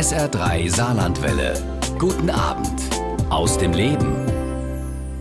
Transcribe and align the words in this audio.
SR3 0.00 0.74
Saarlandwelle. 0.74 1.62
Guten 1.98 2.30
Abend 2.30 2.80
aus 3.28 3.58
dem 3.58 3.74
Leben. 3.74 4.16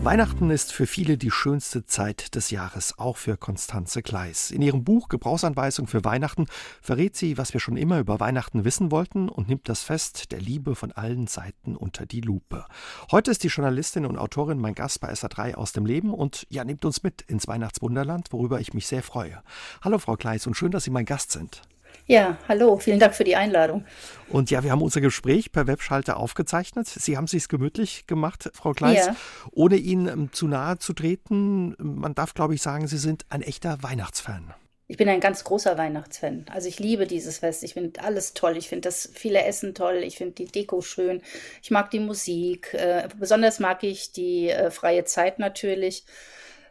Weihnachten 0.06 0.52
ist 0.52 0.72
für 0.72 0.88
viele 0.88 1.18
die 1.18 1.32
schönste 1.32 1.86
Zeit 1.86 2.34
des 2.34 2.50
Jahres, 2.50 2.98
auch 2.98 3.18
für 3.18 3.36
Konstanze 3.36 4.02
Kleis. 4.02 4.52
In 4.52 4.62
ihrem 4.62 4.86
Buch 4.86 5.10
Gebrauchsanweisung 5.10 5.88
für 5.88 6.06
Weihnachten 6.06 6.46
verrät 6.82 7.18
sie, 7.18 7.38
was 7.38 7.52
wir 7.52 7.60
schon 7.60 7.76
immer 7.76 8.00
über 8.00 8.22
Weihnachten 8.22 8.64
wissen 8.64 8.90
wollten 8.90 9.28
und 9.28 9.50
nimmt 9.50 9.68
das 9.68 9.84
Fest 9.84 10.32
der 10.32 10.40
Liebe 10.40 10.76
von 10.76 10.94
allen 10.94 11.28
Seiten 11.28 11.76
unter 11.76 12.06
die 12.06 12.22
Lupe. 12.22 12.64
Heute 13.12 13.32
ist 13.32 13.44
die 13.44 13.50
Journalistin 13.50 14.06
und 14.06 14.18
Autorin 14.18 14.60
mein 14.60 14.76
Gast 14.76 15.02
bei 15.02 15.12
SA3 15.12 15.56
aus 15.56 15.74
dem 15.74 15.86
Leben 15.86 16.14
und 16.14 16.48
ja, 16.50 16.64
nimmt 16.64 16.86
uns 16.86 17.04
mit 17.04 17.22
ins 17.24 17.50
Weihnachtswunderland, 17.50 18.32
worüber 18.32 18.62
ich 18.62 18.74
mich 18.74 18.88
sehr 18.88 19.04
freue. 19.04 19.44
Hallo 19.82 20.00
Frau 20.00 20.16
Kleis 20.16 20.48
und 20.48 20.56
schön, 20.56 20.72
dass 20.72 20.86
Sie 20.86 20.90
mein 20.90 21.04
Gast 21.04 21.32
sind. 21.32 21.64
Ja, 22.10 22.40
hallo, 22.48 22.78
vielen 22.78 23.00
Dank 23.00 23.14
für 23.14 23.24
die 23.24 23.36
Einladung. 23.36 23.86
Und 24.30 24.50
ja, 24.50 24.64
wir 24.64 24.72
haben 24.72 24.82
unser 24.82 25.00
Gespräch 25.00 25.52
per 25.52 25.68
Webschalter 25.68 26.18
aufgezeichnet. 26.18 26.88
Sie 26.88 27.16
haben 27.16 27.26
es 27.26 27.32
sich 27.32 27.48
gemütlich 27.48 28.08
gemacht, 28.08 28.50
Frau 28.56 28.74
Kleis, 28.74 29.06
ja. 29.06 29.16
ohne 29.52 29.76
Ihnen 29.76 30.08
ähm, 30.08 30.30
zu 30.34 30.48
nahe 30.48 30.80
zu 30.80 30.94
treten. 30.94 31.76
Man 31.78 32.16
darf, 32.16 32.34
glaube 32.34 32.56
ich, 32.56 32.64
sagen, 32.64 32.88
Sie 32.88 32.98
sind 32.98 33.28
ein 33.30 33.44
echter 33.44 33.84
Weihnachtsfan. 33.84 34.56
Ich 34.88 34.98
bin 34.98 35.08
ein 35.08 35.20
ganz 35.20 35.44
großer 35.44 35.78
Weihnachtsfan. 35.78 36.46
Also 36.52 36.68
ich 36.68 36.80
liebe 36.80 37.06
dieses 37.06 37.38
Fest. 37.38 37.64
Ich 37.64 37.76
finde 37.76 38.02
alles 38.02 38.34
toll. 38.34 38.58
Ich 38.58 38.70
finde 38.70 38.88
das 38.88 39.12
viele 39.14 39.44
Essen 39.44 39.76
toll. 39.76 39.98
Ich 39.98 40.18
finde 40.18 40.34
die 40.34 40.46
Deko 40.46 40.82
schön. 40.82 41.22
Ich 41.62 41.70
mag 41.70 41.92
die 41.92 42.00
Musik. 42.00 42.74
Äh, 42.74 43.08
besonders 43.20 43.60
mag 43.60 43.84
ich 43.84 44.14
die 44.14 44.50
äh, 44.50 44.72
freie 44.72 45.06
Zeit 45.06 45.38
natürlich 45.38 46.06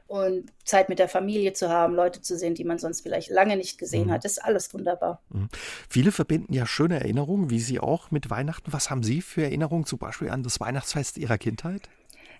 und 0.08 0.50
Zeit 0.64 0.88
mit 0.88 0.98
der 0.98 1.08
Familie 1.08 1.52
zu 1.52 1.68
haben, 1.68 1.94
Leute 1.94 2.22
zu 2.22 2.36
sehen, 2.36 2.54
die 2.54 2.64
man 2.64 2.78
sonst 2.78 3.02
vielleicht 3.02 3.28
lange 3.28 3.56
nicht 3.56 3.78
gesehen 3.78 4.06
mhm. 4.06 4.12
hat. 4.12 4.24
Ist 4.24 4.42
alles 4.42 4.72
wunderbar. 4.72 5.20
Mhm. 5.28 5.48
Viele 5.88 6.12
verbinden 6.12 6.54
ja 6.54 6.66
schöne 6.66 6.98
Erinnerungen, 6.98 7.50
wie 7.50 7.60
Sie 7.60 7.78
auch 7.78 8.10
mit 8.10 8.30
Weihnachten. 8.30 8.72
Was 8.72 8.90
haben 8.90 9.02
Sie 9.02 9.20
für 9.20 9.42
Erinnerungen 9.42 9.84
zum 9.84 9.98
Beispiel 9.98 10.30
an 10.30 10.42
das 10.42 10.60
Weihnachtsfest 10.60 11.18
Ihrer 11.18 11.36
Kindheit? 11.36 11.90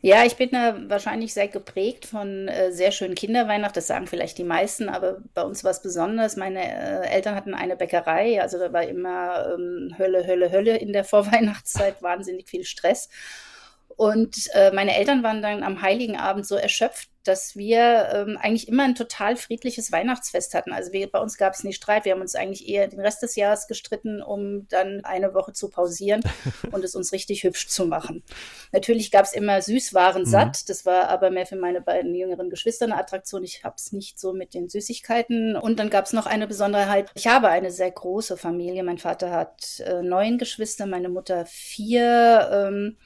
Ja, 0.01 0.25
ich 0.25 0.37
bin 0.37 0.51
da 0.53 0.77
wahrscheinlich 0.89 1.35
sehr 1.35 1.49
geprägt 1.49 2.07
von 2.07 2.49
äh, 2.49 2.73
sehr 2.73 2.93
schönen 2.93 3.17
Kinderweihnachten. 3.17 3.75
Das 3.75 3.89
sagen 3.89 4.07
vielleicht 4.07 4.39
die 4.39 4.45
meisten, 4.45 4.89
aber 4.89 5.19
bei 5.35 5.43
uns 5.43 5.63
war 5.65 5.73
es 5.73 5.83
besonders. 5.83 6.37
Meine 6.37 6.61
äh, 6.61 7.09
Eltern 7.09 7.35
hatten 7.35 7.53
eine 7.53 7.77
Bäckerei, 7.77 8.41
also 8.41 8.59
da 8.59 8.73
war 8.73 8.85
immer 8.85 9.55
ähm, 9.55 9.95
Hölle, 9.99 10.27
Hölle, 10.27 10.53
Hölle 10.53 10.77
in 10.77 10.93
der 10.93 11.05
Vorweihnachtszeit, 11.05 12.01
wahnsinnig 12.03 12.49
viel 12.49 12.65
Stress. 12.65 13.09
Und 13.99 14.49
äh, 14.55 14.71
meine 14.71 14.97
Eltern 14.97 15.25
waren 15.25 15.43
dann 15.43 15.65
am 15.65 15.83
Heiligen 15.83 16.17
Abend 16.17 16.47
so 16.47 16.55
erschöpft, 16.55 17.09
dass 17.25 17.57
wir 17.57 18.09
ähm, 18.15 18.39
eigentlich 18.41 18.69
immer 18.69 18.85
ein 18.85 18.95
total 18.95 19.35
friedliches 19.35 19.91
Weihnachtsfest 19.91 20.55
hatten. 20.55 20.73
Also 20.73 20.93
wir, 20.93 21.11
bei 21.11 21.19
uns 21.19 21.37
gab 21.37 21.55
es 21.55 21.65
nie 21.65 21.73
Streit. 21.73 22.05
Wir 22.05 22.13
haben 22.13 22.21
uns 22.21 22.37
eigentlich 22.37 22.69
eher 22.69 22.87
den 22.87 23.01
Rest 23.01 23.25
des 23.25 23.35
Jahres 23.35 23.67
gestritten, 23.67 24.23
um 24.23 24.69
dann 24.69 25.05
eine 25.05 25.35
Woche 25.35 25.53
zu 25.53 25.69
pausieren 25.69 26.23
und 26.71 26.85
es 26.85 26.95
uns 26.95 27.11
richtig 27.13 27.43
hübsch 27.43 27.67
zu 27.67 27.87
machen. 27.87 28.23
Natürlich 28.71 29.11
gab 29.11 29.25
es 29.25 29.33
immer 29.33 29.61
Süßwaren 29.61 30.23
mhm. 30.23 30.27
satt. 30.27 30.69
Das 30.69 30.87
war 30.87 31.09
aber 31.09 31.31
mehr 31.31 31.47
für 31.47 31.57
meine 31.57 31.81
beiden 31.81 32.15
jüngeren 32.15 32.51
Geschwister 32.51 32.85
eine 32.85 32.99
Attraktion. 32.99 33.43
Ich 33.43 33.65
habe 33.65 33.75
es 33.77 33.91
nicht 33.91 34.21
so 34.21 34.33
mit 34.33 34.55
den 34.55 34.69
Süßigkeiten. 34.69 35.57
Und 35.57 35.81
dann 35.81 35.91
gab 35.91 36.05
es 36.05 36.13
noch 36.13 36.27
eine 36.27 36.47
Besonderheit. 36.47 37.11
Ich 37.17 37.27
habe 37.27 37.49
eine 37.49 37.73
sehr 37.73 37.91
große 37.91 38.37
Familie. 38.37 38.85
Mein 38.85 38.99
Vater 38.99 39.33
hat 39.33 39.81
äh, 39.81 40.03
neun 40.03 40.39
Geschwister, 40.39 40.87
meine 40.87 41.09
Mutter 41.09 41.47
vier. 41.47 42.49
Ähm, 42.53 42.97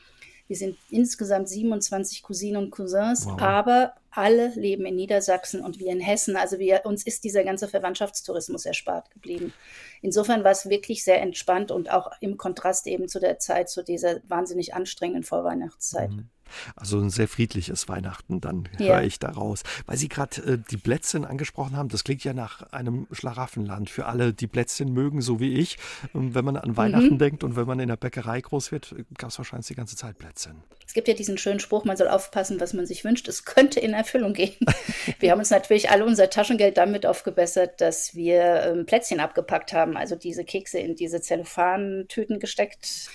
wir 0.49 0.57
sind 0.57 0.77
insgesamt 0.91 1.49
27 1.49 2.23
Cousinen 2.23 2.65
und 2.65 2.71
Cousins, 2.71 3.27
wow. 3.27 3.41
aber 3.41 3.95
alle 4.11 4.49
leben 4.55 4.85
in 4.85 4.97
Niedersachsen 4.97 5.65
und 5.65 5.79
wir 5.79 5.91
in 5.91 6.01
Hessen. 6.01 6.37
Also 6.37 6.59
wir, 6.59 6.83
uns 6.85 7.07
ist 7.07 7.25
dieser 7.25 7.45
ganze 7.45 7.67
Verwandtschaftstourismus 7.69 8.67
erspart 8.67 9.11
geblieben. 9.11 9.55
Insofern 10.03 10.45
war 10.45 10.51
es 10.51 10.69
wirklich 10.69 11.03
sehr 11.03 11.23
entspannt 11.23 11.71
und 11.71 11.91
auch 11.91 12.11
im 12.21 12.37
Kontrast 12.37 12.87
eben 12.87 13.09
zu 13.09 13.21
der 13.21 13.39
Zeit, 13.39 13.71
zu 13.71 13.83
dieser 13.83 14.21
wahnsinnig 14.29 14.75
anstrengenden 14.75 15.25
Vorweihnachtszeit. 15.25 16.11
Mhm. 16.11 16.29
Also 16.77 16.99
ein 16.99 17.11
sehr 17.11 17.29
friedliches 17.29 17.89
Weihnachten, 17.89 18.41
dann 18.41 18.69
ja. 18.79 18.95
höre 18.95 19.03
ich 19.03 19.19
daraus. 19.19 19.63
Weil 19.87 19.97
Sie 19.97 20.09
gerade 20.09 20.43
äh, 20.43 20.59
die 20.71 20.77
Plätzchen 20.77 21.25
angesprochen 21.25 21.77
haben, 21.77 21.89
das 21.89 22.05
klingt 22.05 22.25
ja 22.25 22.33
nach 22.33 22.63
einem 22.73 23.07
Schlaraffenland 23.11 23.91
für 23.91 24.07
alle, 24.07 24.33
die 24.33 24.47
Plätzchen 24.47 24.93
mögen, 24.93 25.21
so 25.21 25.41
wie 25.41 25.55
ich. 25.55 25.79
Und 26.13 26.35
wenn 26.35 26.45
man 26.45 26.57
an 26.57 26.77
Weihnachten 26.77 27.15
mhm. 27.15 27.19
denkt 27.19 27.45
und 27.45 27.57
wenn 27.57 27.67
man 27.67 27.81
in 27.81 27.89
der 27.89 27.97
Bäckerei 27.97 28.41
groß 28.41 28.73
wird, 28.73 28.95
gab 29.19 29.31
es 29.31 29.39
wahrscheinlich 29.39 29.67
die 29.67 29.75
ganze 29.75 29.97
Zeit 29.97 30.19
Plätzchen. 30.19 30.63
Es 30.87 30.95
gibt 30.95 31.09
ja 31.09 31.15
diesen 31.15 31.39
schönen 31.39 31.61
Spruch, 31.61 31.85
man 31.85 31.97
soll 31.97 32.09
aufpassen, 32.09 32.61
was 32.61 32.75
man 32.75 32.87
sich 32.87 33.05
wünscht. 33.05 33.29
Es 33.29 33.45
könnte 33.45 33.81
in 33.81 33.95
Erfüllung 33.95 34.35
gehen. 34.35 34.57
wir 35.21 35.31
haben 35.31 35.39
uns 35.39 35.51
natürlich 35.51 35.91
alle 35.91 36.05
unser 36.05 36.29
Taschengeld 36.31 36.77
damit 36.77 37.07
aufgebessert, 37.07 37.81
dass 37.81 38.15
wir 38.15 38.63
ähm, 38.63 38.87
Plätzchen 38.87 39.21
abgepackt 39.21 39.73
haben, 39.73 39.97
also 39.97 40.17
diese 40.17 40.45
Kekse 40.45 40.79
in 40.79 40.95
diese 40.95 41.21
Zellophantüten 41.21 42.41
gesteckt 42.41 43.09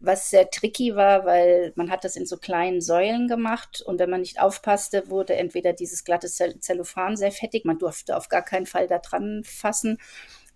was 0.00 0.30
sehr 0.30 0.50
tricky 0.50 0.96
war, 0.96 1.24
weil 1.26 1.72
man 1.76 1.90
hat 1.90 2.04
das 2.04 2.16
in 2.16 2.26
so 2.26 2.38
kleinen 2.38 2.80
Säulen 2.80 3.28
gemacht 3.28 3.82
und 3.82 3.98
wenn 3.98 4.10
man 4.10 4.20
nicht 4.20 4.40
aufpasste, 4.40 5.08
wurde 5.10 5.36
entweder 5.36 5.72
dieses 5.72 6.04
glatte 6.04 6.28
Zellophan 6.28 7.16
sehr 7.16 7.32
fettig, 7.32 7.64
man 7.64 7.78
durfte 7.78 8.16
auf 8.16 8.28
gar 8.28 8.42
keinen 8.42 8.66
Fall 8.66 8.86
da 8.86 8.98
dran 8.98 9.42
fassen 9.44 9.98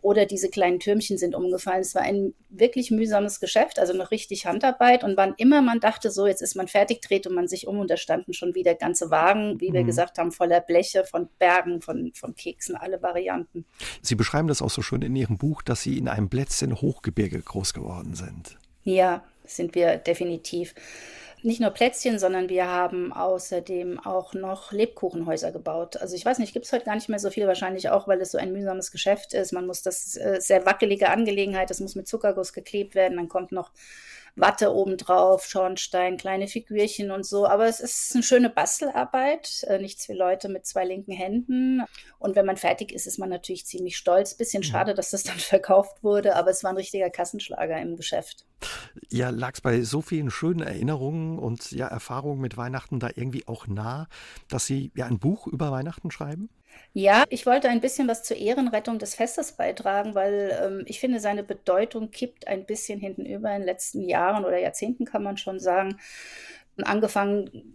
oder 0.05 0.27
diese 0.27 0.50
kleinen 0.50 0.81
Türmchen 0.81 1.16
sind 1.16 1.34
umgefallen. 1.34 1.81
Es 1.81 1.94
war 1.94 2.03
ein 2.03 2.34
wirklich 2.50 2.91
mühsames 2.91 3.41
Geschäft, 3.41 3.78
also 3.78 3.94
noch 3.94 4.10
richtig 4.10 4.44
Handarbeit. 4.44 5.03
Und 5.03 5.16
wann 5.16 5.32
immer 5.38 5.62
man 5.62 5.81
dachte, 5.81 6.11
so 6.11 6.26
jetzt 6.26 6.43
ist 6.43 6.56
man 6.56 6.69
fertig, 6.69 7.00
drehte 7.00 7.31
man 7.31 7.49
sich 7.49 7.66
um 7.66 7.78
und 7.78 7.91
da 7.91 7.97
standen 7.97 8.34
schon 8.34 8.55
wieder 8.55 8.75
ganze 8.75 9.11
Wagen, 9.11 9.62
wie 9.62 9.72
wir 9.72 9.81
mhm. 9.81 9.87
gesagt 9.87 10.19
haben, 10.19 10.31
voller 10.31 10.61
Bleche, 10.61 11.05
von 11.05 11.31
Bergen, 11.38 11.81
von, 11.81 12.12
von 12.15 12.34
Keksen, 12.34 12.76
alle 12.76 13.00
Varianten. 13.00 13.65
Sie 14.03 14.15
beschreiben 14.15 14.47
das 14.47 14.61
auch 14.61 14.69
so 14.69 14.82
schön 14.82 15.00
in 15.00 15.16
Ihrem 15.16 15.38
Buch, 15.38 15.62
dass 15.62 15.81
Sie 15.81 15.97
in 15.97 16.09
einem 16.09 16.28
Plätzchen 16.28 16.82
Hochgebirge 16.82 17.41
groß 17.41 17.72
geworden 17.72 18.15
sind. 18.15 18.59
Ja, 18.82 19.25
sind 19.44 19.75
wir 19.75 19.97
definitiv. 19.97 20.75
Nicht 21.43 21.60
nur 21.60 21.71
Plätzchen, 21.71 22.19
sondern 22.19 22.49
wir 22.49 22.66
haben 22.66 23.12
außerdem 23.12 24.00
auch 24.00 24.32
noch 24.32 24.72
Lebkuchenhäuser 24.72 25.53
gebaut. 25.53 25.99
Also 25.99 26.16
ich 26.16 26.25
weiß 26.25 26.38
nicht, 26.38 26.55
gibt 26.55 26.65
es 26.65 26.72
heute 26.72 26.87
gar 26.87 26.94
nicht 26.94 27.10
mehr 27.10 27.19
so 27.19 27.31
viele, 27.31 27.47
wahrscheinlich 27.47 27.91
auch, 27.91 28.09
weil 28.09 28.19
es 28.22 28.31
so 28.31 28.38
ein 28.38 28.53
mühsames 28.53 28.91
Geschäft 28.91 29.34
ist. 29.34 29.53
Man 29.53 29.66
muss 29.66 29.82
das 29.82 30.16
äh, 30.16 30.41
sehr 30.41 30.65
wackelige 30.65 31.10
Angelegenheit, 31.10 31.69
das 31.69 31.81
muss 31.81 31.97
mit 31.97 32.09
Zuckerguss 32.09 32.55
geklebt 32.55 32.94
werden. 32.94 33.19
Dann 33.19 33.28
kommt 33.28 33.53
noch 33.53 33.72
Watte 34.37 34.75
obendrauf, 34.75 35.45
Schornstein, 35.45 36.17
kleine 36.17 36.49
Figürchen 36.49 37.11
und 37.12 37.25
so. 37.25 37.47
Aber 37.47 37.67
es 37.67 37.78
ist 37.78 38.12
eine 38.15 38.22
schöne 38.22 38.50
Bastelarbeit, 38.50 39.65
äh, 39.69 39.78
nichts 39.78 40.06
für 40.06 40.15
Leute 40.15 40.49
mit 40.49 40.67
zwei 40.67 40.84
linken 40.84 41.12
Händen. 41.12 41.83
Und 42.19 42.34
wenn 42.34 42.47
man 42.47 42.56
fertig 42.56 42.93
ist, 42.93 43.06
ist 43.06 43.19
man 43.19 43.28
natürlich 43.28 43.67
ziemlich 43.67 43.97
stolz. 43.97 44.34
Bisschen 44.34 44.61
mhm. 44.61 44.65
schade, 44.65 44.94
dass 44.94 45.11
das 45.11 45.23
dann 45.23 45.39
verkauft 45.39 46.03
wurde, 46.03 46.34
aber 46.34 46.50
es 46.50 46.65
war 46.65 46.71
ein 46.71 46.77
richtiger 46.77 47.11
Kassenschlager 47.11 47.81
im 47.81 47.97
Geschäft. 47.97 48.44
Ja, 49.11 49.31
lag 49.31 49.53
es 49.55 49.61
bei 49.61 49.83
so 49.83 50.03
vielen 50.03 50.31
schönen 50.31 50.62
Erinnerungen 50.62 51.39
und 51.39 51.71
ja, 51.71 51.87
Erfahrungen 51.87 52.41
mit 52.41 52.56
Weihnachten 52.56 52.99
da 52.99 53.11
irgendwie 53.15 53.47
auch 53.47 53.67
nah, 53.67 54.09
dass 54.49 54.67
Sie 54.67 54.91
ja 54.97 55.06
ein 55.06 55.19
Buch 55.19 55.47
über 55.47 55.71
Weihnachten 55.71 56.11
schreiben? 56.11 56.49
Ja, 56.93 57.25
ich 57.29 57.45
wollte 57.45 57.69
ein 57.69 57.81
bisschen 57.81 58.07
was 58.07 58.23
zur 58.23 58.37
Ehrenrettung 58.37 58.99
des 58.99 59.15
Festes 59.15 59.53
beitragen, 59.53 60.15
weil 60.15 60.57
ähm, 60.62 60.85
ich 60.87 61.01
finde, 61.01 61.19
seine 61.19 61.43
Bedeutung 61.43 62.11
kippt 62.11 62.47
ein 62.47 62.67
bisschen 62.67 63.01
hintenüber 63.01 63.51
in 63.51 63.62
den 63.62 63.67
letzten 63.67 64.03
Jahren 64.03 64.45
oder 64.45 64.59
Jahrzehnten, 64.59 65.05
kann 65.05 65.23
man 65.23 65.37
schon 65.37 65.59
sagen. 65.59 65.99
Angefangen 66.83 67.75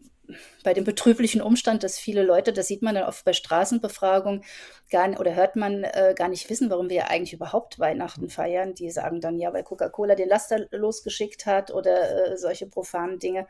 bei 0.63 0.73
dem 0.73 0.83
betrüblichen 0.83 1.41
Umstand, 1.41 1.83
dass 1.83 1.97
viele 1.97 2.23
Leute, 2.23 2.53
das 2.53 2.67
sieht 2.67 2.81
man 2.81 2.95
dann 2.95 3.05
oft 3.05 3.25
bei 3.25 3.33
Straßenbefragungen, 3.33 4.43
gar, 4.89 5.19
oder 5.19 5.35
hört 5.35 5.55
man 5.55 5.83
äh, 5.83 6.13
gar 6.15 6.29
nicht 6.29 6.49
wissen, 6.49 6.69
warum 6.69 6.89
wir 6.89 7.09
eigentlich 7.09 7.33
überhaupt 7.33 7.79
Weihnachten 7.79 8.29
feiern. 8.29 8.75
Die 8.75 8.91
sagen 8.91 9.21
dann, 9.21 9.39
ja, 9.39 9.53
weil 9.53 9.63
Coca-Cola 9.63 10.15
den 10.15 10.29
Laster 10.29 10.67
losgeschickt 10.71 11.45
hat 11.45 11.71
oder 11.71 12.31
äh, 12.31 12.37
solche 12.37 12.67
profanen 12.67 13.19
Dinge. 13.19 13.47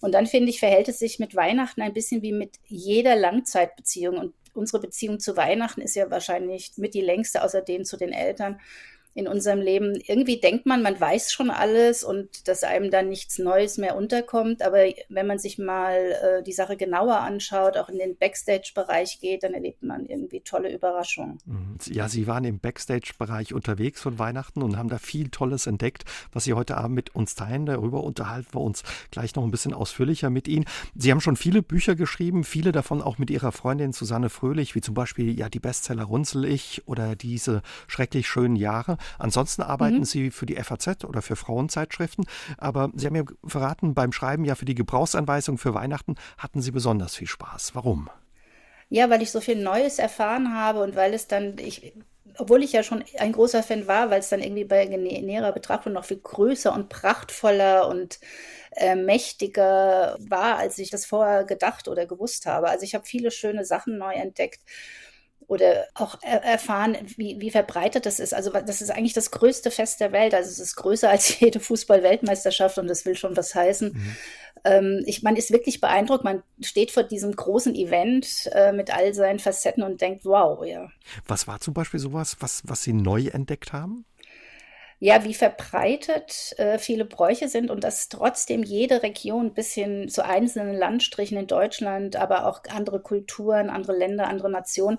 Und 0.00 0.12
dann 0.12 0.26
finde 0.26 0.50
ich, 0.50 0.60
verhält 0.60 0.88
es 0.88 0.98
sich 0.98 1.18
mit 1.18 1.34
Weihnachten 1.34 1.82
ein 1.82 1.94
bisschen 1.94 2.22
wie 2.22 2.32
mit 2.32 2.58
jeder 2.66 3.16
Langzeitbeziehung. 3.16 4.18
Und 4.18 4.34
unsere 4.56 4.80
Beziehung 4.80 5.20
zu 5.20 5.36
Weihnachten 5.36 5.80
ist 5.80 5.94
ja 5.94 6.10
wahrscheinlich 6.10 6.72
mit 6.76 6.94
die 6.94 7.00
längste, 7.00 7.42
außer 7.42 7.62
denen 7.62 7.84
zu 7.84 7.96
den 7.96 8.12
Eltern 8.12 8.60
in 9.14 9.28
unserem 9.28 9.60
Leben. 9.60 9.94
Irgendwie 10.06 10.40
denkt 10.40 10.66
man, 10.66 10.82
man 10.82 11.00
weiß 11.00 11.32
schon 11.32 11.50
alles 11.50 12.02
und 12.02 12.48
dass 12.48 12.64
einem 12.64 12.90
dann 12.90 13.08
nichts 13.08 13.38
Neues 13.38 13.78
mehr 13.78 13.96
unterkommt. 13.96 14.62
Aber 14.62 14.84
wenn 15.08 15.26
man 15.26 15.38
sich 15.38 15.58
mal 15.58 15.94
äh, 15.94 16.42
die 16.42 16.52
Sache 16.52 16.76
genauer 16.76 17.18
anschaut, 17.18 17.76
auch 17.76 17.88
in 17.88 17.98
den 17.98 18.16
Backstage-Bereich 18.16 19.20
geht, 19.20 19.44
dann 19.44 19.54
erlebt 19.54 19.82
man 19.82 20.06
irgendwie 20.06 20.40
tolle 20.40 20.72
Überraschungen. 20.72 21.38
Mhm. 21.46 21.78
Ja, 21.86 22.08
Sie 22.08 22.26
waren 22.26 22.44
im 22.44 22.58
Backstage-Bereich 22.58 23.54
unterwegs 23.54 24.00
von 24.00 24.18
Weihnachten 24.18 24.62
und 24.62 24.76
haben 24.76 24.88
da 24.88 24.98
viel 24.98 25.28
Tolles 25.28 25.66
entdeckt, 25.66 26.04
was 26.32 26.44
Sie 26.44 26.54
heute 26.54 26.76
Abend 26.76 26.96
mit 26.96 27.14
uns 27.14 27.36
teilen. 27.36 27.66
Darüber 27.66 28.02
unterhalten 28.02 28.52
wir 28.52 28.60
uns 28.60 28.82
gleich 29.12 29.36
noch 29.36 29.44
ein 29.44 29.52
bisschen 29.52 29.74
ausführlicher 29.74 30.28
mit 30.28 30.48
Ihnen. 30.48 30.64
Sie 30.96 31.12
haben 31.12 31.20
schon 31.20 31.36
viele 31.36 31.62
Bücher 31.62 31.94
geschrieben, 31.94 32.42
viele 32.42 32.72
davon 32.72 33.00
auch 33.00 33.18
mit 33.18 33.30
Ihrer 33.30 33.52
Freundin 33.52 33.92
Susanne 33.92 34.28
Fröhlich, 34.28 34.74
wie 34.74 34.80
zum 34.80 34.94
Beispiel 34.94 35.38
ja 35.38 35.48
die 35.48 35.60
Bestseller 35.60 36.04
Runzel 36.04 36.44
ich 36.44 36.82
oder 36.86 37.14
diese 37.14 37.62
schrecklich 37.86 38.26
schönen 38.26 38.56
Jahre. 38.56 38.98
Ansonsten 39.18 39.62
arbeiten 39.62 39.98
mhm. 39.98 40.04
Sie 40.04 40.30
für 40.30 40.46
die 40.46 40.56
FAZ 40.56 41.04
oder 41.04 41.22
für 41.22 41.36
Frauenzeitschriften. 41.36 42.26
Aber 42.58 42.90
Sie 42.94 43.06
haben 43.06 43.16
ja 43.16 43.24
verraten, 43.46 43.94
beim 43.94 44.12
Schreiben 44.12 44.44
ja 44.44 44.54
für 44.54 44.64
die 44.64 44.74
Gebrauchsanweisung 44.74 45.58
für 45.58 45.74
Weihnachten 45.74 46.16
hatten 46.38 46.62
Sie 46.62 46.70
besonders 46.70 47.16
viel 47.16 47.28
Spaß. 47.28 47.74
Warum? 47.74 48.08
Ja, 48.88 49.10
weil 49.10 49.22
ich 49.22 49.30
so 49.30 49.40
viel 49.40 49.60
Neues 49.60 49.98
erfahren 49.98 50.54
habe 50.54 50.82
und 50.82 50.94
weil 50.94 51.14
es 51.14 51.26
dann, 51.26 51.58
ich 51.58 51.94
obwohl 52.38 52.62
ich 52.62 52.72
ja 52.72 52.82
schon 52.82 53.04
ein 53.18 53.32
großer 53.32 53.62
Fan 53.62 53.86
war, 53.86 54.10
weil 54.10 54.20
es 54.20 54.28
dann 54.28 54.42
irgendwie 54.42 54.64
bei 54.64 54.84
näherer 54.86 55.52
Betrachtung 55.52 55.92
noch 55.92 56.04
viel 56.04 56.18
größer 56.18 56.72
und 56.74 56.88
prachtvoller 56.88 57.86
und 57.88 58.18
äh, 58.76 58.96
mächtiger 58.96 60.16
war, 60.18 60.58
als 60.58 60.78
ich 60.78 60.90
das 60.90 61.06
vorher 61.06 61.44
gedacht 61.44 61.86
oder 61.86 62.06
gewusst 62.06 62.46
habe. 62.46 62.68
Also 62.68 62.84
ich 62.84 62.94
habe 62.94 63.06
viele 63.06 63.30
schöne 63.30 63.64
Sachen 63.64 63.98
neu 63.98 64.12
entdeckt 64.14 64.60
oder 65.46 65.86
auch 65.94 66.18
er 66.22 66.42
erfahren, 66.42 66.96
wie, 67.16 67.40
wie 67.40 67.50
verbreitet 67.50 68.06
das 68.06 68.20
ist. 68.20 68.34
Also 68.34 68.50
das 68.50 68.80
ist 68.80 68.90
eigentlich 68.90 69.12
das 69.12 69.30
größte 69.30 69.70
Fest 69.70 70.00
der 70.00 70.12
Welt. 70.12 70.34
Also 70.34 70.50
es 70.50 70.58
ist 70.58 70.76
größer 70.76 71.10
als 71.10 71.38
jede 71.40 71.60
Fußball-Weltmeisterschaft 71.60 72.78
und 72.78 72.86
das 72.88 73.04
will 73.04 73.16
schon 73.16 73.36
was 73.36 73.54
heißen. 73.54 73.92
Mhm. 73.92 74.16
Ähm, 74.64 75.02
ich, 75.06 75.22
man 75.22 75.36
ist 75.36 75.50
wirklich 75.50 75.80
beeindruckt. 75.80 76.24
Man 76.24 76.42
steht 76.60 76.90
vor 76.90 77.02
diesem 77.02 77.34
großen 77.34 77.74
Event 77.74 78.50
äh, 78.52 78.72
mit 78.72 78.94
all 78.94 79.12
seinen 79.14 79.38
Facetten 79.38 79.82
und 79.82 80.00
denkt, 80.00 80.24
wow, 80.24 80.64
ja. 80.64 80.88
Was 81.26 81.46
war 81.46 81.60
zum 81.60 81.74
Beispiel 81.74 82.00
sowas, 82.00 82.36
was, 82.40 82.62
was 82.64 82.82
Sie 82.82 82.92
neu 82.92 83.26
entdeckt 83.26 83.72
haben? 83.72 84.04
Ja, 85.04 85.22
wie 85.22 85.34
verbreitet 85.34 86.54
äh, 86.56 86.78
viele 86.78 87.04
Bräuche 87.04 87.48
sind 87.48 87.70
und 87.70 87.84
dass 87.84 88.08
trotzdem 88.08 88.62
jede 88.62 89.02
Region 89.02 89.52
bis 89.52 89.74
hin 89.74 90.08
zu 90.08 90.24
einzelnen 90.24 90.74
Landstrichen 90.74 91.36
in 91.36 91.46
Deutschland, 91.46 92.16
aber 92.16 92.46
auch 92.46 92.62
andere 92.70 93.00
Kulturen, 93.00 93.68
andere 93.68 93.94
Länder, 93.94 94.28
andere 94.28 94.50
Nationen, 94.50 94.96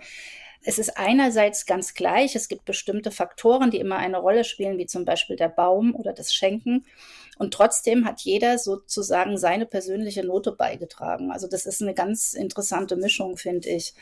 es 0.61 0.77
ist 0.77 0.95
einerseits 0.95 1.65
ganz 1.65 1.95
gleich, 1.95 2.35
es 2.35 2.47
gibt 2.47 2.65
bestimmte 2.65 3.09
Faktoren, 3.09 3.71
die 3.71 3.79
immer 3.79 3.97
eine 3.97 4.19
Rolle 4.19 4.43
spielen, 4.43 4.77
wie 4.77 4.85
zum 4.85 5.05
Beispiel 5.05 5.37
der 5.37 5.49
Baum 5.49 5.95
oder 5.95 6.13
das 6.13 6.31
Schenken. 6.31 6.85
Und 7.39 7.55
trotzdem 7.55 8.05
hat 8.05 8.21
jeder 8.21 8.59
sozusagen 8.59 9.39
seine 9.39 9.65
persönliche 9.65 10.23
Note 10.23 10.51
beigetragen. 10.51 11.31
Also 11.31 11.47
das 11.47 11.65
ist 11.65 11.81
eine 11.81 11.95
ganz 11.95 12.35
interessante 12.35 12.95
Mischung, 12.95 13.37
finde 13.37 13.69
ich 13.69 13.95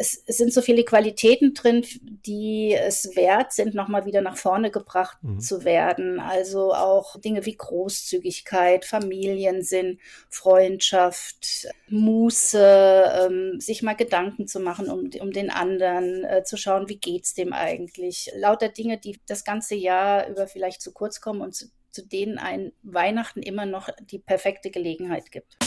es, 0.00 0.22
es 0.26 0.38
sind 0.38 0.50
so 0.52 0.62
viele 0.62 0.82
Qualitäten 0.82 1.52
drin, 1.52 1.84
die 2.02 2.72
es 2.72 3.14
wert 3.16 3.52
sind, 3.52 3.74
nochmal 3.74 4.06
wieder 4.06 4.22
nach 4.22 4.38
vorne 4.38 4.70
gebracht 4.70 5.18
mhm. 5.20 5.40
zu 5.40 5.64
werden. 5.64 6.18
Also 6.20 6.72
auch 6.72 7.20
Dinge 7.20 7.44
wie 7.44 7.54
Großzügigkeit, 7.54 8.86
Familiensinn, 8.86 10.00
Freundschaft, 10.30 11.68
Muße, 11.88 13.12
ähm, 13.26 13.60
sich 13.60 13.82
mal 13.82 13.94
Gedanken 13.94 14.46
zu 14.46 14.58
machen 14.58 14.88
um, 14.88 15.10
um 15.20 15.32
den 15.32 15.50
anderen, 15.50 16.24
äh, 16.24 16.44
zu 16.44 16.56
schauen, 16.56 16.88
wie 16.88 16.98
geht's 16.98 17.34
dem 17.34 17.52
eigentlich. 17.52 18.32
Lauter 18.34 18.70
Dinge, 18.70 18.96
die 18.96 19.20
das 19.26 19.44
ganze 19.44 19.74
Jahr 19.74 20.28
über 20.28 20.46
vielleicht 20.46 20.80
zu 20.80 20.92
kurz 20.92 21.20
kommen 21.20 21.42
und 21.42 21.54
zu, 21.54 21.66
zu 21.90 22.06
denen 22.06 22.38
ein 22.38 22.72
Weihnachten 22.82 23.42
immer 23.42 23.66
noch 23.66 23.90
die 24.10 24.18
perfekte 24.18 24.70
Gelegenheit 24.70 25.30
gibt. 25.30 25.58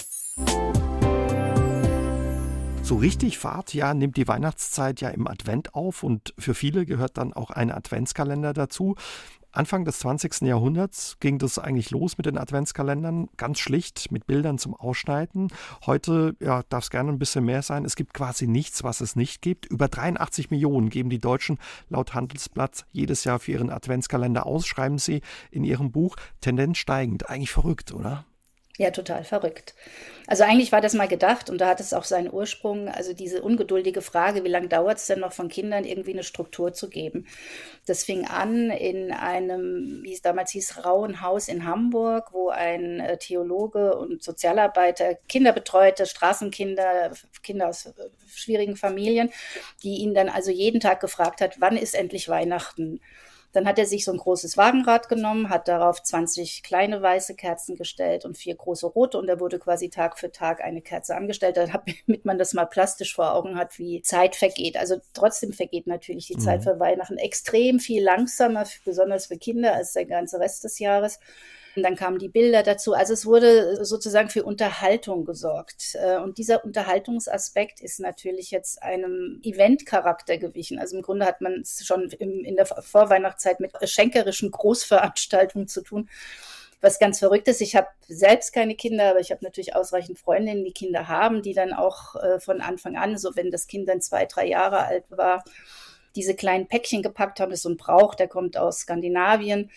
So 2.84 2.98
richtig 2.98 3.38
Fahrt, 3.38 3.74
ja, 3.74 3.94
nimmt 3.94 4.18
die 4.18 4.28
Weihnachtszeit 4.28 5.00
ja 5.00 5.08
im 5.10 5.26
Advent 5.26 5.74
auf 5.74 6.04
und 6.04 6.34
für 6.38 6.54
viele 6.54 6.86
gehört 6.86 7.18
dann 7.18 7.32
auch 7.32 7.50
ein 7.50 7.72
Adventskalender 7.72 8.52
dazu. 8.52 8.96
Anfang 9.54 9.86
des 9.86 10.00
20. 10.00 10.42
Jahrhunderts 10.42 11.18
ging 11.22 11.38
das 11.38 11.60
eigentlich 11.60 11.92
los 11.92 12.18
mit 12.18 12.26
den 12.26 12.38
Adventskalendern, 12.38 13.30
ganz 13.38 13.60
schlicht 13.60 14.12
mit 14.12 14.28
Bildern 14.28 14.58
zum 14.58 14.76
Ausschneiden. 14.76 15.48
Heute 15.86 16.36
ja, 16.42 16.64
darf 16.68 16.84
es 16.84 16.90
gerne 16.90 17.12
ein 17.12 17.20
bisschen 17.20 17.46
mehr 17.46 17.62
sein. 17.62 17.86
Es 17.86 17.96
gibt 17.96 18.14
quasi 18.14 18.48
nichts, 18.48 18.84
was 18.84 19.00
es 19.00 19.16
nicht 19.16 19.42
gibt. 19.42 19.66
Über 19.66 19.88
83 19.88 20.52
Millionen 20.52 20.90
geben 20.90 21.10
die 21.10 21.20
Deutschen 21.20 21.60
laut 21.88 22.14
Handelsblatt 22.14 22.86
jedes 22.92 23.24
Jahr 23.24 23.40
für 23.40 23.54
ihren 23.54 23.70
Adventskalender 23.70 24.46
aus, 24.46 24.68
schreiben 24.68 24.98
sie 24.98 25.22
in 25.52 25.64
ihrem 25.64 25.92
Buch. 25.92 26.18
Tendenz 26.42 26.80
steigend. 26.80 27.30
Eigentlich 27.30 27.52
verrückt, 27.52 27.94
oder? 27.94 28.26
Ja, 28.80 28.90
total 28.90 29.24
verrückt. 29.24 29.75
Also 30.25 30.44
eigentlich 30.46 30.72
war 30.72 30.81
das 30.81 30.96
mal 30.96 31.08
gedacht 31.08 31.48
und 31.52 31.60
da 31.62 31.68
hat 31.68 31.80
es 31.80 31.94
auch 31.94 32.06
seinen 32.06 32.34
Ursprung, 32.34 32.88
also 32.90 33.14
diese 33.14 33.44
ungeduldige 33.44 34.02
Frage, 34.02 34.44
wie 34.44 34.48
lange 34.48 34.68
dauert 34.68 34.98
es 34.98 35.06
denn 35.06 35.20
noch 35.20 35.31
von 35.31 35.48
Kindern 35.48 35.84
irgendwie 35.86 36.14
eine 36.14 36.24
Struktur 36.24 36.74
zu 36.74 36.90
geben. 36.90 37.28
Das 37.86 38.04
fing 38.04 38.25
an 38.25 38.72
in 38.72 39.12
einem, 39.12 40.00
wie 40.04 40.14
es 40.14 40.24
damals 40.24 40.52
hieß, 40.52 40.86
Rauen 40.86 41.22
Haus 41.22 41.50
in 41.50 41.66
Hamburg, 41.66 42.30
wo 42.34 42.50
ein 42.50 43.00
äh, 43.00 43.18
Theologe 43.18 43.96
und 43.96 44.24
Sozialarbeiter 44.24 45.16
Kinder 45.30 45.52
betreute, 45.54 46.08
Straßenkinder, 46.08 47.12
Kinder 47.44 47.68
aus 47.70 47.86
äh, 47.86 47.92
schwierigen 48.28 48.75
Familien, 48.75 49.30
die 49.84 49.98
ihn 49.98 50.16
dann 50.16 50.30
also 50.30 50.50
jeden 50.50 50.80
Tag 50.80 51.00
gefragt 51.00 51.42
hat, 51.42 51.62
wann 51.62 51.78
ist 51.78 51.94
endlich 51.94 52.28
Weihnachten? 52.28 53.02
Dann 53.54 53.68
hat 53.68 53.80
er 53.80 53.86
sich 53.86 54.04
so 54.04 54.12
ein 54.12 54.18
großes 54.18 54.58
Wagenrad 54.58 55.10
genommen, 55.10 55.50
hat 55.50 55.68
darauf 55.68 56.02
20 56.02 56.64
kleine 56.64 57.02
weiße 57.02 57.36
Kerzen 57.36 57.76
gestellt 57.76 58.26
und 58.26 58.38
vier 58.38 58.56
große 58.56 58.88
rote 58.88 59.18
und 59.18 59.30
er 59.30 59.40
wurde 59.40 59.60
quasi 59.60 59.90
Tag 59.90 60.20
für 60.20 60.32
Tag 60.32 60.62
eine 60.62 60.82
Kerze 60.82 61.16
angestellt, 61.16 61.58
damit 62.06 62.26
man 62.26 62.38
das 62.38 62.54
mal 62.54 62.66
plastisch 62.66 63.16
vor 63.16 63.34
Augen 63.34 63.56
hat, 63.56 63.78
wie 63.80 64.02
Zeit 64.02 64.36
vergeht. 64.36 64.76
Also 64.76 64.98
trotzdem 65.14 65.54
vergeht 65.54 65.88
natürlich 65.88 66.28
die 66.28 66.36
mhm. 66.36 66.42
Zeit 66.42 66.64
für 66.64 66.80
Weihnachten 66.80 67.18
extrem 67.18 67.80
viel 67.80 68.04
langsamer, 68.04 68.66
besonders 68.84 69.28
für 69.28 69.38
Kinder, 69.38 69.74
als 69.76 69.94
der 69.94 70.06
ganze 70.06 70.40
Rest 70.40 70.64
des 70.64 70.80
Jahres. 70.80 71.20
Und 71.75 71.84
dann 71.84 71.96
kamen 71.96 72.20
die 72.20 72.30
Bilder 72.30 72.62
dazu. 72.62 72.94
Also 72.94 73.14
es 73.14 73.25
wurde 73.25 73.84
sozusagen 73.84 74.30
für 74.30 74.44
Unterhaltung 74.44 75.25
gesorgt. 75.25 75.96
Äh, 75.96 76.18
und 76.18 76.38
dieser 76.38 76.64
Unterhaltungsaspekt 76.64 77.81
ist 77.81 78.00
natürlich 78.00 78.52
jetzt 78.52 78.81
einem 78.84 79.40
Eventcharakter 79.44 80.38
gewichen. 80.38 80.80
Also 80.80 80.98
im 80.98 81.02
Grunde 81.02 81.25
hat 81.25 81.42
man 81.42 81.62
es 81.62 81.86
schon 81.86 82.10
in 82.10 82.56
der 82.56 82.66
Vorweihnachtszeit 82.66 83.60
mit 83.60 83.72
schenkerischen 83.90 84.52
Großveranstaltungen 84.52 85.68
zu 85.68 85.81
tun 85.81 86.10
was 86.84 87.00
ganz 87.00 87.20
verrückt 87.20 87.48
ist, 87.48 87.62
ich 87.62 87.78
habe 87.78 87.88
selbst 88.10 88.52
keine 88.52 88.75
Kinder, 88.75 89.12
aber 89.12 89.22
ich 89.22 89.31
habe 89.31 89.42
natürlich 89.42 89.74
ausreichend 89.74 90.20
Freundinnen, 90.20 90.66
die 90.66 90.74
Kinder 90.74 91.08
haben, 91.08 91.42
die 91.42 91.54
dann 91.54 91.72
auch 91.72 92.16
äh, 92.16 92.42
von 92.42 92.60
Anfang 92.60 92.98
an, 92.98 93.18
so 93.18 93.38
wenn 93.38 93.52
das 93.52 93.68
Kind 93.68 93.88
dann 93.88 94.02
zwei, 94.02 94.25
drei 94.25 94.46
Jahre 94.46 94.80
alt 94.80 95.06
war, 95.10 95.46
diese 96.18 96.36
kleinen 96.36 96.68
Päckchen 96.68 97.02
gepackt 97.02 97.40
haben. 97.40 97.52
Das 97.52 97.60
ist 97.60 97.64
so 97.64 97.70
ein 97.70 97.78
Brauch, 97.78 98.16
der 98.16 98.28
kommt 98.28 98.58
aus 98.58 98.81
Skandinavien. 98.81 99.72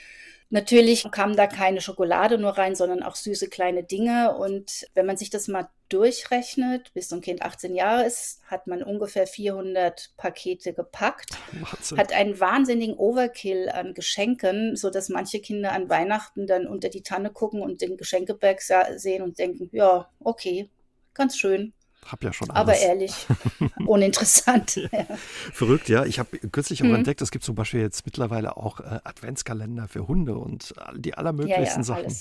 Natürlich 0.50 1.10
kam 1.10 1.34
da 1.34 1.48
keine 1.48 1.80
Schokolade 1.80 2.38
nur 2.38 2.56
rein, 2.56 2.76
sondern 2.76 3.02
auch 3.02 3.16
süße 3.16 3.48
kleine 3.48 3.82
Dinge. 3.82 4.36
Und 4.36 4.86
wenn 4.94 5.06
man 5.06 5.16
sich 5.16 5.30
das 5.30 5.48
mal 5.48 5.68
durchrechnet, 5.88 6.92
bis 6.94 7.08
so 7.08 7.16
ein 7.16 7.20
Kind 7.20 7.42
18 7.42 7.74
Jahre 7.74 8.04
ist, 8.04 8.40
hat 8.46 8.66
man 8.66 8.82
ungefähr 8.82 9.26
400 9.26 10.12
Pakete 10.16 10.72
gepackt, 10.72 11.30
Wahnsinn. 11.52 11.98
hat 11.98 12.12
einen 12.12 12.38
wahnsinnigen 12.38 12.96
Overkill 12.96 13.68
an 13.68 13.94
Geschenken, 13.94 14.76
so 14.76 14.90
dass 14.90 15.08
manche 15.08 15.40
Kinder 15.40 15.72
an 15.72 15.88
Weihnachten 15.88 16.46
dann 16.46 16.66
unter 16.66 16.90
die 16.90 17.02
Tanne 17.02 17.30
gucken 17.30 17.60
und 17.60 17.80
den 17.80 17.96
Geschenkeberg 17.96 18.60
sehen 18.60 19.22
und 19.22 19.38
denken, 19.38 19.68
ja, 19.72 20.08
okay, 20.20 20.68
ganz 21.14 21.36
schön. 21.36 21.72
Hab 22.06 22.22
ja 22.22 22.32
schon 22.32 22.50
alles. 22.50 22.60
Aber 22.60 22.76
ehrlich, 22.78 23.26
uninteressant. 23.86 24.76
ja. 24.76 25.06
Verrückt, 25.52 25.88
ja. 25.88 26.04
Ich 26.04 26.18
habe 26.18 26.38
kürzlich 26.38 26.82
auch 26.82 26.86
hm. 26.86 26.96
entdeckt, 26.96 27.20
es 27.22 27.30
gibt 27.30 27.44
zum 27.44 27.54
Beispiel 27.54 27.80
jetzt 27.80 28.04
mittlerweile 28.06 28.56
auch 28.56 28.80
äh, 28.80 29.00
Adventskalender 29.04 29.88
für 29.88 30.06
Hunde 30.06 30.36
und 30.36 30.74
die 30.94 31.14
allermöglichsten 31.14 31.82
ja, 31.82 31.96
ja, 31.98 32.08
Sachen. 32.10 32.16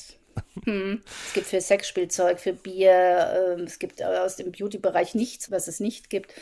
Hm. 0.65 1.01
Es 1.27 1.33
gibt 1.33 1.47
für 1.47 1.61
Sexspielzeug, 1.61 2.39
für 2.39 2.53
Bier, 2.53 3.57
äh, 3.57 3.61
es 3.61 3.79
gibt 3.79 4.03
aus 4.03 4.35
dem 4.35 4.51
Beauty-Bereich 4.51 5.15
nichts, 5.15 5.51
was 5.51 5.67
es 5.67 5.79
nicht 5.79 6.09
gibt. 6.09 6.33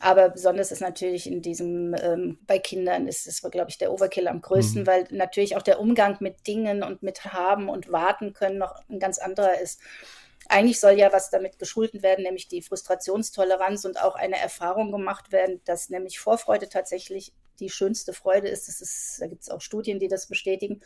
Aber 0.00 0.30
besonders 0.30 0.72
ist 0.72 0.80
natürlich 0.80 1.28
in 1.28 1.42
diesem, 1.42 1.94
ähm, 1.94 2.38
bei 2.48 2.58
Kindern 2.58 3.06
ist 3.06 3.28
es, 3.28 3.40
glaube 3.40 3.70
ich, 3.70 3.78
der 3.78 3.92
Overkill 3.92 4.26
am 4.26 4.40
größten, 4.40 4.82
mhm. 4.82 4.86
weil 4.86 5.06
natürlich 5.10 5.56
auch 5.56 5.62
der 5.62 5.78
Umgang 5.78 6.16
mit 6.18 6.46
Dingen 6.48 6.82
und 6.82 7.04
mit 7.04 7.24
Haben 7.24 7.68
und 7.68 7.92
Warten 7.92 8.32
können 8.32 8.58
noch 8.58 8.74
ein 8.88 8.98
ganz 8.98 9.18
anderer 9.18 9.60
ist 9.60 9.80
eigentlich 10.52 10.80
soll 10.80 10.92
ja 10.92 11.12
was 11.12 11.30
damit 11.30 11.58
geschult 11.58 12.02
werden, 12.02 12.24
nämlich 12.24 12.48
die 12.48 12.62
Frustrationstoleranz 12.62 13.84
und 13.84 14.00
auch 14.00 14.14
eine 14.14 14.38
Erfahrung 14.38 14.92
gemacht 14.92 15.32
werden, 15.32 15.60
dass 15.64 15.88
nämlich 15.90 16.20
Vorfreude 16.20 16.68
tatsächlich 16.68 17.32
die 17.62 17.70
schönste 17.70 18.12
Freude 18.12 18.48
ist. 18.48 18.68
Das 18.68 18.80
ist 18.80 19.20
da 19.20 19.26
gibt 19.26 19.42
es 19.42 19.50
auch 19.50 19.60
Studien, 19.60 19.98
die 19.98 20.08
das 20.08 20.26
bestätigen. 20.26 20.80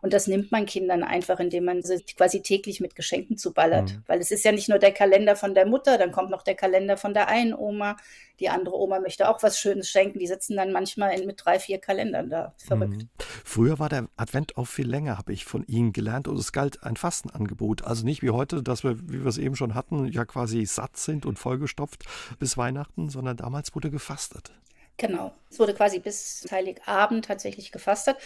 Und 0.00 0.12
das 0.12 0.26
nimmt 0.26 0.52
man 0.52 0.64
Kindern 0.64 1.02
einfach, 1.02 1.40
indem 1.40 1.64
man 1.64 1.82
sie 1.82 2.02
quasi 2.16 2.40
täglich 2.40 2.80
mit 2.80 2.94
Geschenken 2.94 3.36
zuballert. 3.36 3.92
Mhm. 3.92 4.04
Weil 4.06 4.20
es 4.20 4.30
ist 4.30 4.44
ja 4.44 4.52
nicht 4.52 4.68
nur 4.68 4.78
der 4.78 4.92
Kalender 4.92 5.36
von 5.36 5.54
der 5.54 5.66
Mutter, 5.66 5.98
dann 5.98 6.12
kommt 6.12 6.30
noch 6.30 6.42
der 6.42 6.54
Kalender 6.54 6.96
von 6.96 7.12
der 7.12 7.28
einen 7.28 7.54
Oma. 7.54 7.96
Die 8.38 8.48
andere 8.48 8.76
Oma 8.76 9.00
möchte 9.00 9.28
auch 9.28 9.42
was 9.42 9.58
Schönes 9.58 9.88
schenken. 9.88 10.18
Die 10.18 10.26
sitzen 10.26 10.56
dann 10.56 10.72
manchmal 10.72 11.18
in, 11.18 11.26
mit 11.26 11.44
drei, 11.44 11.58
vier 11.58 11.78
Kalendern 11.78 12.30
da. 12.30 12.54
Verrückt. 12.56 13.02
Mhm. 13.02 13.08
Früher 13.44 13.78
war 13.78 13.88
der 13.88 14.08
Advent 14.16 14.56
auch 14.56 14.66
viel 14.66 14.88
länger, 14.88 15.18
habe 15.18 15.32
ich 15.32 15.44
von 15.44 15.64
Ihnen 15.66 15.92
gelernt. 15.92 16.28
Und 16.28 16.38
es 16.38 16.52
galt 16.52 16.82
ein 16.82 16.96
Fastenangebot. 16.96 17.84
Also 17.84 18.04
nicht 18.04 18.22
wie 18.22 18.30
heute, 18.30 18.62
dass 18.62 18.84
wir, 18.84 18.98
wie 19.10 19.20
wir 19.20 19.26
es 19.26 19.38
eben 19.38 19.56
schon 19.56 19.74
hatten, 19.74 20.06
ja 20.06 20.24
quasi 20.24 20.64
satt 20.64 20.96
sind 20.96 21.26
und 21.26 21.38
vollgestopft 21.38 22.04
bis 22.38 22.56
Weihnachten, 22.56 23.10
sondern 23.10 23.36
damals 23.36 23.74
wurde 23.74 23.90
gefastet. 23.90 24.52
Genau. 25.00 25.32
Es 25.48 25.58
wurde 25.58 25.72
quasi 25.72 25.98
bis 25.98 26.46
Heiligabend 26.50 27.24
tatsächlich 27.24 27.72
gefastet. 27.72 28.18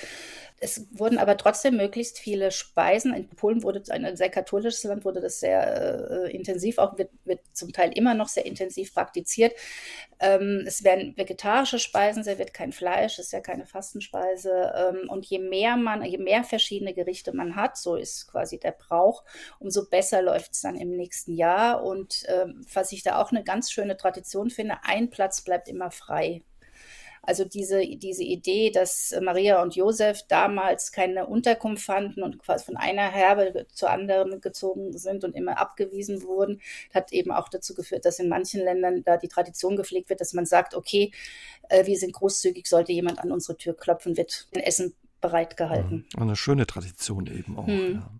Es 0.59 0.89
wurden 0.91 1.19
aber 1.19 1.37
trotzdem 1.37 1.77
möglichst 1.77 2.19
viele 2.19 2.51
Speisen. 2.51 3.15
In 3.15 3.29
Polen 3.29 3.63
wurde 3.63 3.81
ein 3.91 4.17
sehr 4.17 4.29
katholisches 4.29 4.83
Land, 4.83 5.05
wurde 5.05 5.21
das 5.21 5.39
sehr 5.39 6.11
äh, 6.11 6.33
intensiv, 6.33 6.79
auch 6.79 6.99
wird, 6.99 7.11
wird 7.25 7.39
zum 7.53 7.73
Teil 7.73 7.93
immer 7.97 8.15
noch 8.15 8.27
sehr 8.27 8.45
intensiv 8.45 8.93
praktiziert. 8.93 9.53
Ähm, 10.19 10.65
es 10.67 10.83
werden 10.83 11.17
vegetarische 11.17 11.79
Speisen 11.79 12.25
serviert, 12.25 12.53
kein 12.53 12.73
Fleisch, 12.73 13.21
ist 13.21 13.33
ja 13.33 13.41
keine 13.41 13.67
Fastenspeise. 13.67 14.73
Ähm, 14.77 15.09
und 15.09 15.27
je 15.27 15.39
mehr 15.39 15.77
man, 15.77 16.03
je 16.05 16.19
mehr 16.19 16.43
verschiedene 16.43 16.93
Gerichte 16.93 17.33
man 17.37 17.55
hat, 17.55 17.77
so 17.77 17.95
ist 17.95 18.27
quasi 18.33 18.59
der 18.59 18.73
Brauch, 18.73 19.23
umso 19.61 19.89
besser 19.89 20.23
läuft 20.23 20.55
es 20.55 20.63
dann 20.63 20.75
im 20.77 20.97
nächsten 20.97 21.35
Jahr. 21.35 21.85
Und 21.85 22.25
ähm, 22.27 22.67
was 22.73 22.91
ich 22.91 23.05
da 23.05 23.23
auch 23.23 23.31
eine 23.31 23.45
ganz 23.45 23.71
schöne 23.71 23.97
Tradition 23.97 24.51
finde, 24.51 24.79
ein 24.83 25.09
Platz 25.11 25.43
bleibt 25.43 25.69
immer 25.69 25.93
frei 25.93 26.43
Also 27.27 27.45
diese, 27.45 27.81
diese 27.81 28.23
Idee, 28.23 28.71
dass 28.71 29.15
Maria 29.21 29.63
und 29.63 29.75
Josef 29.77 30.23
damals 30.29 30.93
keine 30.93 31.27
Unterkunft 31.27 31.85
fanden 31.85 32.23
und 32.23 32.39
quasi 32.39 32.65
von 32.65 32.77
einer 32.77 33.11
Herbe 33.11 33.67
zur 33.73 33.91
anderen 33.91 34.41
gezogen 34.41 34.97
sind 34.97 35.25
und 35.25 35.35
immer 35.35 35.59
abgewiesen 35.59 36.23
wurden, 36.23 36.61
hat 36.93 37.13
eben 37.13 37.33
auch 37.33 37.49
dazu 37.49 37.75
geführt, 37.75 38.05
dass 38.05 38.19
in 38.19 38.29
manchen 38.29 38.61
Ländern 38.61 39.03
da 39.05 39.17
die 39.17 39.29
Tradition 39.29 39.77
gepflegt 39.77 40.11
wird, 40.11 40.21
dass 40.21 40.33
man 40.33 40.47
sagt, 40.47 40.75
okay, 40.75 41.13
äh, 41.69 41.87
wir 41.87 41.97
sind 41.97 42.13
großzügig, 42.13 42.67
sollte 42.67 42.93
jemand 42.93 43.19
an 43.19 43.33
unsere 43.33 43.57
Tür 43.57 43.77
klopfen, 43.77 44.17
wird 44.17 44.49
ein 44.55 44.61
Essen 44.61 44.95
bereitgehalten. 45.25 46.05
Eine 46.19 46.37
schöne 46.37 46.67
Tradition 46.67 47.27
eben 47.29 47.57
auch. 47.57 47.67
Hm. 47.67 47.95
Ja. 47.95 48.11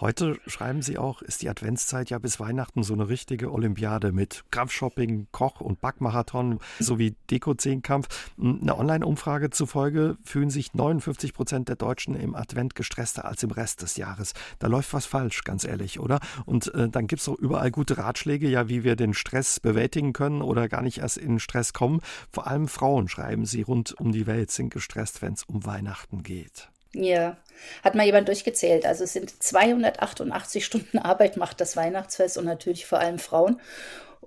Heute 0.00 0.36
schreiben 0.48 0.82
Sie 0.82 0.98
auch, 0.98 1.22
ist 1.22 1.42
die 1.42 1.48
Adventszeit 1.48 2.10
ja 2.10 2.18
bis 2.18 2.40
Weihnachten 2.40 2.82
so 2.82 2.92
eine 2.92 3.08
richtige 3.08 3.52
Olympiade 3.52 4.10
mit 4.10 4.42
Krampfshopping, 4.50 5.28
Koch- 5.30 5.60
und 5.60 5.80
Backmarathon 5.80 6.58
sowie 6.80 7.14
Deko-Zehnkampf. 7.30 8.08
Eine 8.36 8.76
Online-Umfrage 8.76 9.50
zufolge 9.50 10.16
fühlen 10.24 10.50
sich 10.50 10.74
59 10.74 11.34
Prozent 11.34 11.68
der 11.68 11.76
Deutschen 11.76 12.16
im 12.16 12.34
Advent 12.34 12.74
gestresster 12.74 13.26
als 13.26 13.44
im 13.44 13.52
Rest 13.52 13.82
des 13.82 13.96
Jahres. 13.96 14.32
Da 14.58 14.66
läuft 14.66 14.92
was 14.92 15.06
falsch, 15.06 15.44
ganz 15.44 15.62
ehrlich, 15.62 16.00
oder? 16.00 16.18
Und 16.46 16.74
äh, 16.74 16.88
dann 16.88 17.06
gibt 17.06 17.22
es 17.22 17.28
auch 17.28 17.38
überall 17.38 17.70
gute 17.70 17.96
Ratschläge, 17.96 18.48
ja, 18.48 18.68
wie 18.68 18.82
wir 18.82 18.96
den 18.96 19.14
Stress 19.14 19.60
bewältigen 19.60 20.12
können 20.12 20.42
oder 20.42 20.68
gar 20.68 20.82
nicht 20.82 20.98
erst 20.98 21.16
in 21.16 21.38
Stress 21.38 21.72
kommen. 21.72 22.00
Vor 22.32 22.48
allem 22.48 22.66
Frauen, 22.66 23.08
schreiben 23.08 23.46
sie, 23.46 23.62
rund 23.62 23.92
um 24.00 24.10
die 24.10 24.26
Welt 24.26 24.50
sind 24.50 24.70
gestresst, 24.70 25.22
wenn 25.22 25.34
es 25.34 25.44
um 25.44 25.64
Weihnachten 25.64 26.24
geht 26.24 26.39
geht. 26.42 26.68
Ja, 26.92 27.36
hat 27.84 27.94
mal 27.94 28.06
jemand 28.06 28.28
durchgezählt. 28.28 28.84
Also 28.84 29.04
es 29.04 29.12
sind 29.12 29.42
288 29.42 30.64
Stunden 30.64 30.98
Arbeit 30.98 31.36
macht 31.36 31.60
das 31.60 31.76
Weihnachtsfest 31.76 32.36
und 32.36 32.46
natürlich 32.46 32.86
vor 32.86 32.98
allem 32.98 33.18
Frauen. 33.18 33.60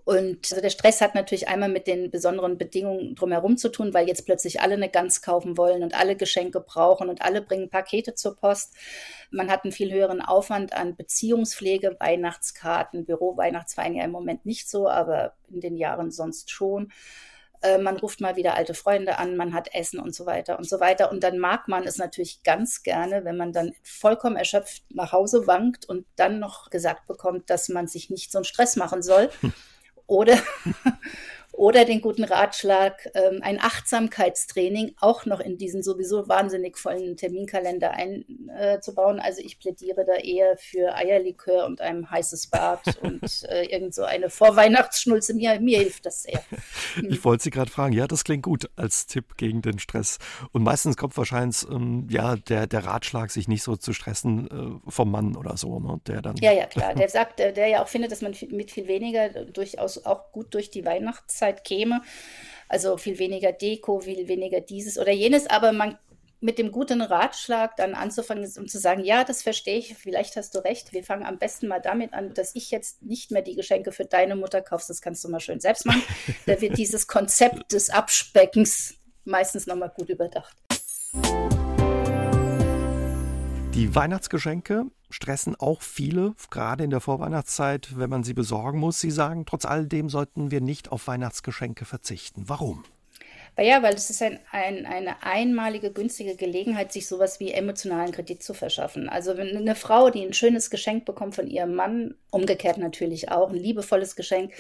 Und 0.06 0.52
also 0.52 0.62
der 0.62 0.70
Stress 0.70 1.00
hat 1.00 1.16
natürlich 1.16 1.48
einmal 1.48 1.70
mit 1.70 1.88
den 1.88 2.12
besonderen 2.12 2.58
Bedingungen 2.58 3.16
drumherum 3.16 3.58
zu 3.58 3.70
tun, 3.70 3.94
weil 3.94 4.08
jetzt 4.08 4.26
plötzlich 4.26 4.60
alle 4.60 4.74
eine 4.74 4.90
Gans 4.90 5.22
kaufen 5.22 5.58
wollen 5.58 5.82
und 5.82 5.98
alle 5.98 6.18
Geschenke 6.18 6.60
brauchen 6.60 7.10
und 7.10 7.22
alle 7.22 7.42
bringen 7.42 7.70
Pakete 7.70 8.14
zur 8.14 8.36
Post. 8.36 8.74
Man 9.32 9.50
hat 9.50 9.64
einen 9.64 9.72
viel 9.72 9.94
höheren 9.94 10.22
Aufwand 10.22 10.74
an 10.74 10.98
Beziehungspflege, 10.98 11.96
Weihnachtskarten, 12.00 13.06
Büro-Weihnachtsfeiern 13.06 13.96
ja 13.96 14.04
im 14.04 14.12
Moment 14.12 14.46
nicht 14.46 14.70
so, 14.70 14.90
aber 14.90 15.34
in 15.50 15.62
den 15.62 15.78
Jahren 15.78 16.12
sonst 16.12 16.52
schon. 16.52 16.92
Äh, 17.64 17.78
man 17.78 17.96
ruft 17.98 18.20
mal 18.20 18.36
wieder 18.36 18.56
alte 18.56 18.74
Freunde 18.74 19.18
an, 19.18 19.38
man 19.38 19.54
hat 19.54 19.74
Essen 19.74 20.00
und 20.00 20.14
so 20.14 20.26
weiter 20.26 20.58
und 20.58 20.68
so 20.68 20.82
weiter. 20.82 21.10
Und 21.10 21.24
dann 21.24 21.38
mag 21.38 21.70
man 21.70 21.88
es 21.88 21.98
natürlich 21.98 22.44
ganz 22.44 22.84
gerne, 22.84 23.24
wenn 23.24 23.38
man 23.38 23.54
dann 23.54 23.74
vollkommen 23.82 24.36
erschöpft 24.36 24.84
nach 24.90 25.14
Hause 25.14 25.48
wankt 25.48 25.88
und 25.88 26.06
dann 26.18 26.40
noch 26.40 26.70
gesagt 26.70 27.08
bekommt, 27.08 27.50
dass 27.50 27.70
man 27.70 27.88
sich 27.88 28.10
nicht 28.10 28.32
so 28.32 28.40
einen 28.40 28.46
Stress 28.46 28.76
machen 28.76 29.02
soll. 29.02 29.30
Oder, 30.08 30.38
oder 31.54 31.86
den 31.86 32.02
guten 32.02 32.24
Ratschlag, 32.24 33.10
ähm, 33.14 33.40
ein 33.44 33.60
Achtsamkeitstraining 33.62 34.96
auch 35.00 35.28
noch 35.28 35.40
in 35.40 35.60
diesen 35.60 35.84
sowieso 35.84 36.28
wahnsinnig 36.28 36.80
vollen 36.80 37.16
Terminkalender 37.16 37.92
einzubauen. 37.92 39.20
Äh, 39.20 39.22
also 39.22 39.42
ich 39.42 39.60
plädiere 39.60 40.04
da 40.04 40.16
eher 40.16 40.58
für 40.58 40.96
Eierlikör 40.96 41.66
und 41.66 41.80
ein 41.80 42.10
heißes 42.10 42.48
Bad 42.48 42.98
und 43.02 43.44
äh, 43.50 43.66
irgend 43.66 43.94
so 43.94 44.04
eine 44.04 44.32
Vorweihnachtsschnulze. 44.32 45.36
Mir, 45.36 45.60
mir 45.60 45.80
hilft 45.80 46.06
das 46.06 46.24
sehr. 46.24 46.42
Ich 47.10 47.24
wollte 47.24 47.44
Sie 47.44 47.50
gerade 47.50 47.70
fragen, 47.70 47.94
ja, 47.94 48.08
das 48.08 48.24
klingt 48.24 48.44
gut 48.44 48.70
als 48.76 49.06
Tipp 49.08 49.38
gegen 49.38 49.62
den 49.62 49.78
Stress. 49.78 50.18
Und 50.52 50.64
meistens 50.64 50.98
kommt 50.98 51.16
wahrscheinlich 51.18 51.64
ähm, 51.70 52.08
ja, 52.10 52.36
der, 52.36 52.66
der 52.66 52.86
Ratschlag, 52.86 53.30
sich 53.30 53.48
nicht 53.48 53.64
so 53.64 53.76
zu 53.76 53.94
stressen 53.94 54.82
äh, 54.86 54.92
vom 54.92 55.12
Mann 55.12 55.36
oder 55.36 55.58
so, 55.58 55.80
ne? 55.80 56.00
der 56.08 56.22
dann. 56.22 56.36
Ja, 56.38 56.52
ja, 56.52 56.66
klar. 56.66 56.94
Der 57.04 57.10
sagt, 57.10 57.40
der, 57.40 57.52
der 57.52 57.68
ja 57.68 57.84
auch 57.84 57.88
findet, 57.88 58.12
dass 58.12 58.22
man 58.22 58.34
mit 58.50 58.72
viel 58.72 58.88
weniger 58.88 59.30
durchaus 59.30 60.06
auch 60.06 60.32
gut 60.32 60.54
durch 60.54 60.70
die 60.70 60.86
Weihnachtszeit 60.86 61.43
Hochzeit 61.44 61.64
käme. 61.64 62.02
Also 62.70 62.98
viel 62.98 63.20
weniger 63.20 63.52
Deko, 63.52 64.00
viel 64.00 64.28
weniger 64.28 64.62
dieses 64.62 64.98
oder 64.98 65.12
jenes, 65.12 65.48
aber 65.48 65.74
man 65.74 65.98
mit 66.40 66.58
dem 66.58 66.72
guten 66.72 67.02
Ratschlag 67.02 67.78
dann 67.78 67.94
anzufangen 67.94 68.52
und 68.58 68.70
zu 68.70 68.78
sagen, 68.78 69.06
ja, 69.06 69.24
das 69.24 69.44
verstehe 69.44 69.78
ich, 69.78 69.96
vielleicht 69.96 70.36
hast 70.36 70.56
du 70.56 70.60
recht. 70.60 70.92
Wir 70.92 71.04
fangen 71.04 71.26
am 71.26 71.38
besten 71.38 71.68
mal 71.68 71.80
damit 71.80 72.14
an, 72.14 72.34
dass 72.34 72.54
ich 72.54 72.70
jetzt 72.70 73.02
nicht 73.02 73.32
mehr 73.32 73.44
die 73.44 73.56
Geschenke 73.56 73.94
für 73.94 74.04
deine 74.04 74.36
Mutter 74.36 74.62
kaufst, 74.62 74.90
das 74.90 75.02
kannst 75.02 75.24
du 75.24 75.30
mal 75.30 75.40
schön 75.40 75.62
selbst 75.62 75.86
machen. 75.86 76.04
da 76.46 76.60
wird 76.60 76.78
dieses 76.78 77.08
Konzept 77.08 77.72
des 77.72 77.90
Abspeckens 77.90 78.96
meistens 79.24 79.68
nochmal 79.68 79.94
gut 79.96 80.10
überdacht. 80.10 80.58
Die 83.74 83.96
Weihnachtsgeschenke 83.96 84.86
stressen 85.10 85.56
auch 85.56 85.82
viele, 85.82 86.36
gerade 86.52 86.84
in 86.84 86.92
der 86.92 87.00
Vorweihnachtszeit, 87.00 87.98
wenn 87.98 88.10
man 88.10 88.24
sie 88.24 88.36
besorgen 88.36 88.78
muss. 88.78 89.00
Sie 89.00 89.10
sagen, 89.10 89.48
trotz 89.48 89.66
alledem 89.66 90.10
sollten 90.10 90.52
wir 90.52 90.62
nicht 90.62 90.92
auf 90.92 91.08
Weihnachtsgeschenke 91.08 91.84
verzichten. 91.84 92.44
Warum? 92.46 92.84
Ja, 93.58 93.82
weil 93.82 93.96
es 93.96 94.12
ist 94.12 94.22
ein, 94.22 94.40
ein, 94.52 94.86
eine 94.86 95.24
einmalige 95.24 95.92
günstige 95.92 96.36
Gelegenheit, 96.36 96.92
sich 96.92 97.08
sowas 97.08 97.40
wie 97.40 97.52
emotionalen 97.52 98.12
Kredit 98.12 98.44
zu 98.44 98.54
verschaffen. 98.54 99.10
Also 99.10 99.38
wenn 99.38 99.58
eine 99.58 99.76
Frau, 99.76 100.12
die 100.12 100.24
ein 100.24 100.34
schönes 100.34 100.70
Geschenk 100.70 101.06
bekommt 101.06 101.34
von 101.34 101.48
ihrem 101.48 101.74
Mann, 101.74 102.16
umgekehrt 102.32 102.78
natürlich 102.78 103.30
auch, 103.32 103.50
ein 103.50 103.58
liebevolles 103.58 104.16
Geschenk, 104.16 104.54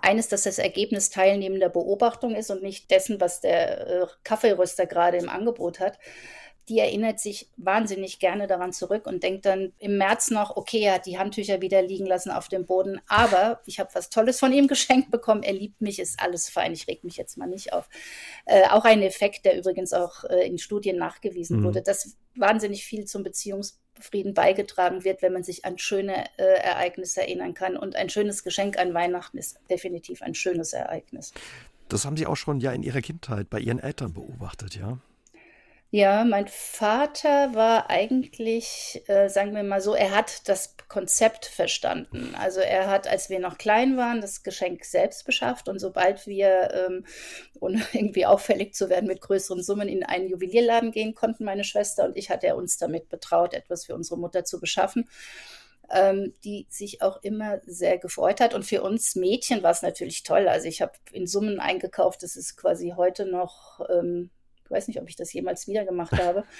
eines, 0.00 0.28
das 0.28 0.42
das 0.42 0.58
Ergebnis 0.58 1.08
teilnehmender 1.08 1.70
Beobachtung 1.70 2.34
ist 2.34 2.50
und 2.50 2.62
nicht 2.62 2.90
dessen, 2.90 3.18
was 3.20 3.40
der 3.40 3.86
äh, 3.86 4.06
Kaffeeröster 4.24 4.86
gerade 4.86 5.16
im 5.16 5.28
Angebot 5.28 5.80
hat, 5.80 5.98
die 6.68 6.78
erinnert 6.78 7.18
sich 7.18 7.48
wahnsinnig 7.56 8.18
gerne 8.18 8.46
daran 8.46 8.72
zurück 8.72 9.06
und 9.06 9.22
denkt 9.22 9.46
dann 9.46 9.72
im 9.78 9.96
März 9.96 10.30
noch, 10.30 10.56
okay, 10.56 10.80
er 10.80 10.94
hat 10.94 11.06
die 11.06 11.18
Handtücher 11.18 11.60
wieder 11.60 11.82
liegen 11.82 12.06
lassen 12.06 12.30
auf 12.30 12.48
dem 12.48 12.66
Boden, 12.66 13.00
aber 13.06 13.60
ich 13.66 13.80
habe 13.80 13.90
was 13.94 14.10
Tolles 14.10 14.38
von 14.38 14.52
ihm 14.52 14.66
geschenkt 14.68 15.10
bekommen, 15.10 15.42
er 15.42 15.54
liebt 15.54 15.80
mich, 15.80 15.98
ist 15.98 16.20
alles 16.20 16.48
fein, 16.48 16.72
ich 16.72 16.86
reg 16.86 17.04
mich 17.04 17.16
jetzt 17.16 17.38
mal 17.38 17.46
nicht 17.46 17.72
auf. 17.72 17.88
Äh, 18.44 18.68
auch 18.68 18.84
ein 18.84 19.02
Effekt, 19.02 19.44
der 19.44 19.56
übrigens 19.58 19.92
auch 19.92 20.24
äh, 20.24 20.46
in 20.46 20.58
Studien 20.58 20.96
nachgewiesen 20.96 21.60
mhm. 21.60 21.64
wurde, 21.64 21.82
dass 21.82 22.16
wahnsinnig 22.34 22.84
viel 22.84 23.04
zum 23.04 23.22
Beziehungsfrieden 23.22 24.34
beigetragen 24.34 25.04
wird, 25.04 25.22
wenn 25.22 25.32
man 25.32 25.42
sich 25.42 25.64
an 25.64 25.78
schöne 25.78 26.26
äh, 26.36 26.42
Ereignisse 26.42 27.22
erinnern 27.22 27.54
kann. 27.54 27.76
Und 27.76 27.96
ein 27.96 28.10
schönes 28.10 28.44
Geschenk 28.44 28.78
an 28.78 28.94
Weihnachten 28.94 29.38
ist 29.38 29.58
definitiv 29.70 30.22
ein 30.22 30.34
schönes 30.34 30.72
Ereignis. 30.72 31.32
Das 31.88 32.04
haben 32.04 32.16
Sie 32.16 32.26
auch 32.26 32.36
schon 32.36 32.60
ja 32.60 32.72
in 32.72 32.82
Ihrer 32.82 33.00
Kindheit 33.00 33.48
bei 33.48 33.60
Ihren 33.60 33.78
Eltern 33.78 34.12
beobachtet, 34.12 34.76
ja? 34.76 34.98
Ja, 35.90 36.22
mein 36.24 36.48
Vater 36.48 37.54
war 37.54 37.88
eigentlich, 37.88 39.02
äh, 39.06 39.30
sagen 39.30 39.54
wir 39.54 39.62
mal 39.62 39.80
so, 39.80 39.94
er 39.94 40.14
hat 40.14 40.46
das 40.46 40.76
Konzept 40.86 41.46
verstanden. 41.46 42.34
Also 42.38 42.60
er 42.60 42.88
hat, 42.90 43.08
als 43.08 43.30
wir 43.30 43.38
noch 43.38 43.56
klein 43.56 43.96
waren, 43.96 44.20
das 44.20 44.42
Geschenk 44.42 44.84
selbst 44.84 45.24
beschafft 45.24 45.66
und 45.66 45.78
sobald 45.78 46.26
wir, 46.26 46.74
ähm, 46.74 47.06
ohne 47.58 47.82
irgendwie 47.94 48.26
auffällig 48.26 48.74
zu 48.74 48.90
werden, 48.90 49.06
mit 49.06 49.22
größeren 49.22 49.62
Summen 49.62 49.88
in 49.88 50.04
einen 50.04 50.28
Juwelierladen 50.28 50.92
gehen 50.92 51.14
konnten, 51.14 51.44
meine 51.44 51.64
Schwester 51.64 52.04
und 52.04 52.18
ich, 52.18 52.28
hat 52.28 52.44
er 52.44 52.56
uns 52.56 52.76
damit 52.76 53.08
betraut, 53.08 53.54
etwas 53.54 53.86
für 53.86 53.94
unsere 53.94 54.18
Mutter 54.18 54.44
zu 54.44 54.60
beschaffen. 54.60 55.08
Ähm, 55.90 56.34
die 56.44 56.66
sich 56.68 57.00
auch 57.00 57.22
immer 57.22 57.62
sehr 57.64 57.96
gefreut 57.96 58.40
hat. 58.42 58.52
Und 58.52 58.66
für 58.66 58.82
uns 58.82 59.16
Mädchen 59.16 59.62
war 59.62 59.70
es 59.70 59.80
natürlich 59.80 60.22
toll. 60.22 60.46
Also 60.46 60.68
ich 60.68 60.82
habe 60.82 60.92
in 61.12 61.26
Summen 61.26 61.60
eingekauft, 61.60 62.22
das 62.22 62.36
ist 62.36 62.58
quasi 62.58 62.92
heute 62.94 63.24
noch 63.24 63.80
ähm, 63.88 64.28
ich 64.68 64.70
weiß 64.70 64.88
nicht, 64.88 65.00
ob 65.00 65.08
ich 65.08 65.16
das 65.16 65.32
jemals 65.32 65.66
wieder 65.66 65.84
gemacht 65.84 66.12
habe. 66.12 66.44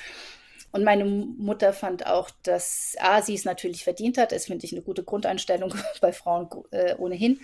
Und 0.73 0.85
meine 0.85 1.05
Mutter 1.05 1.73
fand 1.73 2.07
auch, 2.07 2.31
dass 2.43 2.95
A, 3.01 3.23
sie 3.23 3.35
es 3.35 3.45
natürlich 3.45 3.85
verdient 3.85 4.19
hat. 4.19 4.33
Das 4.33 4.47
finde 4.47 4.67
ich 4.67 4.73
eine 4.73 4.83
gute 4.83 5.03
Grundeinstellung 5.03 5.75
bei 6.01 6.13
Frauen 6.13 6.49
äh, 6.71 6.95
ohnehin. 6.97 7.41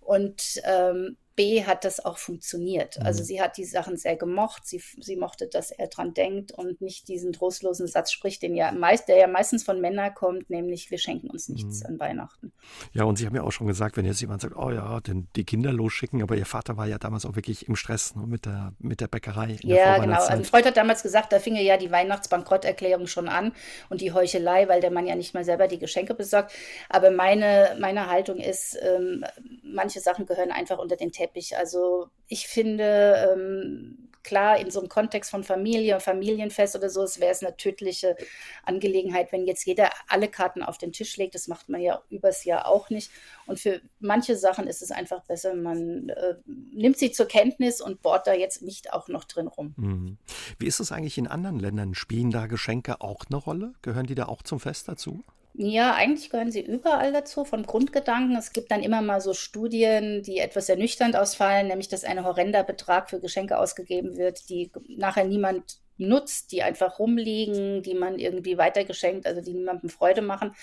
Und 0.00 0.60
ähm, 0.64 1.16
B 1.38 1.64
hat 1.64 1.84
das 1.84 2.04
auch 2.04 2.18
funktioniert. 2.18 2.98
Mhm. 2.98 3.06
Also 3.06 3.22
sie 3.22 3.40
hat 3.40 3.56
die 3.58 3.64
Sachen 3.64 3.96
sehr 3.96 4.16
gemocht. 4.16 4.66
Sie, 4.66 4.82
sie 5.00 5.14
mochte, 5.14 5.46
dass 5.46 5.70
er 5.70 5.86
dran 5.86 6.12
denkt 6.12 6.50
und 6.50 6.80
nicht 6.80 7.06
diesen 7.06 7.32
trostlosen 7.32 7.86
Satz 7.86 8.10
spricht, 8.10 8.42
den 8.42 8.56
ja 8.56 8.72
meist, 8.72 9.06
der 9.06 9.18
ja 9.18 9.28
meistens 9.28 9.62
von 9.62 9.80
Männern 9.80 10.12
kommt, 10.14 10.50
nämlich 10.50 10.90
wir 10.90 10.98
schenken 10.98 11.30
uns 11.30 11.48
nichts 11.48 11.80
mhm. 11.80 11.86
an 11.86 12.00
Weihnachten. 12.00 12.52
Ja, 12.92 13.04
und 13.04 13.18
Sie 13.18 13.26
haben 13.26 13.36
ja 13.36 13.44
auch 13.44 13.52
schon 13.52 13.68
gesagt, 13.68 13.96
wenn 13.96 14.04
jetzt 14.04 14.20
jemand 14.20 14.42
sagt, 14.42 14.56
oh 14.56 14.72
ja, 14.72 14.98
denn 14.98 15.28
die 15.36 15.44
Kinder 15.44 15.72
losschicken, 15.72 16.22
aber 16.22 16.34
Ihr 16.34 16.44
Vater 16.44 16.76
war 16.76 16.88
ja 16.88 16.98
damals 16.98 17.24
auch 17.24 17.36
wirklich 17.36 17.68
im 17.68 17.76
Stress 17.76 18.16
ne, 18.16 18.26
mit, 18.26 18.44
der, 18.44 18.72
mit 18.80 19.00
der 19.00 19.06
Bäckerei. 19.06 19.58
ja, 19.62 19.98
genau. 19.98 20.20
Also 20.20 20.42
Freud 20.42 20.66
hat 20.66 20.76
damals 20.76 21.04
gesagt, 21.04 21.32
da 21.32 21.38
fing 21.38 21.54
ja 21.54 21.76
die 21.76 21.92
Weihnachtsbankrotterklärung 21.92 23.06
schon 23.06 23.28
an 23.28 23.52
und 23.90 24.00
die 24.00 24.12
Heuchelei, 24.12 24.66
weil 24.66 24.80
der 24.80 24.90
Mann 24.90 25.06
ja 25.06 25.14
nicht 25.14 25.34
mal 25.34 25.44
selber 25.44 25.68
die 25.68 25.78
Geschenke 25.78 26.14
besorgt. 26.14 26.50
Aber 26.88 27.12
meine, 27.12 27.76
meine 27.80 28.10
Haltung 28.10 28.38
ist, 28.38 28.76
ähm, 28.82 29.24
manche 29.62 30.00
Sachen 30.00 30.26
gehören 30.26 30.50
einfach 30.50 30.78
unter 30.78 30.96
den 30.96 31.12
Teppich 31.12 31.27
Teppich. 31.28 31.56
Also 31.56 32.08
ich 32.26 32.48
finde, 32.48 33.28
ähm, 33.32 34.08
klar, 34.22 34.58
in 34.58 34.70
so 34.70 34.80
einem 34.80 34.88
Kontext 34.88 35.30
von 35.30 35.44
Familie, 35.44 36.00
Familienfest 36.00 36.76
oder 36.76 36.90
so, 36.90 37.02
es 37.02 37.20
wäre 37.20 37.32
es 37.32 37.42
eine 37.42 37.56
tödliche 37.56 38.16
Angelegenheit, 38.62 39.32
wenn 39.32 39.46
jetzt 39.46 39.64
jeder 39.64 39.90
alle 40.08 40.28
Karten 40.28 40.62
auf 40.62 40.76
den 40.76 40.92
Tisch 40.92 41.16
legt. 41.16 41.34
Das 41.34 41.48
macht 41.48 41.68
man 41.68 41.80
ja 41.80 42.02
übers 42.10 42.44
Jahr 42.44 42.66
auch 42.66 42.90
nicht. 42.90 43.10
Und 43.46 43.58
für 43.58 43.80
manche 44.00 44.36
Sachen 44.36 44.66
ist 44.66 44.82
es 44.82 44.90
einfach 44.90 45.22
besser, 45.24 45.54
man 45.54 46.10
äh, 46.10 46.34
nimmt 46.46 46.98
sie 46.98 47.10
zur 47.10 47.26
Kenntnis 47.26 47.80
und 47.80 48.02
bohrt 48.02 48.26
da 48.26 48.34
jetzt 48.34 48.62
nicht 48.62 48.92
auch 48.92 49.08
noch 49.08 49.24
drin 49.24 49.46
rum. 49.46 49.74
Mhm. 49.76 50.18
Wie 50.58 50.66
ist 50.66 50.80
es 50.80 50.92
eigentlich 50.92 51.18
in 51.18 51.26
anderen 51.26 51.58
Ländern? 51.58 51.94
Spielen 51.94 52.30
da 52.30 52.46
Geschenke 52.46 53.00
auch 53.00 53.24
eine 53.30 53.36
Rolle? 53.36 53.72
Gehören 53.82 54.06
die 54.06 54.14
da 54.14 54.26
auch 54.26 54.42
zum 54.42 54.60
Fest 54.60 54.88
dazu? 54.88 55.24
Ja, 55.54 55.94
eigentlich 55.94 56.30
gehören 56.30 56.52
sie 56.52 56.60
überall 56.60 57.12
dazu, 57.12 57.44
von 57.44 57.64
Grundgedanken. 57.64 58.36
Es 58.36 58.52
gibt 58.52 58.70
dann 58.70 58.82
immer 58.82 59.02
mal 59.02 59.20
so 59.20 59.34
Studien, 59.34 60.22
die 60.22 60.38
etwas 60.38 60.68
ernüchternd 60.68 61.16
ausfallen, 61.16 61.66
nämlich 61.66 61.88
dass 61.88 62.04
ein 62.04 62.24
horrender 62.24 62.62
Betrag 62.62 63.10
für 63.10 63.18
Geschenke 63.20 63.58
ausgegeben 63.58 64.16
wird, 64.16 64.48
die 64.50 64.70
nachher 64.88 65.24
niemand 65.24 65.78
nutzt, 65.98 66.52
die 66.52 66.62
einfach 66.62 66.98
rumliegen, 66.98 67.82
die 67.82 67.94
man 67.94 68.18
irgendwie 68.18 68.58
weitergeschenkt, 68.58 69.26
also 69.26 69.40
die 69.40 69.52
niemandem 69.52 69.90
Freude 69.90 70.22
machen, 70.22 70.54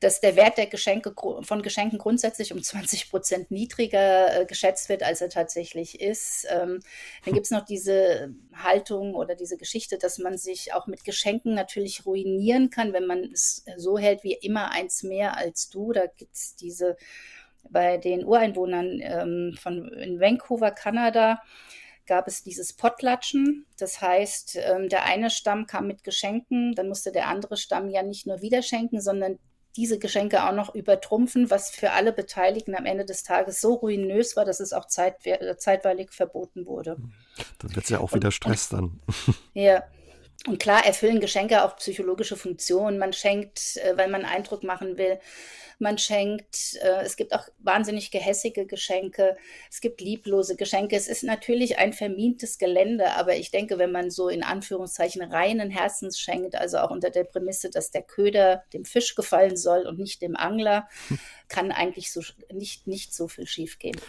dass 0.00 0.20
der 0.20 0.36
Wert 0.36 0.58
der 0.58 0.66
Geschenke 0.66 1.14
von 1.42 1.62
Geschenken 1.62 1.98
grundsätzlich 1.98 2.52
um 2.52 2.62
20 2.62 3.10
Prozent 3.10 3.50
niedriger 3.50 4.40
äh, 4.40 4.46
geschätzt 4.46 4.88
wird, 4.88 5.02
als 5.02 5.20
er 5.20 5.28
tatsächlich 5.28 6.00
ist. 6.00 6.46
Ähm, 6.50 6.80
dann 7.24 7.34
gibt 7.34 7.46
es 7.46 7.50
noch 7.50 7.64
diese 7.64 8.34
Haltung 8.52 9.14
oder 9.14 9.34
diese 9.34 9.56
Geschichte, 9.56 9.98
dass 9.98 10.18
man 10.18 10.36
sich 10.36 10.74
auch 10.74 10.86
mit 10.86 11.04
Geschenken 11.04 11.54
natürlich 11.54 12.04
ruinieren 12.06 12.70
kann, 12.70 12.92
wenn 12.92 13.06
man 13.06 13.30
es 13.32 13.64
so 13.76 13.98
hält 13.98 14.24
wie 14.24 14.34
immer 14.34 14.70
eins 14.70 15.02
mehr 15.02 15.36
als 15.36 15.70
du. 15.70 15.92
Da 15.92 16.06
gibt 16.06 16.34
es 16.34 16.56
diese 16.56 16.96
bei 17.70 17.96
den 17.96 18.24
Ureinwohnern 18.24 19.00
ähm, 19.02 19.56
von 19.58 19.88
in 19.92 20.20
Vancouver, 20.20 20.72
Kanada 20.72 21.40
gab 22.06 22.26
es 22.28 22.42
dieses 22.42 22.72
Potlatschen. 22.72 23.66
Das 23.78 24.00
heißt, 24.00 24.56
ähm, 24.56 24.88
der 24.88 25.04
eine 25.04 25.30
Stamm 25.30 25.66
kam 25.66 25.86
mit 25.86 26.04
Geschenken, 26.04 26.74
dann 26.74 26.88
musste 26.88 27.12
der 27.12 27.28
andere 27.28 27.56
Stamm 27.56 27.88
ja 27.88 28.02
nicht 28.02 28.26
nur 28.26 28.42
wieder 28.42 28.62
schenken, 28.62 29.00
sondern 29.00 29.38
diese 29.76 29.98
Geschenke 29.98 30.44
auch 30.44 30.52
noch 30.52 30.74
übertrumpfen, 30.74 31.50
was 31.50 31.70
für 31.70 31.92
alle 31.92 32.12
Beteiligten 32.12 32.74
am 32.74 32.84
Ende 32.84 33.04
des 33.04 33.22
Tages 33.22 33.60
so 33.60 33.74
ruinös 33.74 34.36
war, 34.36 34.44
dass 34.44 34.60
es 34.60 34.72
auch 34.72 34.86
zeit, 34.86 35.16
zeitweilig 35.56 36.12
verboten 36.12 36.66
wurde. 36.66 36.98
Dann 37.58 37.74
wird 37.74 37.84
es 37.84 37.90
ja 37.90 38.00
auch 38.00 38.12
wieder 38.12 38.30
Stress 38.30 38.68
dann. 38.68 39.00
Ja. 39.54 39.84
Und 40.46 40.58
klar 40.58 40.84
erfüllen 40.84 41.20
Geschenke 41.20 41.64
auch 41.64 41.76
psychologische 41.76 42.36
Funktionen. 42.36 42.98
Man 42.98 43.12
schenkt, 43.12 43.76
äh, 43.76 43.96
weil 43.96 44.08
man 44.08 44.24
Eindruck 44.24 44.64
machen 44.64 44.98
will 44.98 45.18
man 45.82 45.98
schenkt. 45.98 46.76
Äh, 46.80 47.02
es 47.02 47.16
gibt 47.16 47.34
auch 47.34 47.46
wahnsinnig 47.58 48.10
gehässige 48.10 48.64
Geschenke. 48.66 49.36
Es 49.70 49.82
gibt 49.82 50.00
lieblose 50.00 50.56
Geschenke. 50.56 50.96
Es 50.96 51.08
ist 51.08 51.24
natürlich 51.24 51.76
ein 51.76 51.92
vermintes 51.92 52.56
Gelände, 52.56 53.12
aber 53.12 53.36
ich 53.36 53.50
denke, 53.50 53.78
wenn 53.78 53.92
man 53.92 54.10
so 54.10 54.28
in 54.28 54.42
Anführungszeichen 54.42 55.22
reinen 55.22 55.70
Herzens 55.70 56.18
schenkt, 56.18 56.54
also 56.54 56.78
auch 56.78 56.90
unter 56.90 57.10
der 57.10 57.24
Prämisse, 57.24 57.68
dass 57.68 57.90
der 57.90 58.02
Köder 58.02 58.64
dem 58.72 58.86
Fisch 58.86 59.14
gefallen 59.14 59.56
soll 59.56 59.86
und 59.86 59.98
nicht 59.98 60.22
dem 60.22 60.36
Angler, 60.36 60.88
kann 61.48 61.72
eigentlich 61.72 62.12
so 62.12 62.22
nicht, 62.50 62.86
nicht 62.86 63.12
so 63.12 63.28
viel 63.28 63.46
schiefgehen. 63.46 64.00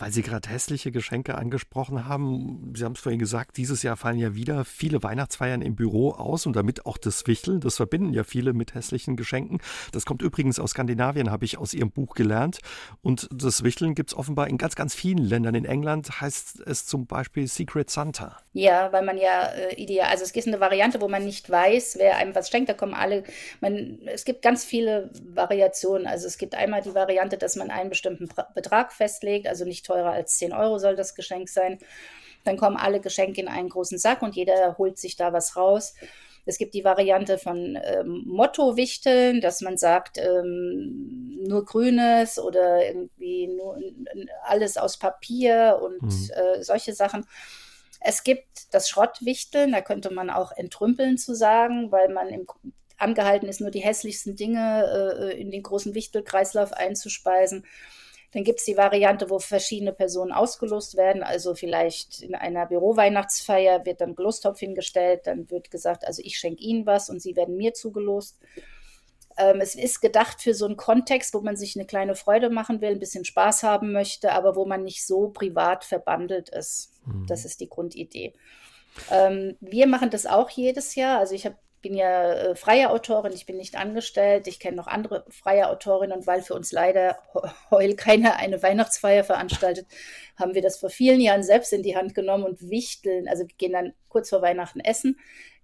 Weil 0.00 0.12
Sie 0.12 0.22
gerade 0.22 0.48
hässliche 0.48 0.90
Geschenke 0.90 1.34
angesprochen 1.34 2.08
haben, 2.08 2.72
Sie 2.74 2.84
haben 2.84 2.94
es 2.94 3.00
vorhin 3.00 3.18
gesagt, 3.18 3.58
dieses 3.58 3.82
Jahr 3.82 3.98
fallen 3.98 4.18
ja 4.18 4.34
wieder 4.34 4.64
viele 4.64 5.02
Weihnachtsfeiern 5.02 5.60
im 5.60 5.76
Büro 5.76 6.12
aus 6.12 6.46
und 6.46 6.56
damit 6.56 6.86
auch 6.86 6.96
das 6.96 7.26
Wichteln. 7.26 7.60
Das 7.60 7.76
verbinden 7.76 8.14
ja 8.14 8.24
viele 8.24 8.54
mit 8.54 8.74
hässlichen 8.74 9.14
Geschenken. 9.16 9.58
Das 9.92 10.06
kommt 10.06 10.22
übrigens 10.22 10.58
aus 10.58 10.70
Skandinavien, 10.70 11.30
habe 11.30 11.44
ich 11.44 11.58
aus 11.58 11.74
Ihrem 11.74 11.90
Buch 11.90 12.14
gelernt. 12.14 12.60
Und 13.02 13.28
das 13.30 13.62
Wichteln 13.62 13.94
gibt 13.94 14.12
es 14.12 14.16
offenbar 14.16 14.48
in 14.48 14.56
ganz, 14.56 14.74
ganz 14.74 14.94
vielen 14.94 15.18
Ländern. 15.18 15.54
In 15.54 15.66
England 15.66 16.22
heißt 16.22 16.60
es 16.60 16.86
zum 16.86 17.06
Beispiel 17.06 17.46
Secret 17.46 17.90
Santa. 17.90 18.38
Ja, 18.54 18.90
weil 18.92 19.04
man 19.04 19.18
ja 19.18 19.48
äh, 19.48 19.74
ideal, 19.74 20.08
also 20.08 20.24
es 20.24 20.30
ist 20.30 20.48
eine 20.48 20.60
Variante, 20.60 21.02
wo 21.02 21.08
man 21.08 21.26
nicht 21.26 21.50
weiß, 21.50 21.96
wer 21.98 22.16
einem 22.16 22.34
was 22.34 22.48
schenkt. 22.48 22.70
Da 22.70 22.74
kommen 22.74 22.94
alle, 22.94 23.22
man, 23.60 23.98
es 24.06 24.24
gibt 24.24 24.40
ganz 24.40 24.64
viele 24.64 25.10
Variationen. 25.22 26.06
Also 26.06 26.26
es 26.26 26.38
gibt 26.38 26.54
einmal 26.54 26.80
die 26.80 26.94
Variante, 26.94 27.36
dass 27.36 27.56
man 27.56 27.70
einen 27.70 27.90
bestimmten 27.90 28.30
Betrag 28.54 28.94
festlegt, 28.94 29.46
also 29.46 29.66
nicht 29.66 29.89
teurer 29.90 30.12
als 30.12 30.38
10 30.38 30.52
Euro 30.52 30.78
soll 30.78 30.96
das 30.96 31.14
Geschenk 31.14 31.48
sein. 31.48 31.78
Dann 32.44 32.56
kommen 32.56 32.76
alle 32.76 33.00
Geschenke 33.00 33.40
in 33.40 33.48
einen 33.48 33.68
großen 33.68 33.98
Sack 33.98 34.22
und 34.22 34.36
jeder 34.36 34.78
holt 34.78 34.98
sich 34.98 35.16
da 35.16 35.32
was 35.32 35.56
raus. 35.56 35.94
Es 36.46 36.58
gibt 36.58 36.74
die 36.74 36.84
Variante 36.84 37.38
von 37.38 37.78
ähm, 37.82 38.24
Motto-Wichteln, 38.26 39.40
dass 39.40 39.60
man 39.60 39.76
sagt, 39.76 40.18
ähm, 40.18 41.38
nur 41.46 41.64
Grünes 41.64 42.38
oder 42.38 42.86
irgendwie 42.86 43.46
nur 43.46 43.78
alles 44.44 44.78
aus 44.78 44.96
Papier 44.96 45.78
und 45.82 46.02
mhm. 46.02 46.30
äh, 46.34 46.62
solche 46.62 46.94
Sachen. 46.94 47.26
Es 48.00 48.24
gibt 48.24 48.72
das 48.72 48.88
Schrottwichteln, 48.88 49.72
da 49.72 49.82
könnte 49.82 50.10
man 50.10 50.30
auch 50.30 50.52
entrümpeln 50.52 51.18
zu 51.18 51.34
sagen, 51.34 51.92
weil 51.92 52.08
man 52.08 52.28
im, 52.28 52.46
angehalten 52.96 53.48
ist, 53.48 53.60
nur 53.60 53.70
die 53.70 53.80
hässlichsten 53.80 54.36
Dinge 54.36 55.20
äh, 55.20 55.40
in 55.40 55.50
den 55.50 55.62
großen 55.62 55.94
Wichtelkreislauf 55.94 56.72
einzuspeisen. 56.72 57.66
Dann 58.32 58.44
gibt 58.44 58.60
es 58.60 58.64
die 58.64 58.76
Variante, 58.76 59.28
wo 59.28 59.38
verschiedene 59.38 59.92
Personen 59.92 60.32
ausgelost 60.32 60.96
werden. 60.96 61.22
Also 61.22 61.54
vielleicht 61.54 62.22
in 62.22 62.34
einer 62.34 62.66
Büroweihnachtsfeier 62.66 63.84
wird 63.84 64.00
dann 64.00 64.14
Gelostopf 64.14 64.60
hingestellt, 64.60 65.26
dann 65.26 65.50
wird 65.50 65.70
gesagt, 65.70 66.06
also 66.06 66.22
ich 66.24 66.38
schenke 66.38 66.62
Ihnen 66.62 66.86
was 66.86 67.10
und 67.10 67.20
Sie 67.20 67.34
werden 67.34 67.56
mir 67.56 67.74
zugelost. 67.74 68.38
Ähm, 69.36 69.60
es 69.60 69.74
ist 69.74 70.00
gedacht 70.00 70.40
für 70.40 70.54
so 70.54 70.66
einen 70.66 70.76
Kontext, 70.76 71.34
wo 71.34 71.40
man 71.40 71.56
sich 71.56 71.76
eine 71.76 71.86
kleine 71.86 72.14
Freude 72.14 72.50
machen 72.50 72.80
will, 72.80 72.90
ein 72.90 72.98
bisschen 72.98 73.24
Spaß 73.24 73.62
haben 73.62 73.92
möchte, 73.92 74.32
aber 74.32 74.54
wo 74.54 74.64
man 74.64 74.84
nicht 74.84 75.04
so 75.04 75.28
privat 75.28 75.84
verbandelt 75.84 76.50
ist. 76.50 76.92
Mhm. 77.06 77.26
Das 77.26 77.44
ist 77.44 77.60
die 77.60 77.68
Grundidee. 77.68 78.34
Ähm, 79.10 79.56
wir 79.60 79.86
machen 79.86 80.10
das 80.10 80.26
auch 80.26 80.50
jedes 80.50 80.94
Jahr. 80.94 81.18
Also 81.18 81.34
ich 81.34 81.46
habe 81.46 81.56
bin 81.80 81.94
ja 81.94 82.32
äh, 82.32 82.54
freie 82.54 82.90
Autorin, 82.90 83.32
ich 83.32 83.46
bin 83.46 83.56
nicht 83.56 83.76
angestellt, 83.76 84.46
ich 84.46 84.60
kenne 84.60 84.76
noch 84.76 84.86
andere 84.86 85.24
freie 85.30 85.68
Autorinnen 85.68 86.16
und 86.16 86.26
weil 86.26 86.42
für 86.42 86.54
uns 86.54 86.72
leider 86.72 87.18
heul 87.70 87.94
keiner 87.94 88.36
eine 88.36 88.62
Weihnachtsfeier 88.62 89.24
veranstaltet, 89.24 89.86
haben 90.36 90.54
wir 90.54 90.62
das 90.62 90.78
vor 90.78 90.90
vielen 90.90 91.20
Jahren 91.20 91.42
selbst 91.42 91.72
in 91.72 91.82
die 91.82 91.96
Hand 91.96 92.14
genommen 92.14 92.44
und 92.44 92.70
wichteln, 92.70 93.28
also 93.28 93.44
wir 93.44 93.54
gehen 93.56 93.72
dann 93.72 93.92
kurz 94.08 94.30
vor 94.30 94.42
Weihnachten 94.42 94.80
essen, 94.80 95.18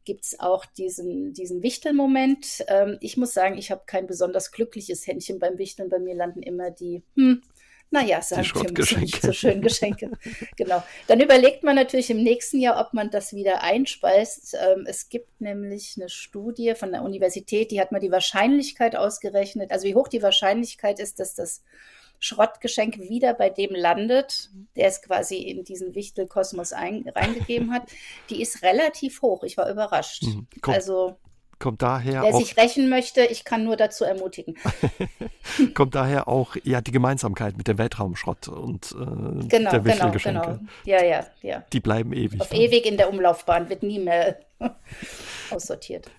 gibt 0.05 0.25
es 0.25 0.41
auch 0.41 0.65
diesen, 0.65 1.35
diesen 1.35 1.63
Wichtelmoment. 1.63 2.65
Ähm, 2.69 2.97
ich 3.01 3.17
muss 3.17 3.35
sagen, 3.35 3.59
ich 3.59 3.71
habe 3.71 3.83
kein 3.87 4.07
besonders 4.07 4.53
glückliches 4.53 5.07
Händchen 5.07 5.39
beim 5.39 5.59
Wichteln, 5.59 5.91
bei 5.91 5.99
mir 5.99 6.15
landen 6.15 6.43
immer 6.43 6.71
die, 6.71 7.03
hm, 7.17 7.43
naja, 7.91 8.21
sagen 8.21 8.43
wir 8.43 8.99
nicht 8.99 9.23
so 9.23 9.33
schön 9.33 9.63
Geschenke. 9.63 10.11
genau. 10.57 10.83
Dann 11.07 11.21
überlegt 11.21 11.63
man 11.63 11.77
natürlich 11.77 12.11
im 12.11 12.23
nächsten 12.23 12.61
Jahr, 12.61 12.81
ob 12.81 12.93
man 12.93 13.11
das 13.11 13.33
wieder 13.33 13.63
einspeist. 13.63 14.57
Ähm, 14.61 14.85
es 14.87 15.09
gibt 15.09 15.41
nämlich 15.41 15.95
eine 15.97 16.09
Studie 16.09 16.75
von 16.75 16.91
der 16.91 17.03
Universität, 17.03 17.71
die 17.71 17.81
hat 17.81 17.93
mal 17.93 18.01
die 18.01 18.11
Wahrscheinlichkeit 18.11 18.97
ausgerechnet, 18.97 19.71
also 19.71 19.87
wie 19.87 19.95
hoch 19.95 20.09
die 20.09 20.23
Wahrscheinlichkeit 20.23 20.99
ist, 20.99 21.21
dass 21.21 21.35
das 21.35 21.63
Schrottgeschenk 22.19 22.99
wieder 22.99 23.35
bei 23.35 23.51
dem 23.51 23.75
landet, 23.75 24.51
der 24.75 24.89
es 24.89 25.03
quasi 25.03 25.37
in 25.37 25.65
diesen 25.65 25.95
Wichtelkosmos 25.95 26.73
reingegeben 26.73 27.73
hat, 27.73 27.83
die 28.31 28.41
ist 28.41 28.63
relativ 28.63 29.23
hoch. 29.23 29.43
Ich 29.45 29.57
war 29.57 29.71
überrascht. 29.71 30.23
Mhm. 30.25 30.47
Also 30.63 31.17
kommt 31.59 31.83
daher 31.83 32.23
Wer 32.23 32.35
auch, 32.35 32.39
sich 32.39 32.57
rächen 32.57 32.89
möchte, 32.89 33.25
ich 33.25 33.45
kann 33.45 33.65
nur 33.65 33.77
dazu 33.77 34.05
ermutigen. 34.05 34.57
kommt 35.75 35.95
daher 35.95 36.29
auch 36.29 36.57
ja 36.65 36.81
die 36.81 36.93
Gemeinsamkeit 36.93 37.57
mit 37.57 37.69
dem 37.69 37.79
Weltraumschrott 37.79 38.49
und 38.49 38.93
äh, 38.93 39.49
genau, 39.49 39.71
der 39.71 39.81
genau, 39.81 40.11
genau. 40.11 40.59
Ja, 40.85 41.03
ja, 41.03 41.27
ja. 41.43 41.65
Die 41.73 41.81
bleiben 41.81 42.13
ewig. 42.13 42.41
Auf 42.41 42.51
dann. 42.51 42.61
ewig 42.61 42.87
in 42.87 42.97
der 42.97 43.11
Umlaufbahn 43.11 43.69
wird 43.69 43.83
nie 43.83 43.99
mehr 43.99 44.39
aussortiert. 45.51 46.11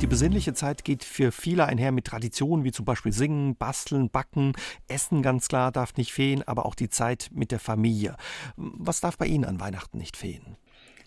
Die 0.00 0.06
besinnliche 0.06 0.54
Zeit 0.54 0.84
geht 0.84 1.04
für 1.04 1.30
viele 1.30 1.66
einher 1.66 1.92
mit 1.92 2.06
Traditionen 2.06 2.64
wie 2.64 2.72
zum 2.72 2.86
Beispiel 2.86 3.12
Singen, 3.12 3.56
Basteln, 3.56 4.08
Backen, 4.08 4.54
Essen 4.88 5.20
ganz 5.20 5.48
klar 5.48 5.72
darf 5.72 5.94
nicht 5.96 6.12
fehlen, 6.14 6.42
aber 6.46 6.64
auch 6.64 6.74
die 6.74 6.88
Zeit 6.88 7.28
mit 7.34 7.52
der 7.52 7.58
Familie. 7.58 8.16
Was 8.56 9.02
darf 9.02 9.18
bei 9.18 9.26
Ihnen 9.26 9.44
an 9.44 9.60
Weihnachten 9.60 9.98
nicht 9.98 10.16
fehlen? 10.16 10.56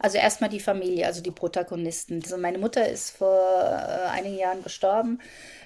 Also 0.03 0.17
erstmal 0.17 0.49
die 0.49 0.59
Familie, 0.59 1.05
also 1.05 1.21
die 1.21 1.31
Protagonisten. 1.31 2.19
Also 2.21 2.37
meine 2.37 2.57
Mutter 2.57 2.89
ist 2.89 3.11
vor 3.11 3.39
äh, 3.39 4.09
einigen 4.09 4.37
Jahren 4.37 4.61
gestorben. 4.61 5.19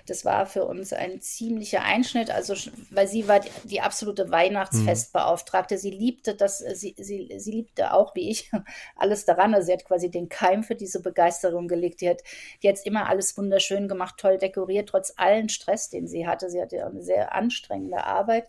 Das 0.05 0.25
war 0.25 0.45
für 0.45 0.65
uns 0.65 0.93
ein 0.93 1.19
ziemlicher 1.21 1.81
Einschnitt, 1.81 2.29
also 2.29 2.53
weil 2.91 3.07
sie 3.07 3.27
war 3.27 3.39
die, 3.39 3.49
die 3.63 3.81
absolute 3.81 4.29
Weihnachtsfestbeauftragte. 4.29 5.73
Mhm. 5.73 5.79
Sie 5.79 5.89
liebte 5.89 6.35
das, 6.35 6.59
sie, 6.59 6.93
sie, 6.99 7.33
sie 7.35 7.51
liebte 7.51 7.93
auch 7.93 8.13
wie 8.13 8.29
ich 8.29 8.51
alles 8.95 9.25
daran. 9.25 9.55
Also 9.55 9.65
sie 9.65 9.73
hat 9.73 9.85
quasi 9.85 10.11
den 10.11 10.29
Keim 10.29 10.63
für 10.63 10.75
diese 10.75 11.01
Begeisterung 11.01 11.67
gelegt. 11.67 12.01
Die 12.01 12.09
hat, 12.09 12.21
die 12.61 12.69
hat 12.69 12.77
immer 12.85 13.09
alles 13.09 13.35
wunderschön 13.39 13.87
gemacht, 13.87 14.17
toll 14.19 14.37
dekoriert, 14.37 14.89
trotz 14.89 15.13
allen 15.17 15.49
Stress, 15.49 15.89
den 15.89 16.07
sie 16.07 16.27
hatte. 16.27 16.51
Sie 16.51 16.61
hatte 16.61 16.85
eine 16.85 17.01
sehr 17.01 17.33
anstrengende 17.33 18.03
Arbeit 18.03 18.47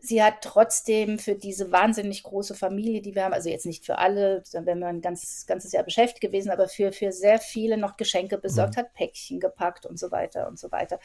sie 0.00 0.22
hat 0.22 0.42
trotzdem 0.42 1.18
für 1.18 1.34
diese 1.34 1.70
wahnsinnig 1.72 2.22
große 2.22 2.54
Familie, 2.54 3.02
die 3.02 3.14
wir 3.14 3.24
haben, 3.24 3.34
also 3.34 3.48
jetzt 3.48 3.66
nicht 3.66 3.84
für 3.84 3.98
alle, 3.98 4.42
dann 4.52 4.66
wären 4.66 4.80
wir 4.80 4.88
ein 4.88 5.00
ganz, 5.00 5.46
ganzes 5.46 5.72
Jahr 5.72 5.84
beschäftigt 5.84 6.20
gewesen, 6.20 6.50
aber 6.50 6.68
für, 6.68 6.92
für 6.92 7.12
sehr 7.12 7.38
viele 7.38 7.76
noch 7.76 7.96
Geschenke 7.96 8.38
besorgt, 8.38 8.76
mhm. 8.76 8.80
hat 8.80 8.94
Päckchen 8.94 9.40
gepackt 9.40 9.86
und 9.86 9.98
so 9.98 10.10
weiter 10.10 10.48
und 10.48 10.58
so 10.58 10.70
weiter. 10.72 10.98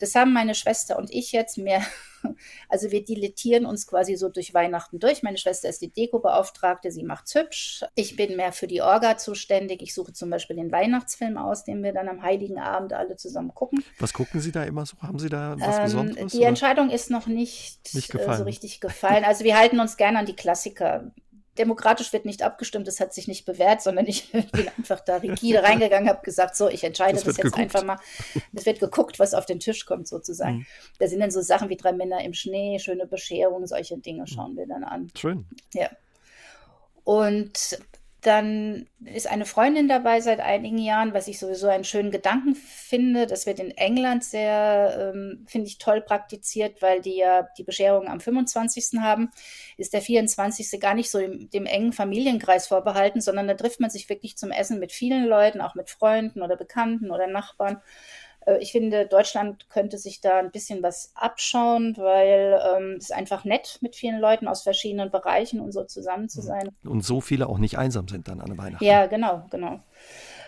Das 0.00 0.14
haben 0.14 0.32
meine 0.32 0.54
Schwester 0.54 0.98
und 0.98 1.12
ich 1.12 1.32
jetzt 1.32 1.58
mehr 1.58 1.82
also 2.68 2.90
wir 2.90 3.04
dilettieren 3.04 3.66
uns 3.66 3.86
quasi 3.86 4.16
so 4.16 4.28
durch 4.28 4.54
Weihnachten 4.54 4.98
durch. 4.98 5.22
Meine 5.22 5.38
Schwester 5.38 5.68
ist 5.68 5.80
die 5.82 5.92
Deko-Beauftragte, 5.92 6.90
sie 6.90 7.02
macht's 7.02 7.34
hübsch. 7.34 7.84
Ich 7.94 8.16
bin 8.16 8.36
mehr 8.36 8.52
für 8.52 8.66
die 8.66 8.82
Orga 8.82 9.16
zuständig. 9.16 9.82
Ich 9.82 9.94
suche 9.94 10.12
zum 10.12 10.30
Beispiel 10.30 10.56
den 10.56 10.72
Weihnachtsfilm 10.72 11.36
aus, 11.36 11.64
den 11.64 11.82
wir 11.82 11.92
dann 11.92 12.08
am 12.08 12.22
Heiligen 12.22 12.58
Abend 12.58 12.92
alle 12.92 13.16
zusammen 13.16 13.54
gucken. 13.54 13.84
Was 13.98 14.12
gucken 14.12 14.40
Sie 14.40 14.52
da 14.52 14.64
immer 14.64 14.86
so? 14.86 14.96
Haben 15.00 15.18
Sie 15.18 15.28
da 15.28 15.56
was 15.58 15.76
ähm, 15.76 15.84
Besonderes? 15.84 16.32
Die 16.32 16.38
oder? 16.38 16.48
Entscheidung 16.48 16.90
ist 16.90 17.10
noch 17.10 17.26
nicht, 17.26 17.94
nicht 17.94 18.14
äh, 18.14 18.18
so 18.38 18.44
richtig 18.44 18.80
gefallen. 18.80 19.24
Also 19.24 19.44
wir 19.44 19.58
halten 19.58 19.80
uns 19.80 19.96
gerne 19.96 20.18
an 20.18 20.26
die 20.26 20.36
Klassiker 20.36 21.12
demokratisch 21.58 22.12
wird 22.12 22.24
nicht 22.24 22.42
abgestimmt, 22.42 22.86
das 22.86 23.00
hat 23.00 23.12
sich 23.12 23.28
nicht 23.28 23.44
bewährt, 23.44 23.82
sondern 23.82 24.06
ich 24.06 24.30
bin 24.52 24.68
einfach 24.76 25.00
da 25.00 25.16
rigide 25.16 25.62
reingegangen, 25.62 26.08
habe 26.08 26.22
gesagt, 26.22 26.56
so, 26.56 26.68
ich 26.68 26.84
entscheide 26.84 27.14
das, 27.14 27.24
das 27.24 27.36
jetzt 27.36 27.44
geguckt. 27.44 27.60
einfach 27.60 27.84
mal. 27.84 27.98
Es 28.54 28.64
wird 28.64 28.80
geguckt, 28.80 29.18
was 29.18 29.34
auf 29.34 29.46
den 29.46 29.60
Tisch 29.60 29.84
kommt 29.84 30.08
sozusagen. 30.08 30.58
Mhm. 30.58 30.66
Da 30.98 31.08
sind 31.08 31.20
dann 31.20 31.30
so 31.30 31.40
Sachen 31.40 31.68
wie 31.68 31.76
drei 31.76 31.92
Männer 31.92 32.22
im 32.24 32.34
Schnee, 32.34 32.78
schöne 32.78 33.06
Bescherung, 33.06 33.66
solche 33.66 33.98
Dinge 33.98 34.26
schauen 34.26 34.56
wir 34.56 34.66
dann 34.66 34.84
an. 34.84 35.10
Schön. 35.16 35.46
Ja. 35.74 35.90
Und 37.04 37.78
dann 38.28 38.86
ist 39.06 39.26
eine 39.26 39.46
Freundin 39.46 39.88
dabei 39.88 40.20
seit 40.20 40.40
einigen 40.40 40.76
Jahren, 40.76 41.14
was 41.14 41.28
ich 41.28 41.38
sowieso 41.38 41.68
einen 41.68 41.84
schönen 41.84 42.10
Gedanken 42.10 42.54
finde. 42.54 43.26
Das 43.26 43.46
wird 43.46 43.58
in 43.58 43.70
England 43.70 44.22
sehr, 44.22 45.14
ähm, 45.14 45.46
finde 45.48 45.68
ich, 45.68 45.78
toll 45.78 46.02
praktiziert, 46.02 46.82
weil 46.82 47.00
die 47.00 47.16
ja 47.16 47.48
die 47.56 47.64
Bescherung 47.64 48.06
am 48.06 48.20
25. 48.20 49.00
haben. 49.00 49.30
Ist 49.78 49.94
der 49.94 50.02
24. 50.02 50.78
gar 50.78 50.92
nicht 50.92 51.10
so 51.10 51.18
dem, 51.18 51.48
dem 51.48 51.64
engen 51.64 51.94
Familienkreis 51.94 52.66
vorbehalten, 52.66 53.22
sondern 53.22 53.48
da 53.48 53.54
trifft 53.54 53.80
man 53.80 53.88
sich 53.88 54.10
wirklich 54.10 54.36
zum 54.36 54.50
Essen 54.50 54.78
mit 54.78 54.92
vielen 54.92 55.24
Leuten, 55.24 55.62
auch 55.62 55.74
mit 55.74 55.88
Freunden 55.88 56.42
oder 56.42 56.56
Bekannten 56.56 57.10
oder 57.10 57.28
Nachbarn. 57.28 57.80
Äh, 58.46 58.58
ich 58.58 58.72
finde, 58.72 59.06
Deutschland 59.06 59.68
könnte 59.68 59.98
sich 59.98 60.20
da 60.20 60.38
ein 60.38 60.50
bisschen 60.50 60.82
was 60.82 61.12
abschauen, 61.14 61.96
weil 61.96 62.60
ähm, 62.76 62.96
es 62.98 63.10
einfach 63.10 63.44
nett 63.44 63.78
mit 63.80 63.96
vielen 63.96 64.20
Leuten 64.20 64.48
aus 64.48 64.62
verschiedenen 64.62 65.10
Bereichen 65.10 65.60
und 65.60 65.72
so 65.72 65.84
zusammen 65.84 66.28
zu 66.28 66.40
mhm. 66.40 66.44
sein. 66.44 66.68
Und 66.84 67.04
so 67.04 67.20
viele 67.20 67.48
auch 67.48 67.58
nicht 67.58 67.78
einsam 67.78 68.08
sind 68.08 68.28
dann 68.28 68.40
an 68.40 68.56
Weihnachten. 68.58 68.84
Ja, 68.84 69.06
genau, 69.06 69.44
genau. 69.50 69.80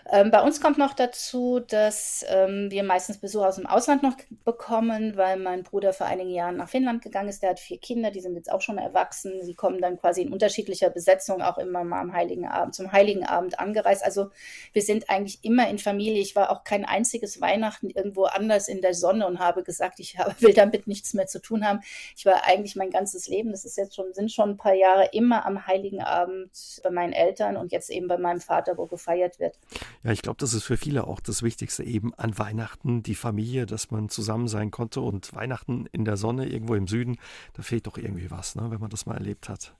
Ähm, 0.08 0.30
bei 0.30 0.42
uns 0.42 0.60
kommt 0.60 0.78
noch 0.78 0.94
dazu, 0.94 1.60
dass 1.60 2.24
ähm, 2.28 2.70
wir 2.70 2.82
meistens 2.82 3.18
Besuch 3.18 3.44
aus 3.44 3.56
dem 3.56 3.66
Ausland 3.66 4.02
noch 4.02 4.16
bekommen, 4.44 5.16
weil 5.16 5.36
mein 5.36 5.62
Bruder 5.62 5.92
vor 5.92 6.06
einigen 6.06 6.30
Jahren 6.30 6.56
nach 6.56 6.68
Finnland 6.68 7.02
gegangen 7.02 7.28
ist. 7.28 7.42
Der 7.42 7.50
hat 7.50 7.60
vier 7.60 7.78
Kinder, 7.78 8.10
die 8.10 8.20
sind 8.20 8.34
jetzt 8.34 8.50
auch 8.50 8.60
schon 8.60 8.78
erwachsen. 8.78 9.42
Sie 9.42 9.54
kommen 9.54 9.80
dann 9.80 9.98
quasi 9.98 10.22
in 10.22 10.32
unterschiedlicher 10.32 10.90
Besetzung 10.90 11.42
auch 11.42 11.58
immer 11.58 11.84
mal 11.84 12.00
am 12.00 12.12
Heiligen 12.12 12.46
Abend, 12.46 12.74
zum 12.74 12.92
Heiligen 12.92 13.24
Abend 13.24 13.60
angereist. 13.60 14.04
Also 14.04 14.30
wir 14.72 14.82
sind 14.82 15.10
eigentlich 15.10 15.44
immer 15.44 15.68
in 15.68 15.78
Familie. 15.78 16.20
Ich 16.20 16.34
war 16.34 16.50
auch 16.50 16.64
kein 16.64 16.84
einziges 16.84 17.40
Weihnachten 17.40 17.90
irgendwo 17.90 18.24
anders 18.24 18.68
in 18.68 18.80
der 18.80 18.94
Sonne 18.94 19.26
und 19.26 19.38
habe 19.38 19.62
gesagt, 19.62 20.00
ich 20.00 20.18
habe, 20.18 20.34
will 20.40 20.54
damit 20.54 20.86
nichts 20.86 21.14
mehr 21.14 21.26
zu 21.26 21.40
tun 21.40 21.66
haben. 21.66 21.80
Ich 22.16 22.26
war 22.26 22.46
eigentlich 22.46 22.76
mein 22.76 22.90
ganzes 22.90 23.28
Leben, 23.28 23.50
das 23.50 23.64
ist 23.64 23.76
jetzt 23.76 23.94
schon, 23.94 24.12
sind 24.12 24.32
schon 24.32 24.50
ein 24.50 24.56
paar 24.56 24.74
Jahre 24.74 25.10
immer 25.12 25.46
am 25.46 25.66
Heiligen 25.66 26.02
Abend 26.02 26.50
bei 26.82 26.90
meinen 26.90 27.12
Eltern 27.12 27.56
und 27.56 27.72
jetzt 27.72 27.90
eben 27.90 28.08
bei 28.08 28.18
meinem 28.18 28.40
Vater, 28.40 28.76
wo 28.76 28.86
gefeiert 28.86 29.38
wird. 29.38 29.56
Ja, 30.02 30.12
ich 30.12 30.22
glaube, 30.22 30.38
das 30.38 30.54
ist 30.54 30.64
für 30.64 30.76
viele 30.76 31.06
auch 31.06 31.20
das 31.20 31.42
Wichtigste 31.42 31.84
eben 31.84 32.14
an 32.14 32.38
Weihnachten, 32.38 33.02
die 33.02 33.14
Familie, 33.14 33.66
dass 33.66 33.90
man 33.90 34.08
zusammen 34.08 34.48
sein 34.48 34.70
konnte 34.70 35.00
und 35.00 35.34
Weihnachten 35.34 35.86
in 35.92 36.04
der 36.04 36.16
Sonne 36.16 36.46
irgendwo 36.46 36.74
im 36.74 36.86
Süden, 36.86 37.18
da 37.54 37.62
fehlt 37.62 37.86
doch 37.86 37.98
irgendwie 37.98 38.30
was, 38.30 38.54
ne, 38.54 38.70
wenn 38.70 38.80
man 38.80 38.90
das 38.90 39.06
mal 39.06 39.16
erlebt 39.16 39.48
hat. 39.48 39.74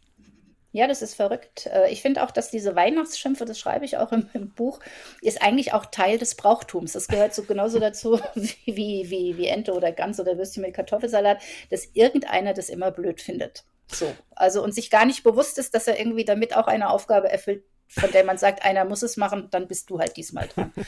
Ja, 0.72 0.86
das 0.86 1.02
ist 1.02 1.14
verrückt. 1.14 1.66
Äh, 1.66 1.90
ich 1.90 2.00
finde 2.00 2.22
auch, 2.22 2.30
dass 2.30 2.50
diese 2.50 2.76
Weihnachtsschimpfe, 2.76 3.44
das 3.44 3.58
schreibe 3.58 3.84
ich 3.84 3.96
auch 3.96 4.12
im, 4.12 4.28
im, 4.34 4.50
Buch, 4.50 4.78
ist 5.20 5.42
eigentlich 5.42 5.72
auch 5.72 5.86
Teil 5.86 6.18
des 6.18 6.36
Brauchtums. 6.36 6.92
Das 6.92 7.08
gehört 7.08 7.34
so 7.34 7.42
genauso 7.42 7.80
dazu 7.80 8.20
wie, 8.34 9.10
wie, 9.10 9.36
wie 9.36 9.46
Ente 9.46 9.72
oder 9.72 9.90
Gans 9.90 10.20
oder 10.20 10.38
Würstchen 10.38 10.62
mit 10.62 10.74
Kartoffelsalat, 10.74 11.42
dass 11.70 11.88
irgendeiner 11.92 12.54
das 12.54 12.68
immer 12.68 12.92
blöd 12.92 13.20
findet. 13.20 13.64
So. 13.88 14.14
Also 14.36 14.62
und 14.62 14.72
sich 14.72 14.90
gar 14.90 15.04
nicht 15.04 15.24
bewusst 15.24 15.58
ist, 15.58 15.74
dass 15.74 15.88
er 15.88 15.98
irgendwie 15.98 16.24
damit 16.24 16.56
auch 16.56 16.68
eine 16.68 16.90
Aufgabe 16.90 17.28
erfüllt, 17.28 17.64
von 17.90 18.10
der 18.12 18.24
man 18.24 18.38
sagt, 18.38 18.64
einer 18.64 18.84
muss 18.84 19.02
es 19.02 19.16
machen, 19.16 19.48
dann 19.50 19.66
bist 19.66 19.90
du 19.90 19.98
halt 19.98 20.16
diesmal 20.16 20.48
dran. 20.48 20.72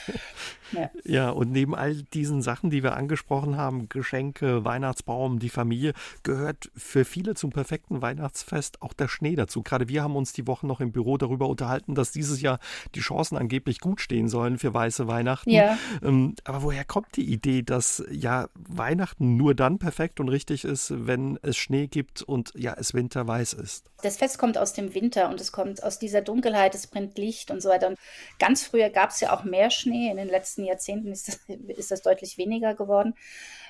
Ja. 0.74 0.90
ja, 1.04 1.28
und 1.28 1.52
neben 1.52 1.74
all 1.74 1.96
diesen 1.96 2.40
Sachen, 2.40 2.70
die 2.70 2.82
wir 2.82 2.96
angesprochen 2.96 3.58
haben, 3.58 3.90
Geschenke, 3.90 4.64
Weihnachtsbaum, 4.64 5.38
die 5.38 5.50
Familie, 5.50 5.92
gehört 6.22 6.70
für 6.74 7.04
viele 7.04 7.34
zum 7.34 7.50
perfekten 7.50 8.00
Weihnachtsfest 8.00 8.80
auch 8.80 8.94
der 8.94 9.08
Schnee 9.08 9.36
dazu. 9.36 9.62
Gerade 9.62 9.88
wir 9.88 10.02
haben 10.02 10.16
uns 10.16 10.32
die 10.32 10.46
Woche 10.46 10.66
noch 10.66 10.80
im 10.80 10.90
Büro 10.90 11.18
darüber 11.18 11.46
unterhalten, 11.48 11.94
dass 11.94 12.10
dieses 12.10 12.40
Jahr 12.40 12.58
die 12.94 13.00
Chancen 13.00 13.36
angeblich 13.36 13.80
gut 13.80 14.00
stehen 14.00 14.30
sollen 14.30 14.56
für 14.56 14.72
weiße 14.72 15.06
Weihnachten. 15.08 15.50
Ja. 15.50 15.76
Ähm, 16.02 16.36
aber 16.44 16.62
woher 16.62 16.86
kommt 16.86 17.16
die 17.16 17.30
Idee, 17.30 17.60
dass 17.60 18.02
ja 18.10 18.48
Weihnachten 18.54 19.36
nur 19.36 19.54
dann 19.54 19.78
perfekt 19.78 20.20
und 20.20 20.30
richtig 20.30 20.64
ist, 20.64 20.94
wenn 21.06 21.38
es 21.42 21.58
Schnee 21.58 21.86
gibt 21.86 22.22
und 22.22 22.54
ja 22.56 22.74
es 22.78 22.94
winterweiß 22.94 23.52
ist? 23.52 23.91
Das 24.02 24.16
Fest 24.16 24.38
kommt 24.38 24.58
aus 24.58 24.72
dem 24.72 24.94
Winter 24.94 25.28
und 25.28 25.40
es 25.40 25.52
kommt 25.52 25.82
aus 25.82 25.98
dieser 25.98 26.22
Dunkelheit. 26.22 26.74
Es 26.74 26.88
bringt 26.88 27.16
Licht 27.18 27.52
und 27.52 27.62
so 27.62 27.68
weiter. 27.68 27.86
Und 27.86 27.98
ganz 28.40 28.64
früher 28.64 28.90
gab 28.90 29.10
es 29.10 29.20
ja 29.20 29.32
auch 29.32 29.44
mehr 29.44 29.70
Schnee. 29.70 30.10
In 30.10 30.16
den 30.16 30.28
letzten 30.28 30.64
Jahrzehnten 30.64 31.12
ist 31.12 31.28
das, 31.28 31.40
ist 31.68 31.90
das 31.92 32.02
deutlich 32.02 32.36
weniger 32.36 32.74
geworden. 32.74 33.14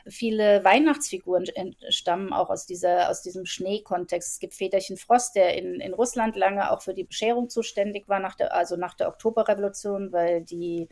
Viele 0.07 0.65
Weihnachtsfiguren 0.65 1.45
stammen 1.91 2.33
auch 2.33 2.49
aus, 2.49 2.67
dieser, 2.67 3.11
aus 3.11 3.23
diesem 3.23 3.45
Schneekontext. 3.45 4.33
Es 4.33 4.39
gibt 4.41 4.55
Väterchen 4.55 4.97
Frost, 4.97 5.37
der 5.37 5.57
in, 5.57 5.81
in 5.81 5.93
Russland 5.93 6.35
lange 6.35 6.71
auch 6.71 6.83
für 6.83 6.95
die 6.95 7.05
Bescherung 7.05 7.51
zuständig 7.51 8.09
war, 8.09 8.19
nach 8.19 8.35
der, 8.35 8.55
also 8.55 8.77
nach 8.77 8.95
der 8.95 9.09
Oktoberrevolution, 9.09 10.13
weil 10.13 10.43
die 10.43 10.89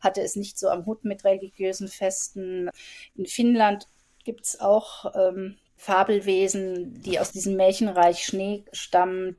hatte 0.00 0.20
es 0.20 0.36
nicht 0.36 0.58
so 0.58 0.68
am 0.68 0.84
Hut 0.84 1.04
mit 1.04 1.24
religiösen 1.24 1.88
Festen. 1.88 2.70
In 3.16 3.26
Finnland 3.26 3.88
gibt 4.24 4.44
es 4.44 4.60
auch 4.60 5.12
ähm, 5.14 5.56
Fabelwesen, 5.82 7.02
die 7.02 7.18
aus 7.18 7.32
diesem 7.32 7.56
Märchenreich 7.56 8.24
Schnee 8.24 8.64
stammen. 8.70 9.36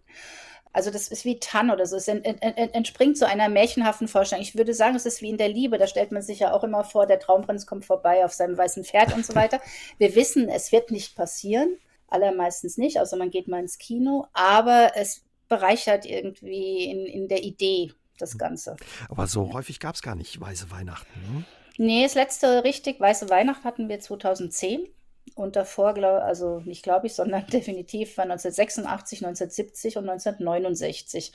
Also 0.73 0.91
das 0.91 1.07
ist 1.07 1.23
wie 1.23 1.39
Tann 1.39 1.71
oder 1.71 1.85
so. 1.85 1.95
Es 1.95 2.09
entspringt 2.09 3.17
so 3.17 3.23
einer 3.23 3.47
märchenhaften 3.47 4.09
Vorstellung. 4.09 4.43
Ich 4.43 4.57
würde 4.57 4.73
sagen, 4.73 4.97
es 4.97 5.05
ist 5.05 5.21
wie 5.21 5.29
in 5.29 5.37
der 5.37 5.47
Liebe. 5.47 5.77
Da 5.77 5.87
stellt 5.87 6.11
man 6.11 6.21
sich 6.21 6.39
ja 6.39 6.51
auch 6.51 6.65
immer 6.65 6.83
vor, 6.83 7.05
der 7.05 7.19
Traumprinz 7.19 7.65
kommt 7.65 7.85
vorbei 7.85 8.25
auf 8.25 8.33
seinem 8.33 8.57
weißen 8.57 8.83
Pferd 8.83 9.15
und 9.15 9.25
so 9.25 9.35
weiter. 9.35 9.61
Wir 9.97 10.15
wissen, 10.15 10.49
es 10.49 10.73
wird 10.73 10.91
nicht 10.91 11.15
passieren. 11.15 11.77
Allermeistens 12.09 12.77
nicht, 12.77 12.99
außer 12.99 13.15
man 13.15 13.29
geht 13.29 13.47
mal 13.47 13.61
ins 13.61 13.77
Kino. 13.77 14.27
Aber 14.33 14.91
es 14.95 15.23
bereichert 15.47 16.05
irgendwie 16.05 16.83
in, 16.91 17.05
in 17.05 17.27
der 17.29 17.43
Idee 17.43 17.93
das 18.17 18.37
Ganze. 18.37 18.75
Aber 19.07 19.27
so 19.27 19.53
häufig 19.53 19.79
gab 19.79 19.95
es 19.95 20.01
gar 20.01 20.15
nicht 20.15 20.41
weiße 20.41 20.71
Weihnachten. 20.71 21.21
Ne? 21.21 21.45
Nee, 21.77 22.03
das 22.03 22.15
letzte 22.15 22.65
richtig 22.65 22.99
weiße 22.99 23.29
Weihnacht 23.29 23.63
hatten 23.63 23.87
wir 23.87 24.01
2010. 24.01 24.89
Und 25.35 25.55
davor, 25.55 25.93
glaub, 25.93 26.21
also 26.21 26.59
nicht 26.65 26.83
glaube 26.83 27.07
ich, 27.07 27.13
sondern 27.13 27.45
definitiv 27.51 28.17
war 28.17 28.23
1986, 28.23 29.25
1970 29.25 29.97
und 29.97 30.09
1969. 30.09 31.33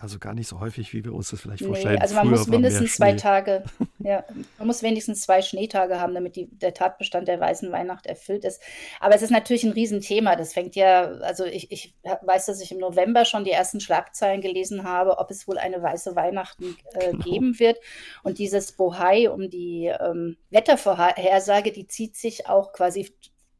Also 0.00 0.18
gar 0.18 0.34
nicht 0.34 0.46
so 0.46 0.60
häufig, 0.60 0.92
wie 0.92 1.04
wir 1.04 1.12
uns 1.12 1.30
das 1.30 1.40
vielleicht 1.40 1.64
vorstellen. 1.64 1.96
Nee, 1.96 2.00
also 2.00 2.14
man 2.14 2.28
Früher 2.28 2.38
muss 2.38 2.46
mindestens 2.46 2.94
zwei 2.94 3.14
Tage, 3.14 3.64
ja, 3.98 4.24
man 4.58 4.68
muss 4.68 4.82
wenigstens 4.82 5.22
zwei 5.22 5.42
Schneetage 5.42 6.00
haben, 6.00 6.14
damit 6.14 6.36
die, 6.36 6.46
der 6.46 6.72
Tatbestand 6.72 7.26
der 7.26 7.40
weißen 7.40 7.72
Weihnacht 7.72 8.06
erfüllt 8.06 8.44
ist. 8.44 8.62
Aber 9.00 9.16
es 9.16 9.22
ist 9.22 9.30
natürlich 9.30 9.64
ein 9.64 9.72
Riesenthema. 9.72 10.36
Das 10.36 10.52
fängt 10.52 10.76
ja, 10.76 11.02
also 11.22 11.44
ich, 11.44 11.72
ich 11.72 11.94
weiß, 12.22 12.46
dass 12.46 12.60
ich 12.60 12.70
im 12.70 12.78
November 12.78 13.24
schon 13.24 13.42
die 13.42 13.50
ersten 13.50 13.80
Schlagzeilen 13.80 14.40
gelesen 14.40 14.84
habe, 14.84 15.18
ob 15.18 15.30
es 15.32 15.48
wohl 15.48 15.58
eine 15.58 15.82
weiße 15.82 16.14
Weihnachten 16.14 16.76
äh, 16.94 17.10
genau. 17.10 17.24
geben 17.24 17.58
wird. 17.58 17.78
Und 18.22 18.38
dieses 18.38 18.72
Bohai 18.72 19.30
um 19.30 19.50
die 19.50 19.86
ähm, 19.86 20.36
Wettervorhersage, 20.50 21.72
die 21.72 21.88
zieht 21.88 22.16
sich 22.16 22.46
auch 22.46 22.72
quasi 22.72 23.12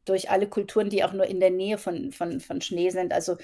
durch 0.05 0.29
alle 0.29 0.47
Kulturen, 0.47 0.89
die 0.89 1.03
auch 1.03 1.13
nur 1.13 1.25
in 1.25 1.39
der 1.39 1.51
Nähe 1.51 1.77
von, 1.77 2.11
von, 2.11 2.39
von 2.39 2.61
Schnee 2.61 2.89
sind. 2.89 3.13
Also 3.13 3.37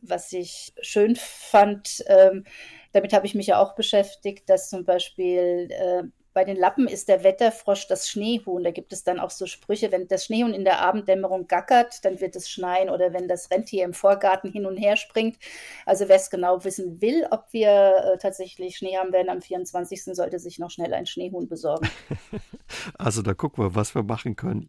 was 0.00 0.32
ich 0.32 0.72
schön 0.80 1.16
fand, 1.16 2.04
ähm, 2.06 2.44
damit 2.92 3.12
habe 3.12 3.26
ich 3.26 3.34
mich 3.34 3.48
ja 3.48 3.58
auch 3.60 3.74
beschäftigt, 3.74 4.48
dass 4.48 4.70
zum 4.70 4.84
Beispiel 4.84 5.68
äh, 5.70 6.02
bei 6.38 6.44
den 6.44 6.56
Lappen 6.56 6.86
ist 6.86 7.08
der 7.08 7.24
Wetterfrosch 7.24 7.88
das 7.88 8.08
Schneehuhn. 8.08 8.62
Da 8.62 8.70
gibt 8.70 8.92
es 8.92 9.02
dann 9.02 9.18
auch 9.18 9.30
so 9.30 9.46
Sprüche, 9.46 9.90
wenn 9.90 10.06
das 10.06 10.26
Schneehuhn 10.26 10.54
in 10.54 10.64
der 10.64 10.80
Abenddämmerung 10.80 11.48
gackert, 11.48 12.04
dann 12.04 12.20
wird 12.20 12.36
es 12.36 12.48
schneien 12.48 12.90
oder 12.90 13.12
wenn 13.12 13.26
das 13.26 13.50
Rentier 13.50 13.84
im 13.84 13.92
Vorgarten 13.92 14.52
hin 14.52 14.64
und 14.64 14.76
her 14.76 14.96
springt. 14.96 15.36
Also 15.84 16.08
wer 16.08 16.14
es 16.14 16.30
genau 16.30 16.62
wissen 16.62 17.00
will, 17.00 17.26
ob 17.32 17.46
wir 17.50 17.68
äh, 18.14 18.18
tatsächlich 18.18 18.76
Schnee 18.76 18.96
haben 18.96 19.12
werden 19.12 19.30
am 19.30 19.42
24., 19.42 20.04
sollte 20.04 20.38
sich 20.38 20.60
noch 20.60 20.70
schnell 20.70 20.94
ein 20.94 21.06
Schneehuhn 21.06 21.48
besorgen. 21.48 21.88
Also 22.98 23.22
da 23.22 23.32
gucken 23.32 23.64
wir, 23.64 23.74
was 23.74 23.94
wir 23.94 24.02
machen 24.02 24.36
können. 24.36 24.68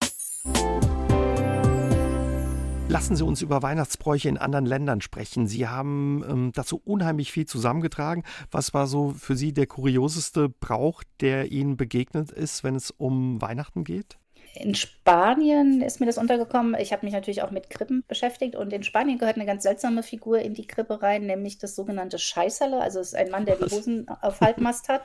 Lassen 2.89 3.15
Sie 3.15 3.23
uns 3.23 3.43
über 3.43 3.61
Weihnachtsbräuche 3.61 4.29
in 4.29 4.39
anderen 4.39 4.65
Ländern 4.65 4.99
sprechen. 4.99 5.45
Sie 5.45 5.67
haben 5.67 6.23
ähm, 6.27 6.51
dazu 6.55 6.81
unheimlich 6.83 7.31
viel 7.31 7.45
zusammengetragen. 7.45 8.23
Was 8.49 8.73
war 8.73 8.87
so 8.87 9.11
für 9.11 9.35
Sie 9.35 9.53
der 9.53 9.67
kurioseste 9.67 10.49
Brauch, 10.49 11.03
der 11.21 11.51
Ihnen 11.51 11.77
begegnet 11.77 12.31
ist, 12.31 12.63
wenn 12.63 12.73
es 12.73 12.89
um 12.89 13.39
Weihnachten 13.43 13.83
geht? 13.83 14.17
In 14.59 14.75
Spanien 14.75 15.81
ist 15.81 15.99
mir 15.99 16.05
das 16.05 16.17
untergekommen. 16.17 16.75
Ich 16.79 16.91
habe 16.91 17.05
mich 17.05 17.13
natürlich 17.13 17.41
auch 17.41 17.51
mit 17.51 17.69
Krippen 17.69 18.03
beschäftigt 18.07 18.55
und 18.55 18.73
in 18.73 18.83
Spanien 18.83 19.17
gehört 19.17 19.37
eine 19.37 19.45
ganz 19.45 19.63
seltsame 19.63 20.03
Figur 20.03 20.39
in 20.39 20.53
die 20.53 20.67
Krippe 20.67 21.01
rein, 21.01 21.25
nämlich 21.25 21.57
das 21.57 21.75
sogenannte 21.75 22.19
Scheißerle. 22.19 22.79
Also 22.79 22.99
es 22.99 23.09
ist 23.09 23.15
ein 23.15 23.29
Mann, 23.29 23.45
der 23.45 23.55
die 23.55 23.73
Hosen 23.73 24.09
auf 24.09 24.41
Halbmast 24.41 24.89
hat. 24.89 25.01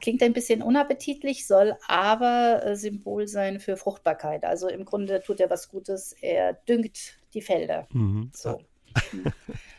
Klingt 0.00 0.22
ein 0.22 0.32
bisschen 0.32 0.62
unappetitlich, 0.62 1.46
soll 1.46 1.76
aber 1.86 2.62
äh, 2.64 2.76
Symbol 2.76 3.28
sein 3.28 3.60
für 3.60 3.76
Fruchtbarkeit. 3.76 4.44
Also 4.44 4.68
im 4.68 4.84
Grunde 4.84 5.22
tut 5.22 5.40
er 5.40 5.48
was 5.48 5.68
Gutes. 5.68 6.14
Er 6.20 6.54
düngt 6.54 7.18
die 7.34 7.42
Felder. 7.42 7.86
Mhm. 7.92 8.30
So. 8.34 8.60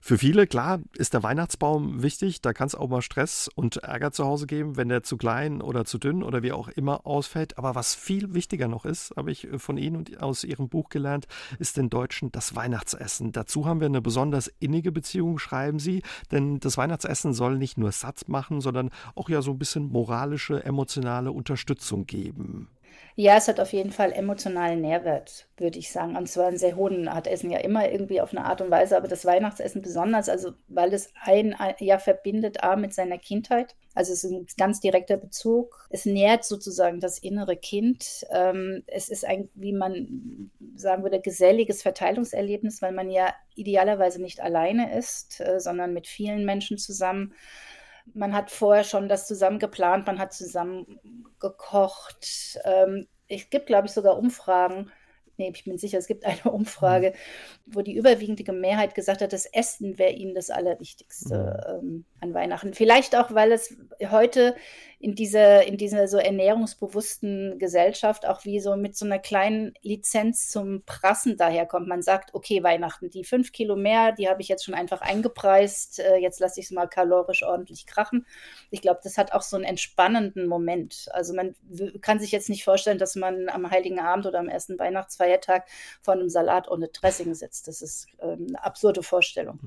Für 0.00 0.18
viele, 0.18 0.46
klar, 0.46 0.80
ist 0.96 1.14
der 1.14 1.22
Weihnachtsbaum 1.22 2.02
wichtig. 2.02 2.40
Da 2.40 2.52
kann 2.52 2.66
es 2.66 2.74
auch 2.74 2.88
mal 2.88 3.02
Stress 3.02 3.48
und 3.54 3.76
Ärger 3.78 4.12
zu 4.12 4.24
Hause 4.24 4.46
geben, 4.46 4.76
wenn 4.76 4.88
der 4.88 5.02
zu 5.02 5.16
klein 5.16 5.60
oder 5.60 5.84
zu 5.84 5.98
dünn 5.98 6.22
oder 6.22 6.42
wie 6.42 6.52
auch 6.52 6.68
immer 6.68 7.06
ausfällt. 7.06 7.58
Aber 7.58 7.74
was 7.74 7.94
viel 7.94 8.34
wichtiger 8.34 8.68
noch 8.68 8.84
ist, 8.84 9.14
habe 9.16 9.30
ich 9.30 9.48
von 9.56 9.76
Ihnen 9.76 9.96
und 9.96 10.22
aus 10.22 10.44
Ihrem 10.44 10.68
Buch 10.68 10.88
gelernt, 10.88 11.26
ist 11.58 11.76
den 11.76 11.90
Deutschen 11.90 12.32
das 12.32 12.54
Weihnachtsessen. 12.54 13.32
Dazu 13.32 13.66
haben 13.66 13.80
wir 13.80 13.86
eine 13.86 14.02
besonders 14.02 14.48
innige 14.60 14.92
Beziehung, 14.92 15.38
schreiben 15.38 15.78
Sie. 15.78 16.02
Denn 16.30 16.60
das 16.60 16.76
Weihnachtsessen 16.76 17.32
soll 17.32 17.58
nicht 17.58 17.78
nur 17.78 17.92
satt 17.92 18.28
machen, 18.28 18.60
sondern 18.60 18.90
auch 19.14 19.28
ja 19.28 19.42
so 19.42 19.52
ein 19.52 19.58
bisschen 19.58 19.90
moralische, 19.90 20.64
emotionale 20.64 21.32
Unterstützung 21.32 22.06
geben. 22.06 22.68
Ja, 23.16 23.36
es 23.36 23.46
hat 23.46 23.60
auf 23.60 23.72
jeden 23.72 23.92
Fall 23.92 24.12
emotionalen 24.12 24.80
Nährwert, 24.80 25.46
würde 25.56 25.78
ich 25.78 25.92
sagen. 25.92 26.16
Und 26.16 26.28
zwar 26.28 26.48
einen 26.48 26.58
sehr 26.58 26.74
hohen 26.74 27.12
hat 27.14 27.28
Essen 27.28 27.48
ja 27.48 27.58
immer 27.58 27.88
irgendwie 27.88 28.20
auf 28.20 28.32
eine 28.32 28.44
Art 28.44 28.60
und 28.60 28.72
Weise, 28.72 28.96
aber 28.96 29.06
das 29.06 29.24
Weihnachtsessen 29.24 29.82
besonders, 29.82 30.28
also 30.28 30.52
weil 30.66 30.92
es 30.92 31.12
ein, 31.22 31.54
ja 31.78 32.00
verbindet 32.00 32.64
A 32.64 32.74
mit 32.74 32.92
seiner 32.92 33.18
Kindheit. 33.18 33.76
Also 33.94 34.12
es 34.12 34.24
ist 34.24 34.32
ein 34.32 34.46
ganz 34.56 34.80
direkter 34.80 35.16
Bezug. 35.16 35.86
Es 35.90 36.06
nährt 36.06 36.44
sozusagen 36.44 36.98
das 36.98 37.18
innere 37.18 37.56
Kind. 37.56 38.24
Ähm, 38.32 38.82
es 38.88 39.08
ist 39.08 39.24
ein, 39.24 39.48
wie 39.54 39.72
man 39.72 40.50
sagen 40.74 41.04
würde, 41.04 41.20
geselliges 41.20 41.82
Verteilungserlebnis, 41.82 42.82
weil 42.82 42.92
man 42.92 43.10
ja 43.10 43.32
idealerweise 43.54 44.20
nicht 44.20 44.40
alleine 44.40 44.98
ist, 44.98 45.40
äh, 45.40 45.60
sondern 45.60 45.92
mit 45.92 46.08
vielen 46.08 46.44
Menschen 46.44 46.78
zusammen. 46.78 47.32
Man 48.12 48.34
hat 48.34 48.50
vorher 48.50 48.84
schon 48.84 49.08
das 49.08 49.26
zusammen 49.26 49.58
geplant, 49.58 50.06
man 50.06 50.18
hat 50.18 50.32
zusammen 50.32 51.00
gekocht. 51.40 52.58
Ähm, 52.64 53.06
es 53.28 53.48
gibt, 53.50 53.66
glaube 53.66 53.86
ich, 53.86 53.92
sogar 53.92 54.18
Umfragen, 54.18 54.90
nee, 55.36 55.50
ich 55.54 55.64
bin 55.64 55.78
sicher, 55.78 55.98
es 55.98 56.06
gibt 56.06 56.24
eine 56.24 56.42
Umfrage, 56.52 57.10
mhm. 57.10 57.74
wo 57.74 57.82
die 57.82 57.96
überwiegende 57.96 58.52
Mehrheit 58.52 58.94
gesagt 58.94 59.22
hat, 59.22 59.32
das 59.32 59.46
Essen 59.46 59.98
wäre 59.98 60.12
ihnen 60.12 60.34
das 60.34 60.50
Allerwichtigste 60.50 61.80
mhm. 61.82 61.88
ähm, 61.88 62.04
an 62.24 62.34
Weihnachten. 62.34 62.74
Vielleicht 62.74 63.14
auch, 63.14 63.32
weil 63.34 63.52
es 63.52 63.76
heute 64.10 64.56
in 65.04 65.14
dieser, 65.14 65.66
in 65.66 65.76
dieser 65.76 66.08
so 66.08 66.16
ernährungsbewussten 66.16 67.58
Gesellschaft 67.58 68.24
auch 68.24 68.46
wie 68.46 68.58
so 68.58 68.74
mit 68.74 68.96
so 68.96 69.04
einer 69.04 69.18
kleinen 69.18 69.74
Lizenz 69.82 70.48
zum 70.48 70.82
Prassen 70.86 71.36
daherkommt. 71.36 71.86
Man 71.86 72.00
sagt, 72.00 72.32
okay, 72.32 72.62
Weihnachten, 72.62 73.10
die 73.10 73.22
fünf 73.22 73.52
Kilo 73.52 73.76
mehr, 73.76 74.12
die 74.12 74.30
habe 74.30 74.40
ich 74.40 74.48
jetzt 74.48 74.64
schon 74.64 74.72
einfach 74.72 75.02
eingepreist, 75.02 75.98
äh, 75.98 76.16
jetzt 76.16 76.40
lasse 76.40 76.58
ich 76.58 76.66
es 76.66 76.72
mal 76.72 76.86
kalorisch 76.86 77.42
ordentlich 77.42 77.84
krachen. 77.84 78.24
Ich 78.70 78.80
glaube, 78.80 79.00
das 79.04 79.18
hat 79.18 79.32
auch 79.32 79.42
so 79.42 79.56
einen 79.56 79.66
entspannenden 79.66 80.46
Moment. 80.46 81.08
Also 81.12 81.34
man 81.34 81.54
kann 82.00 82.18
sich 82.18 82.32
jetzt 82.32 82.48
nicht 82.48 82.64
vorstellen, 82.64 82.96
dass 82.96 83.14
man 83.14 83.50
am 83.50 83.70
Heiligen 83.70 84.00
Abend 84.00 84.24
oder 84.24 84.38
am 84.38 84.48
ersten 84.48 84.78
Weihnachtsfeiertag 84.78 85.66
vor 86.00 86.14
einem 86.14 86.30
Salat 86.30 86.70
ohne 86.70 86.88
Dressing 86.88 87.34
sitzt. 87.34 87.68
Das 87.68 87.82
ist 87.82 88.06
ähm, 88.20 88.46
eine 88.48 88.64
absurde 88.64 89.02
Vorstellung. 89.02 89.58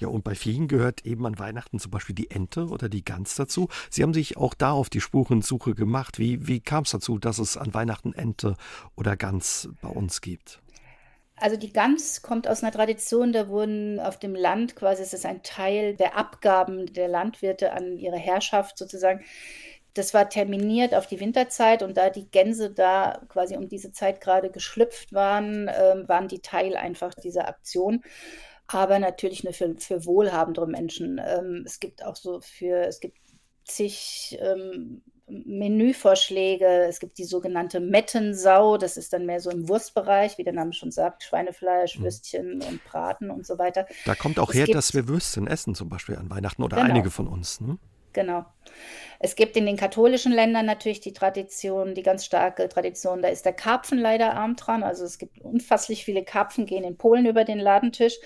Ja, 0.00 0.08
und 0.08 0.24
bei 0.24 0.34
vielen 0.34 0.66
gehört 0.66 1.06
eben 1.06 1.24
an 1.24 1.38
Weihnachten 1.38 1.78
zum 1.78 1.91
Beispiel 1.92 2.14
die 2.14 2.30
Ente 2.30 2.66
oder 2.66 2.88
die 2.88 3.04
Gans 3.04 3.36
dazu. 3.36 3.68
Sie 3.90 4.02
haben 4.02 4.14
sich 4.14 4.36
auch 4.36 4.54
da 4.54 4.72
auf 4.72 4.90
die 4.90 5.00
Spurensuche 5.00 5.74
gemacht. 5.74 6.18
Wie, 6.18 6.48
wie 6.48 6.60
kam 6.60 6.84
es 6.84 6.90
dazu, 6.90 7.18
dass 7.18 7.38
es 7.38 7.56
an 7.56 7.72
Weihnachten 7.72 8.12
Ente 8.12 8.56
oder 8.96 9.16
Gans 9.16 9.68
bei 9.80 9.88
uns 9.88 10.20
gibt? 10.20 10.60
Also 11.36 11.56
die 11.56 11.72
Gans 11.72 12.22
kommt 12.22 12.46
aus 12.46 12.62
einer 12.62 12.70
Tradition, 12.70 13.32
da 13.32 13.48
wurden 13.48 13.98
auf 13.98 14.18
dem 14.18 14.34
Land 14.34 14.76
quasi, 14.76 15.02
es 15.02 15.12
ist 15.12 15.26
ein 15.26 15.42
Teil 15.42 15.96
der 15.96 16.16
Abgaben 16.16 16.92
der 16.92 17.08
Landwirte 17.08 17.72
an 17.72 17.98
ihre 17.98 18.16
Herrschaft 18.16 18.78
sozusagen. 18.78 19.24
Das 19.94 20.14
war 20.14 20.28
terminiert 20.28 20.94
auf 20.94 21.06
die 21.06 21.20
Winterzeit 21.20 21.82
und 21.82 21.96
da 21.96 22.10
die 22.10 22.30
Gänse 22.30 22.70
da 22.70 23.20
quasi 23.28 23.56
um 23.56 23.68
diese 23.68 23.92
Zeit 23.92 24.20
gerade 24.20 24.50
geschlüpft 24.50 25.12
waren, 25.12 25.68
äh, 25.68 26.08
waren 26.08 26.28
die 26.28 26.40
Teil 26.40 26.76
einfach 26.76 27.12
dieser 27.14 27.48
Aktion 27.48 28.02
aber 28.74 28.98
natürlich 28.98 29.44
nur 29.44 29.52
für, 29.52 29.74
für 29.78 30.04
wohlhabendere 30.04 30.66
Menschen. 30.66 31.20
Ähm, 31.24 31.62
es 31.66 31.80
gibt 31.80 32.04
auch 32.04 32.16
so 32.16 32.40
für, 32.40 32.86
es 32.86 33.00
gibt 33.00 33.18
zig 33.64 34.38
ähm, 34.40 35.02
Menüvorschläge. 35.28 36.66
Es 36.88 37.00
gibt 37.00 37.18
die 37.18 37.24
sogenannte 37.24 37.80
Mettensau, 37.80 38.76
das 38.76 38.96
ist 38.96 39.12
dann 39.12 39.26
mehr 39.26 39.40
so 39.40 39.50
im 39.50 39.68
Wurstbereich, 39.68 40.38
wie 40.38 40.44
der 40.44 40.52
Name 40.52 40.72
schon 40.72 40.90
sagt, 40.90 41.22
Schweinefleisch, 41.22 41.98
mhm. 41.98 42.04
Würstchen 42.04 42.62
und 42.62 42.84
Braten 42.84 43.30
und 43.30 43.46
so 43.46 43.58
weiter. 43.58 43.86
Da 44.04 44.14
kommt 44.14 44.38
auch 44.38 44.50
es 44.50 44.56
her, 44.56 44.66
dass 44.66 44.94
wir 44.94 45.08
Würstchen 45.08 45.46
essen, 45.46 45.74
zum 45.74 45.88
Beispiel 45.88 46.16
an 46.16 46.30
Weihnachten 46.30 46.62
oder 46.62 46.76
genau. 46.76 46.88
einige 46.88 47.10
von 47.10 47.26
uns. 47.26 47.60
Ne? 47.60 47.78
Genau. 48.12 48.44
Es 49.18 49.36
gibt 49.36 49.56
in 49.56 49.66
den 49.66 49.76
katholischen 49.76 50.32
Ländern 50.32 50.66
natürlich 50.66 51.00
die 51.00 51.12
Tradition, 51.12 51.94
die 51.94 52.02
ganz 52.02 52.24
starke 52.24 52.68
Tradition, 52.68 53.22
da 53.22 53.28
ist 53.28 53.44
der 53.44 53.52
Karpfen 53.52 53.98
leider 53.98 54.34
arm 54.34 54.56
dran. 54.56 54.82
Also 54.82 55.04
es 55.04 55.18
gibt 55.18 55.40
unfasslich 55.40 56.04
viele 56.04 56.24
Karpfen, 56.24 56.66
gehen 56.66 56.84
in 56.84 56.96
Polen 56.96 57.26
über 57.26 57.44
den 57.44 57.58
Ladentisch 57.58 58.18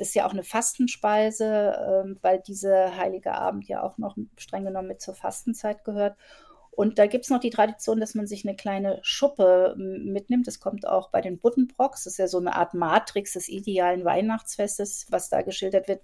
ist 0.00 0.14
ja 0.14 0.26
auch 0.26 0.32
eine 0.32 0.44
Fastenspeise, 0.44 2.04
ähm, 2.04 2.18
weil 2.22 2.40
dieser 2.40 2.96
heilige 2.96 3.32
Abend 3.32 3.66
ja 3.66 3.82
auch 3.82 3.98
noch 3.98 4.16
streng 4.36 4.64
genommen 4.64 4.88
mit 4.88 5.00
zur 5.00 5.14
Fastenzeit 5.14 5.84
gehört. 5.84 6.16
Und 6.76 6.98
da 6.98 7.06
gibt 7.06 7.24
es 7.24 7.30
noch 7.30 7.40
die 7.40 7.48
Tradition, 7.48 8.00
dass 8.00 8.14
man 8.14 8.26
sich 8.26 8.46
eine 8.46 8.54
kleine 8.54 8.98
Schuppe 9.00 9.74
mitnimmt. 9.78 10.46
Das 10.46 10.60
kommt 10.60 10.86
auch 10.86 11.08
bei 11.08 11.22
den 11.22 11.38
Buddenbrocks. 11.38 12.04
Das 12.04 12.12
ist 12.12 12.18
ja 12.18 12.28
so 12.28 12.38
eine 12.38 12.54
Art 12.54 12.74
Matrix 12.74 13.32
des 13.32 13.48
idealen 13.48 14.04
Weihnachtsfestes, 14.04 15.06
was 15.08 15.30
da 15.30 15.40
geschildert 15.40 15.88
wird. 15.88 16.02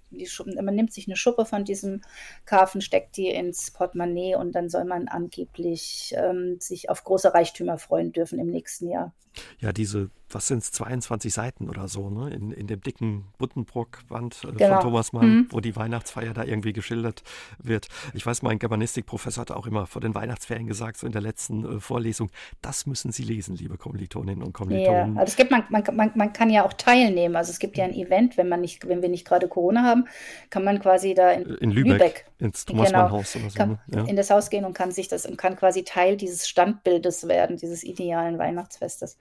man 0.62 0.74
nimmt 0.74 0.94
sich 0.94 1.06
eine 1.06 1.16
Schuppe 1.16 1.44
von 1.44 1.66
diesem 1.66 2.00
Karfen, 2.46 2.80
steckt 2.80 3.18
die 3.18 3.28
ins 3.28 3.70
Portemonnaie 3.70 4.36
und 4.36 4.52
dann 4.52 4.70
soll 4.70 4.84
man 4.84 5.08
angeblich 5.08 6.14
ähm, 6.16 6.56
sich 6.58 6.88
auf 6.88 7.04
große 7.04 7.34
Reichtümer 7.34 7.76
freuen 7.76 8.12
dürfen 8.12 8.38
im 8.38 8.48
nächsten 8.48 8.88
Jahr. 8.88 9.12
Ja, 9.58 9.72
diese 9.72 10.10
was 10.34 10.46
sind 10.46 10.62
es, 10.62 10.72
22 10.72 11.32
Seiten 11.32 11.68
oder 11.68 11.88
so, 11.88 12.10
ne? 12.10 12.30
In, 12.30 12.52
in 12.52 12.66
dem 12.66 12.80
dicken 12.80 13.26
Buddenbrock-Band 13.38 14.42
äh, 14.44 14.52
genau. 14.52 14.74
von 14.74 14.82
Thomas 14.82 15.12
Mann, 15.12 15.28
mhm. 15.28 15.46
wo 15.50 15.60
die 15.60 15.76
Weihnachtsfeier 15.76 16.34
da 16.34 16.44
irgendwie 16.44 16.72
geschildert 16.72 17.22
wird. 17.58 17.88
Ich 18.14 18.24
weiß, 18.24 18.42
mein 18.42 18.58
Germanistikprofessor 18.58 19.42
hat 19.42 19.50
auch 19.50 19.66
immer 19.66 19.86
vor 19.86 20.00
den 20.00 20.14
Weihnachtsferien 20.14 20.66
gesagt, 20.66 20.98
so 20.98 21.06
in 21.06 21.12
der 21.12 21.22
letzten 21.22 21.76
äh, 21.76 21.80
Vorlesung, 21.80 22.30
das 22.60 22.86
müssen 22.86 23.12
Sie 23.12 23.22
lesen, 23.22 23.56
liebe 23.56 23.76
Kommilitoninnen 23.76 24.42
und 24.42 24.52
Kommilitonen. 24.52 25.14
Ja, 25.14 25.20
also 25.20 25.30
es 25.30 25.36
gibt, 25.36 25.50
man, 25.50 25.64
man, 25.68 25.84
man, 25.94 26.10
man 26.14 26.32
kann 26.32 26.50
ja 26.50 26.64
auch 26.64 26.72
teilnehmen. 26.72 27.36
Also 27.36 27.50
es 27.50 27.58
gibt 27.58 27.76
ja 27.76 27.84
ein 27.84 27.94
Event, 27.94 28.36
wenn 28.36 28.48
man 28.48 28.60
nicht, 28.60 28.86
wenn 28.88 29.02
wir 29.02 29.08
nicht 29.08 29.26
gerade 29.26 29.48
Corona 29.48 29.82
haben, 29.82 30.06
kann 30.50 30.64
man 30.64 30.80
quasi 30.80 31.14
da 31.14 31.30
in, 31.30 31.42
in 31.56 31.70
Lübeck, 31.70 31.92
Lübeck 31.92 32.24
ins 32.38 32.64
Thomas 32.64 32.88
genau, 32.88 33.02
Mann 33.02 33.12
Haus 33.12 33.36
oder 33.36 33.50
so. 33.50 33.56
Kann, 33.56 33.70
ne? 33.86 33.98
ja. 33.98 34.04
In 34.04 34.16
das 34.16 34.30
Haus 34.30 34.50
gehen 34.50 34.64
und 34.64 34.74
kann 34.74 34.90
sich 34.92 35.08
das 35.08 35.26
und 35.26 35.36
kann 35.36 35.56
quasi 35.56 35.84
Teil 35.84 36.16
dieses 36.16 36.48
Standbildes 36.48 37.28
werden, 37.28 37.56
dieses 37.56 37.84
idealen 37.84 38.38
Weihnachtsfestes. 38.38 39.16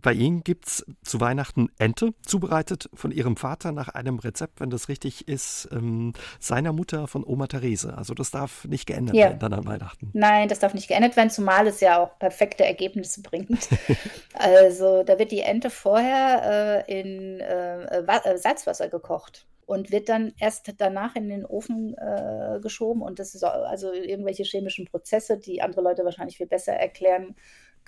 Bei 0.00 0.12
Ihnen 0.12 0.44
gibt 0.44 0.66
es 0.66 0.86
zu 1.02 1.20
Weihnachten 1.20 1.70
Ente, 1.78 2.14
zubereitet 2.24 2.88
von 2.94 3.10
Ihrem 3.10 3.36
Vater 3.36 3.72
nach 3.72 3.88
einem 3.88 4.18
Rezept, 4.18 4.60
wenn 4.60 4.70
das 4.70 4.88
richtig 4.88 5.26
ist, 5.26 5.68
ähm, 5.72 6.12
seiner 6.38 6.72
Mutter 6.72 7.08
von 7.08 7.24
Oma 7.24 7.48
Therese. 7.48 7.96
Also 7.96 8.14
das 8.14 8.30
darf 8.30 8.64
nicht 8.64 8.86
geändert 8.86 9.16
ja. 9.16 9.26
werden 9.26 9.40
dann 9.40 9.52
an 9.54 9.66
Weihnachten. 9.66 10.10
Nein, 10.12 10.48
das 10.48 10.60
darf 10.60 10.74
nicht 10.74 10.88
geändert 10.88 11.16
werden, 11.16 11.30
zumal 11.30 11.66
es 11.66 11.80
ja 11.80 11.98
auch 11.98 12.16
perfekte 12.18 12.64
Ergebnisse 12.64 13.22
bringt. 13.22 13.68
also 14.34 15.02
da 15.02 15.18
wird 15.18 15.32
die 15.32 15.40
Ente 15.40 15.70
vorher 15.70 16.84
äh, 16.88 17.00
in 17.00 17.40
äh, 17.40 18.02
äh, 18.02 18.38
Salzwasser 18.38 18.88
gekocht 18.88 19.46
und 19.66 19.90
wird 19.90 20.08
dann 20.08 20.32
erst 20.38 20.72
danach 20.78 21.16
in 21.16 21.28
den 21.28 21.44
Ofen 21.44 21.96
äh, 21.98 22.60
geschoben. 22.62 23.02
Und 23.02 23.18
das 23.18 23.34
ist 23.34 23.42
also 23.42 23.92
irgendwelche 23.92 24.44
chemischen 24.44 24.86
Prozesse, 24.86 25.38
die 25.38 25.60
andere 25.60 25.82
Leute 25.82 26.04
wahrscheinlich 26.04 26.36
viel 26.36 26.46
besser 26.46 26.74
erklären 26.74 27.34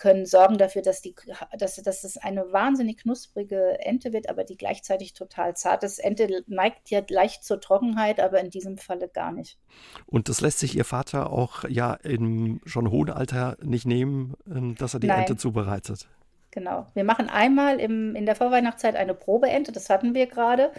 können 0.00 0.24
sorgen 0.24 0.56
dafür, 0.56 0.80
dass, 0.80 1.02
die, 1.02 1.14
dass, 1.58 1.76
dass 1.76 2.04
es 2.04 2.16
eine 2.16 2.52
wahnsinnig 2.52 2.96
knusprige 2.96 3.78
Ente 3.80 4.12
wird, 4.14 4.30
aber 4.30 4.44
die 4.44 4.56
gleichzeitig 4.56 5.12
total 5.12 5.54
zart 5.54 5.84
ist. 5.84 5.98
Ente 5.98 6.42
neigt 6.46 6.90
ja 6.90 7.02
leicht 7.08 7.44
zur 7.44 7.60
Trockenheit, 7.60 8.18
aber 8.18 8.40
in 8.40 8.48
diesem 8.48 8.78
Falle 8.78 9.08
gar 9.08 9.30
nicht. 9.30 9.58
Und 10.06 10.30
das 10.30 10.40
lässt 10.40 10.58
sich 10.58 10.74
Ihr 10.74 10.86
Vater 10.86 11.30
auch 11.30 11.64
ja 11.68 11.92
im 11.94 12.60
schon 12.64 12.90
hohen 12.90 13.10
Alter 13.10 13.58
nicht 13.62 13.86
nehmen, 13.86 14.34
ähm, 14.46 14.74
dass 14.74 14.94
er 14.94 15.00
die 15.00 15.06
Nein. 15.06 15.20
Ente 15.20 15.36
zubereitet. 15.36 16.08
Genau. 16.52 16.86
Wir 16.94 17.04
machen 17.04 17.28
einmal 17.28 17.78
im, 17.78 18.16
in 18.16 18.26
der 18.26 18.34
Vorweihnachtszeit 18.34 18.96
eine 18.96 19.14
Probeente, 19.14 19.70
das 19.70 19.88
hatten 19.88 20.14
wir 20.14 20.26
gerade. 20.26 20.72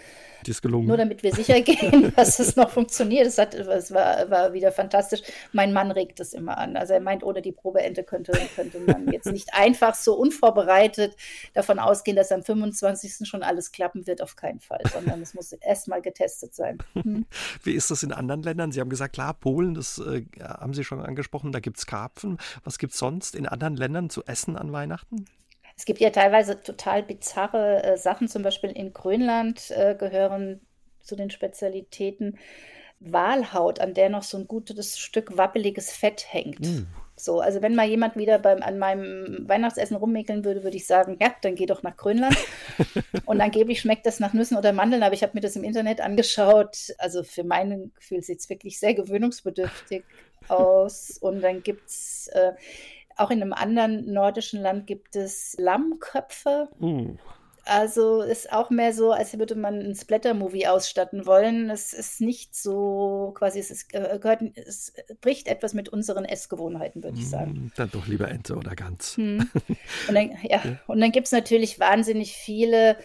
Die 0.46 0.52
ist 0.52 0.62
gelungen. 0.62 0.88
Nur 0.88 0.98
damit 0.98 1.24
wir 1.24 1.34
sicher 1.34 1.62
gehen, 1.62 2.12
dass 2.18 2.40
es 2.40 2.58
noch 2.58 2.72
funktioniert. 2.72 3.26
Es, 3.26 3.38
hat, 3.38 3.54
es 3.54 3.94
war, 3.94 4.30
war 4.30 4.52
wieder 4.52 4.74
fantastisch. 4.74 5.22
Mein 5.54 5.72
Mann 5.72 5.92
regt 5.92 6.20
es 6.20 6.34
immer 6.34 6.58
an. 6.58 6.76
Also 6.76 6.94
er 6.94 7.00
meint, 7.00 7.24
ohne 7.24 7.42
die 7.42 7.54
Probeente 7.54 8.04
könnte, 8.04 8.34
könnte 8.56 8.80
man 8.80 9.08
jetzt 9.14 9.32
nicht 9.32 9.50
einfach 9.54 9.96
so 9.96 10.16
unvorbereitet 10.16 11.16
davon 11.54 11.80
ausgehen, 11.80 12.18
dass 12.18 12.34
am 12.34 12.44
25. 12.44 13.28
schon 13.28 13.44
alles 13.44 13.72
klappen 13.72 14.08
wird. 14.08 14.22
Auf 14.22 14.36
keinen 14.36 14.60
Fall, 14.60 14.82
sondern 14.92 15.22
es 15.22 15.34
muss 15.34 15.54
erstmal 15.54 16.02
getestet 16.02 16.54
sein. 16.54 16.80
Hm. 16.94 17.26
Wie 17.64 17.74
ist 17.74 17.92
das 17.92 18.04
in 18.04 18.12
anderen 18.12 18.44
Ländern? 18.44 18.74
Sie 18.74 18.82
haben 18.82 18.90
gesagt, 18.90 19.14
klar, 19.14 19.34
Polen, 19.34 19.74
das 19.74 20.00
äh, 20.00 20.24
haben 20.42 20.74
Sie 20.74 20.84
schon 20.84 21.00
angesprochen, 21.00 21.54
da 21.54 21.62
gibt 21.62 21.78
es 21.78 21.86
Karpfen. 21.86 22.40
Was 22.66 22.78
gibt 22.78 22.92
es 22.92 23.00
sonst 23.00 23.36
in 23.36 23.48
anderen 23.48 23.78
Ländern 23.78 24.10
zu 24.10 24.24
essen 24.26 24.58
an 24.58 24.74
Weihnachten? 24.74 25.26
Es 25.82 25.86
gibt 25.86 26.00
ja 26.00 26.12
teilweise 26.12 26.62
total 26.62 27.02
bizarre 27.02 27.84
äh, 27.84 27.98
Sachen, 27.98 28.28
zum 28.28 28.44
Beispiel 28.44 28.70
in 28.70 28.94
Grönland 28.94 29.72
äh, 29.72 29.96
gehören 29.96 30.62
zu 31.00 31.16
den 31.16 31.32
Spezialitäten 31.32 32.38
Walhaut, 33.00 33.80
an 33.80 33.96
der 33.96 34.10
noch 34.10 34.22
so 34.22 34.38
ein 34.38 34.48
gutes 34.48 35.00
Stück 35.00 35.36
wabbeliges 35.40 35.92
Fett 35.92 36.32
hängt. 36.32 36.60
Mm. 36.60 36.86
So, 37.16 37.40
also 37.40 37.64
wenn 37.64 37.74
mal 37.74 37.88
jemand 37.88 38.16
wieder 38.16 38.38
beim, 38.38 38.62
an 38.62 38.78
meinem 38.78 39.50
Weihnachtsessen 39.50 39.98
rummäkeln 39.98 40.46
würde, 40.46 40.64
würde 40.64 40.78
ich 40.78 40.86
sagen, 40.86 41.18
ja, 41.20 41.34
dann 41.42 41.56
geh 41.56 41.66
doch 41.66 41.82
nach 41.82 41.98
Grönland. 41.98 42.38
und 43.26 43.42
angeblich 43.42 43.82
schmeckt 43.82 44.06
das 44.06 44.20
nach 44.20 44.34
Nüssen 44.34 44.58
oder 44.58 44.74
Mandeln, 44.74 45.02
aber 45.02 45.16
ich 45.16 45.24
habe 45.24 45.34
mir 45.34 45.42
das 45.42 45.56
im 45.56 45.64
Internet 45.64 46.00
angeschaut. 46.00 46.94
Also 47.00 47.24
für 47.24 47.44
mein 47.44 47.92
Gefühl 47.96 48.22
sieht 48.22 48.40
es 48.40 48.50
wirklich 48.52 48.80
sehr 48.80 48.94
gewöhnungsbedürftig 48.94 50.04
aus. 50.48 51.18
Und 51.20 51.42
dann 51.42 51.64
gibt 51.64 51.90
es 51.90 52.28
äh, 52.34 52.52
auch 53.22 53.32
in 53.32 53.42
einem 53.42 53.54
anderen 53.54 54.12
nordischen 54.12 54.62
Land 54.62 54.88
gibt 54.88 55.16
es 55.16 55.56
Lammköpfe. 55.58 56.70
Uh. 56.80 57.16
Also 57.64 58.22
ist 58.22 58.52
auch 58.52 58.72
mehr 58.72 58.92
so, 58.92 59.12
als 59.12 59.38
würde 59.38 59.56
man 59.56 59.80
ein 59.80 59.96
Splatter-Movie 59.96 60.68
ausstatten 60.68 61.28
wollen. 61.28 61.70
Es 61.70 61.94
ist 61.94 62.20
nicht 62.20 62.56
so, 62.56 63.34
quasi, 63.36 63.60
es, 63.60 63.70
ist, 63.70 63.94
äh, 63.94 64.18
gehört, 64.20 64.42
es 64.56 64.94
bricht 65.22 65.48
etwas 65.48 65.74
mit 65.74 65.88
unseren 65.88 66.26
Essgewohnheiten, 66.26 67.04
würde 67.04 67.20
ich 67.20 67.30
sagen. 67.30 67.52
Hm, 67.52 67.72
dann 67.76 67.92
doch 67.92 68.08
lieber 68.08 68.30
Ente 68.30 68.56
oder 68.56 68.76
Gans. 68.76 69.16
Hm. 69.16 69.48
Und 70.08 70.16
dann, 70.16 70.32
ja, 70.42 70.62
dann 70.88 71.12
gibt 71.12 71.28
es 71.28 71.32
natürlich 71.32 71.80
wahnsinnig 71.80 72.36
viele 72.36 72.98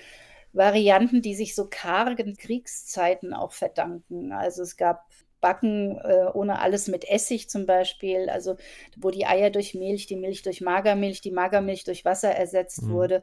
Varianten, 0.54 1.20
die 1.20 1.34
sich 1.34 1.54
so 1.54 1.68
kargen 1.68 2.36
Kriegszeiten 2.36 3.34
auch 3.34 3.52
verdanken. 3.52 4.32
Also 4.32 4.62
es 4.62 4.78
gab 4.78 5.05
Backen 5.40 5.98
äh, 5.98 6.26
ohne 6.32 6.60
alles 6.60 6.88
mit 6.88 7.08
Essig 7.08 7.48
zum 7.48 7.66
Beispiel, 7.66 8.28
also 8.28 8.56
wo 8.96 9.10
die 9.10 9.26
Eier 9.26 9.50
durch 9.50 9.74
Milch, 9.74 10.06
die 10.06 10.16
Milch 10.16 10.42
durch 10.42 10.60
Magermilch, 10.60 11.20
die 11.20 11.30
Magermilch 11.30 11.84
durch 11.84 12.04
Wasser 12.04 12.30
ersetzt 12.30 12.82
mhm. 12.82 12.90
wurde. 12.90 13.22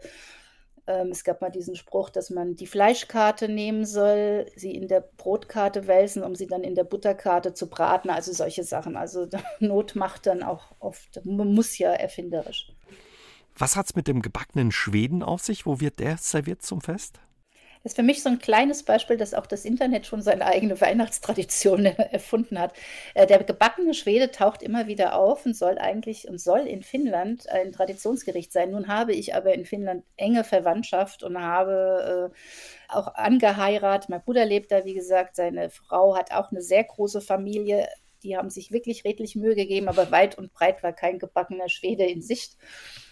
Ähm, 0.86 1.10
es 1.10 1.24
gab 1.24 1.42
mal 1.42 1.50
diesen 1.50 1.76
Spruch, 1.76 2.10
dass 2.10 2.30
man 2.30 2.56
die 2.56 2.68
Fleischkarte 2.68 3.48
nehmen 3.48 3.86
soll, 3.86 4.48
sie 4.56 4.76
in 4.76 4.88
der 4.88 5.02
Brotkarte 5.02 5.88
wälzen, 5.88 6.24
um 6.24 6.36
sie 6.36 6.48
dann 6.48 6.64
in 6.64 6.76
der 6.76 6.84
Butterkarte 6.84 7.54
zu 7.54 7.70
braten. 7.70 8.10
Also 8.10 8.34
solche 8.34 8.64
Sachen. 8.64 8.98
Also 8.98 9.28
Not 9.60 9.96
macht 9.96 10.26
dann 10.26 10.44
auch 10.44 10.76
oft, 10.80 11.26
man 11.26 11.54
muss 11.54 11.78
ja 11.78 11.92
erfinderisch. 11.92 12.72
Was 13.56 13.76
hat 13.76 13.86
es 13.86 13.96
mit 13.96 14.08
dem 14.08 14.22
gebackenen 14.22 14.72
Schweden 14.72 15.24
auf 15.24 15.42
sich? 15.42 15.66
Wo 15.66 15.80
wird 15.80 16.00
der 16.00 16.18
serviert 16.18 16.64
zum 16.64 16.82
Fest? 16.82 17.20
Das 17.84 17.92
ist 17.92 17.96
für 17.98 18.04
mich 18.04 18.24
so 18.24 18.30
ein 18.30 18.40
kleines 18.40 18.84
Beispiel, 18.84 19.18
dass 19.18 19.34
auch 19.34 19.46
das 19.46 19.66
Internet 19.66 20.06
schon 20.06 20.22
seine 20.22 20.46
eigene 20.46 20.80
Weihnachtstradition 20.80 21.86
erfunden 22.12 22.58
hat. 22.58 22.74
Äh, 23.14 23.28
der 23.28 23.44
gebackene 23.44 23.94
Schwede 23.94 24.32
taucht 24.32 24.64
immer 24.64 24.88
wieder 24.88 25.16
auf 25.16 25.46
und 25.46 25.54
soll 25.54 25.78
eigentlich 25.78 26.30
und 26.30 26.40
soll 26.40 26.62
in 26.62 26.82
Finnland 26.82 27.50
ein 27.50 27.74
Traditionsgericht 27.74 28.54
sein. 28.54 28.72
Nun 28.72 28.88
habe 28.88 29.12
ich 29.14 29.36
aber 29.36 29.54
in 29.54 29.66
Finnland 29.66 30.06
enge 30.16 30.46
Verwandtschaft 30.46 31.24
und 31.24 31.38
habe 31.38 32.32
äh, 32.32 32.94
auch 32.94 33.16
angeheiratet. 33.16 34.10
Mein 34.10 34.22
Bruder 34.22 34.46
lebt 34.46 34.72
da, 34.72 34.86
wie 34.86 34.94
gesagt, 34.94 35.36
seine 35.36 35.70
Frau 35.70 36.16
hat 36.16 36.32
auch 36.32 36.52
eine 36.52 36.62
sehr 36.62 36.86
große 36.86 37.20
Familie. 37.20 37.90
Die 38.24 38.38
haben 38.38 38.50
sich 38.50 38.72
wirklich 38.72 39.04
redlich 39.04 39.36
Mühe 39.36 39.56
gegeben, 39.56 39.88
aber 39.88 40.12
weit 40.12 40.38
und 40.38 40.54
breit 40.54 40.82
war 40.84 40.94
kein 40.94 41.20
gebackener 41.20 41.70
Schwede 41.70 42.06
in 42.06 42.22
Sicht. 42.22 42.58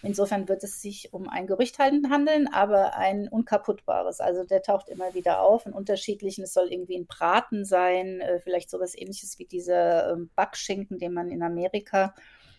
Insofern 0.02 0.48
wird 0.48 0.64
es 0.64 0.80
sich 0.80 1.12
um 1.12 1.28
ein 1.28 1.46
Gerücht 1.46 1.78
handeln, 1.78 2.48
aber 2.52 2.96
ein 2.96 3.28
unkaputtbares. 3.28 4.20
Also 4.20 4.44
der 4.44 4.62
taucht 4.62 4.88
immer 4.88 5.14
wieder 5.14 5.42
auf 5.42 5.66
in 5.66 5.72
unterschiedlichen. 5.72 6.44
Es 6.44 6.54
soll 6.54 6.72
irgendwie 6.72 6.96
ein 6.96 7.06
Braten 7.06 7.64
sein, 7.64 8.20
äh, 8.20 8.40
vielleicht 8.40 8.70
sowas 8.70 8.96
ähnliches 8.96 9.38
wie 9.38 9.46
dieser 9.46 10.12
ähm, 10.12 10.30
Backschinken, 10.34 10.98
den 10.98 11.12
man 11.12 11.30
in 11.30 11.42
Amerika 11.42 12.14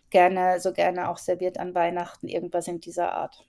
gerne, 0.10 0.60
so 0.60 0.72
gerne 0.72 1.10
auch 1.10 1.18
serviert 1.18 1.60
an 1.60 1.74
Weihnachten, 1.74 2.28
irgendwas 2.28 2.68
in 2.68 2.80
dieser 2.80 3.14
Art 3.14 3.46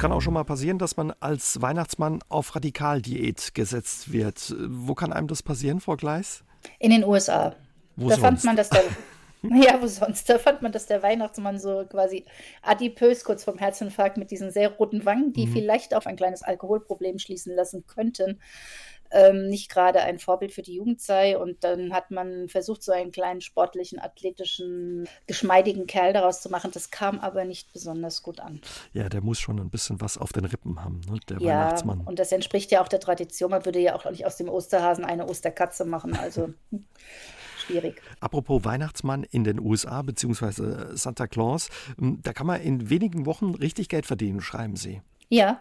kann 0.00 0.12
auch 0.12 0.20
schon 0.20 0.34
mal 0.34 0.44
passieren, 0.44 0.78
dass 0.78 0.96
man 0.96 1.12
als 1.20 1.60
Weihnachtsmann 1.60 2.20
auf 2.28 2.56
Radikaldiät 2.56 3.54
gesetzt 3.54 4.12
wird. 4.12 4.54
Wo 4.68 4.94
kann 4.94 5.12
einem 5.12 5.28
das 5.28 5.42
passieren, 5.42 5.80
Frau 5.80 5.96
Gleis? 5.96 6.42
In 6.78 6.90
den 6.90 7.04
USA. 7.04 7.54
Wo 7.96 8.08
da 8.08 8.16
sonst? 8.16 8.22
fand 8.22 8.44
man, 8.44 8.56
dass 8.56 8.70
der, 8.70 8.82
ja, 9.42 9.80
wo 9.80 9.86
sonst? 9.86 10.28
Da 10.28 10.38
fand 10.38 10.62
man, 10.62 10.72
dass 10.72 10.86
der 10.86 11.02
Weihnachtsmann 11.02 11.58
so 11.58 11.84
quasi 11.88 12.24
adipös 12.62 13.24
kurz 13.24 13.44
vorm 13.44 13.58
Herzinfarkt 13.58 14.16
mit 14.16 14.30
diesen 14.30 14.50
sehr 14.50 14.70
roten 14.70 15.04
Wangen, 15.04 15.34
die 15.34 15.46
mhm. 15.46 15.52
vielleicht 15.52 15.94
auf 15.94 16.06
ein 16.06 16.16
kleines 16.16 16.42
Alkoholproblem 16.42 17.18
schließen 17.18 17.54
lassen 17.54 17.84
könnten, 17.86 18.40
ähm, 19.10 19.48
nicht 19.48 19.70
gerade 19.70 20.00
ein 20.00 20.18
Vorbild 20.18 20.52
für 20.52 20.62
die 20.62 20.74
Jugend 20.74 21.00
sei. 21.00 21.38
Und 21.38 21.64
dann 21.64 21.92
hat 21.92 22.10
man 22.10 22.48
versucht, 22.48 22.82
so 22.82 22.92
einen 22.92 23.12
kleinen 23.12 23.40
sportlichen, 23.40 23.98
athletischen, 23.98 25.08
geschmeidigen 25.26 25.86
Kerl 25.86 26.12
daraus 26.12 26.40
zu 26.40 26.50
machen. 26.50 26.70
Das 26.72 26.90
kam 26.90 27.18
aber 27.20 27.44
nicht 27.44 27.72
besonders 27.72 28.22
gut 28.22 28.40
an. 28.40 28.60
Ja, 28.92 29.08
der 29.08 29.20
muss 29.20 29.38
schon 29.38 29.58
ein 29.58 29.70
bisschen 29.70 30.00
was 30.00 30.18
auf 30.18 30.32
den 30.32 30.44
Rippen 30.44 30.82
haben, 30.82 31.00
ne? 31.10 31.18
der 31.28 31.38
ja, 31.40 31.48
Weihnachtsmann. 31.48 32.00
Und 32.00 32.18
das 32.18 32.32
entspricht 32.32 32.70
ja 32.70 32.82
auch 32.82 32.88
der 32.88 33.00
Tradition. 33.00 33.50
Man 33.50 33.64
würde 33.64 33.80
ja 33.80 33.94
auch 33.94 34.08
nicht 34.10 34.26
aus 34.26 34.36
dem 34.36 34.48
Osterhasen 34.48 35.04
eine 35.04 35.26
Osterkatze 35.26 35.84
machen. 35.84 36.16
Also. 36.16 36.54
schwierig. 37.70 38.02
Apropos 38.20 38.64
Weihnachtsmann 38.64 39.24
in 39.24 39.44
den 39.44 39.60
USA 39.60 40.02
bzw. 40.02 40.96
Santa 40.96 41.26
Claus, 41.26 41.68
hm, 41.98 42.20
da 42.22 42.32
kann 42.32 42.46
man 42.46 42.60
in 42.60 42.90
wenigen 42.90 43.26
Wochen 43.26 43.54
richtig 43.54 43.88
Geld 43.88 44.06
verdienen, 44.06 44.40
schreiben 44.40 44.76
Sie. 44.76 45.02
Ja, 45.28 45.60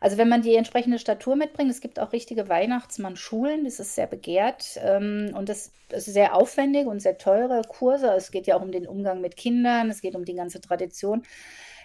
also 0.00 0.16
wenn 0.16 0.30
man 0.30 0.40
die 0.40 0.54
entsprechende 0.54 0.98
Statur 0.98 1.36
mitbringt, 1.36 1.70
es 1.70 1.82
gibt 1.82 2.00
auch 2.00 2.12
richtige 2.12 2.48
Weihnachtsmann-Schulen, 2.48 3.64
das 3.64 3.80
ist 3.80 3.94
sehr 3.94 4.06
begehrt 4.06 4.80
ähm, 4.82 5.32
und 5.36 5.50
das, 5.50 5.72
ist 5.90 6.06
sehr 6.06 6.34
aufwendig 6.34 6.86
und 6.86 7.00
sehr 7.00 7.18
teure 7.18 7.62
Kurse. 7.62 8.14
Es 8.16 8.30
geht 8.30 8.46
ja 8.46 8.56
auch 8.56 8.62
um 8.62 8.72
den 8.72 8.86
Umgang 8.86 9.20
mit 9.20 9.36
Kindern, 9.36 9.90
es 9.90 10.00
geht 10.00 10.14
um 10.14 10.24
die 10.24 10.34
ganze 10.34 10.60
Tradition. 10.60 11.22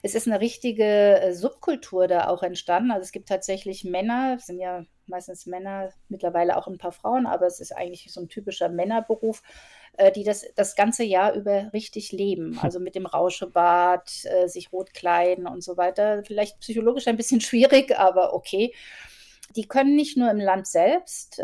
Es 0.06 0.13
ist 0.13 0.28
eine 0.28 0.39
richtige 0.39 0.84
äh, 0.84 1.34
Subkultur 1.34 2.08
da 2.08 2.28
auch 2.28 2.44
entstanden. 2.44 2.91
Also 2.91 3.02
es 3.02 3.12
gibt 3.12 3.28
tatsächlich 3.28 3.84
Männer, 3.84 4.36
es 4.38 4.46
sind 4.46 4.60
ja 4.60 4.86
meistens 5.08 5.48
Männer, 5.48 5.89
mittlerweile 6.10 6.58
auch 6.58 6.68
ein 6.68 6.78
paar 6.78 6.91
Frauen, 6.91 7.26
aber 7.26 7.48
es 7.48 7.60
ist 7.60 7.76
eigentlich 7.76 8.13
so 8.13 8.22
ein 8.22 8.30
typischer 8.30 8.70
Männerberuf, 8.70 9.41
äh, 9.98 10.12
die 10.12 10.24
das 10.24 10.46
das 10.56 10.76
ganze 10.76 11.04
Jahr 11.04 11.34
über 11.34 11.74
richtig 11.74 12.12
leben. 12.12 12.60
Also 12.62 12.80
mit 12.80 12.94
dem 12.94 13.08
Rauschebad, 13.08 14.26
äh, 14.26 14.48
sich 14.48 14.72
rot 14.72 14.94
kleiden 14.94 15.48
und 15.48 15.63
so 15.63 15.76
weiter. 15.76 16.22
Vielleicht 16.24 16.60
psychologisch 16.60 17.08
ein 17.08 17.18
bisschen 17.18 17.41
schwierig, 17.41 17.98
aber 17.98 18.36
okay. 18.36 18.76
Die 19.56 19.68
können 19.68 19.96
nicht 19.96 20.18
nur 20.18 20.30
im 20.30 20.39
Land 20.39 20.68
selbst 20.68 21.41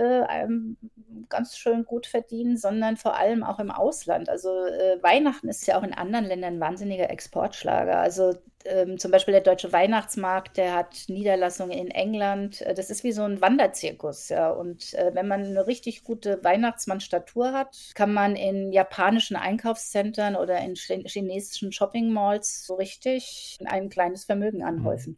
ganz 1.30 1.58
schön 1.58 1.86
gut 1.86 2.08
verdienen, 2.08 2.58
sondern 2.58 2.98
vor 2.98 3.16
allem 3.16 3.42
auch 3.42 3.60
im 3.60 3.72
Ausland. 3.72 4.28
Also 4.28 4.50
Weihnachten 4.50 5.48
ist 5.48 5.66
ja 5.66 5.80
auch 5.80 5.84
in 5.84 5.94
anderen 5.94 6.26
Ländern 6.26 6.56
ein 6.56 6.60
wahnsinniger 6.60 7.10
Exportschlager. 7.10 8.00
Also 8.00 8.34
ähm, 8.66 8.98
zum 8.98 9.12
Beispiel 9.12 9.34
der 9.34 9.42
Deutsche 9.42 9.72
Weihnachtsmarkt, 9.72 10.58
der 10.58 10.76
hat 10.76 11.06
Niederlassungen 11.08 11.78
in 11.78 11.92
England. 11.92 12.62
Äh, 12.62 12.74
das 12.74 12.90
ist 12.90 13.04
wie 13.04 13.12
so 13.12 13.24
ein 13.24 13.42
Wanderzirkus, 13.42 14.30
ja. 14.30 14.50
Und 14.50 14.94
äh, 14.94 15.12
wenn 15.14 15.28
man 15.28 15.44
eine 15.44 15.68
richtig 15.68 16.04
gute 16.04 16.44
Weihnachtsmannstatur 16.44 17.54
hat, 17.54 17.92
kann 17.96 18.14
man 18.14 18.36
in 18.36 18.72
japanischen 18.72 19.36
Einkaufszentren 19.36 20.36
oder 20.36 20.60
in 20.60 20.76
chinesischen 20.76 21.72
Shopping-Malls 21.72 22.66
so 22.66 22.76
richtig 22.76 23.58
ein 23.66 23.90
kleines 23.90 24.26
Vermögen 24.26 24.64
anhäufen. 24.64 25.18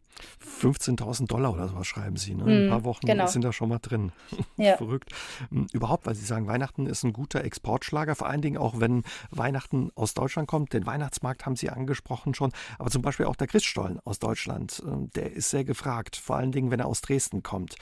15.000 0.61 1.27
Dollar 1.27 1.53
oder 1.53 1.67
sowas 1.67 1.87
schreiben 1.87 2.17
Sie. 2.17 2.35
Ne? 2.35 2.43
Ein 2.43 2.65
mhm, 2.65 2.69
paar 2.69 2.83
Wochen 2.83 3.05
genau. 3.05 3.27
sind 3.27 3.43
da 3.43 3.51
schon 3.51 3.69
mal 3.69 3.79
drin. 3.79 4.11
Ja. 4.55 4.77
Verrückt. 4.77 5.09
Hm, 5.49 5.67
überhaupt, 5.73 6.05
weil 6.05 6.15
Sie 6.15 6.25
sagen, 6.25 6.47
Weihnachten 6.47 6.85
ist 6.85 7.03
ein 7.03 7.11
guter 7.11 7.43
Exportschlager, 7.43 8.15
vor 8.15 8.27
allen 8.27 8.41
Dingen 8.41 8.57
auch, 8.57 8.79
wenn 8.79 9.03
Weihnachten 9.31 9.91
aus 9.95 10.13
Deutschland 10.13 10.47
kommt. 10.47 10.73
Den 10.73 10.85
Weihnachtsmarkt 10.85 11.45
haben 11.45 11.55
Sie 11.55 11.69
angesprochen 11.69 12.33
schon, 12.33 12.51
aber 12.77 12.89
zum 12.91 13.01
Beispiel 13.01 13.25
auch 13.25 13.32
auch 13.33 13.37
der 13.37 13.47
Christstollen 13.47 13.99
aus 14.05 14.19
Deutschland, 14.19 14.81
äh, 14.85 15.07
der 15.15 15.33
ist 15.33 15.49
sehr 15.49 15.63
gefragt, 15.63 16.15
vor 16.15 16.35
allen 16.35 16.51
Dingen, 16.51 16.69
wenn 16.69 16.79
er 16.79 16.85
aus 16.85 17.01
Dresden 17.01 17.41
kommt. 17.41 17.75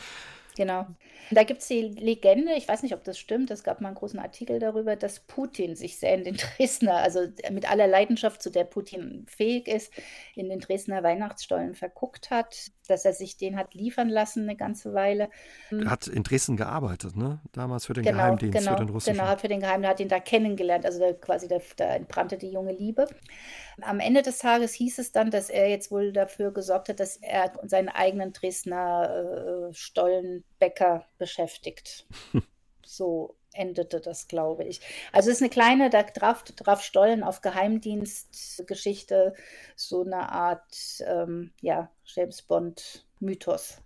Genau. 0.56 0.86
Da 1.30 1.44
gibt 1.44 1.62
es 1.62 1.68
die 1.68 1.82
Legende, 1.82 2.54
ich 2.54 2.68
weiß 2.68 2.84
nicht, 2.84 2.94
ob 2.94 3.04
das 3.06 3.18
stimmt, 3.18 3.52
es 3.52 3.64
gab 3.64 3.80
mal 3.80 3.90
einen 3.90 3.96
großen 3.96 4.20
Artikel 4.20 4.60
darüber, 4.60 4.98
dass 4.98 5.22
Putin 5.22 5.76
sich 5.76 5.98
sehr 5.98 6.16
in 6.16 6.24
den 6.26 6.36
Dresdner, 6.58 6.98
also 6.98 7.22
mit 7.52 7.70
aller 7.70 7.88
Leidenschaft, 7.88 8.42
zu 8.42 8.50
der 8.50 8.66
Putin 8.66 9.26
fähig 9.30 9.68
ist, 9.68 9.94
in 10.36 10.50
den 10.50 10.60
Dresdner 10.60 11.04
Weihnachtsstollen 11.04 11.74
verguckt 11.74 12.32
hat, 12.32 12.72
dass 12.88 13.06
er 13.06 13.14
sich 13.14 13.38
den 13.38 13.56
hat 13.56 13.74
liefern 13.74 14.10
lassen 14.10 14.44
eine 14.44 14.58
ganze 14.58 14.94
Weile. 14.94 15.30
Er 15.70 15.90
hat 15.90 16.08
in 16.08 16.24
Dresden 16.24 16.58
gearbeitet, 16.58 17.16
ne? 17.16 17.40
Damals 17.54 17.86
für 17.86 17.94
den 17.94 18.04
genau, 18.04 18.18
Geheimdienst, 18.18 18.58
genau, 18.58 18.72
für 18.72 18.84
den 18.84 18.90
russischen. 18.90 19.18
Genau, 19.18 19.28
hat 19.28 19.42
für 19.42 19.48
den 19.48 19.62
Geheimdienst, 19.62 19.92
hat 19.92 20.00
ihn 20.02 20.10
da 20.10 20.20
kennengelernt, 20.20 20.86
also 20.86 21.00
da 21.00 21.14
quasi 21.14 21.48
da, 21.48 21.60
da 21.78 21.96
entbrannte 21.96 22.38
die 22.38 22.52
junge 22.52 22.74
Liebe. 22.74 23.08
Am 23.82 24.00
Ende 24.00 24.22
des 24.22 24.40
Tages 24.40 24.74
hieß 24.74 25.00
es 25.00 25.12
dann, 25.12 25.32
dass 25.32 25.50
er 25.50 25.70
jetzt 25.70 25.92
wohl 25.92 26.12
dafür 26.12 26.52
gesorgt 26.52 26.90
hat, 26.90 27.00
dass 27.00 27.18
er 27.18 27.54
seinen 27.64 27.90
eigenen 27.90 28.34
Dresdner 28.34 29.70
äh, 29.70 29.74
Stollenbäcker 29.74 31.06
beschäftigt. 31.18 32.06
so 32.86 33.36
endete 33.54 34.00
das, 34.00 34.28
glaube 34.28 34.64
ich. 34.64 34.82
Also 35.12 35.30
es 35.30 35.38
ist 35.38 35.42
eine 35.42 35.50
kleine, 35.50 35.90
da 35.90 36.04
traf, 36.04 36.44
traf 36.44 36.84
Stollen 36.84 37.24
auf 37.24 37.42
Geheimdienstgeschichte, 37.42 39.34
so 39.76 40.04
eine 40.04 40.32
Art, 40.32 41.04
ähm, 41.06 41.52
ja, 41.62 41.90
James 42.06 42.42
Bond-Mythos 42.44 43.82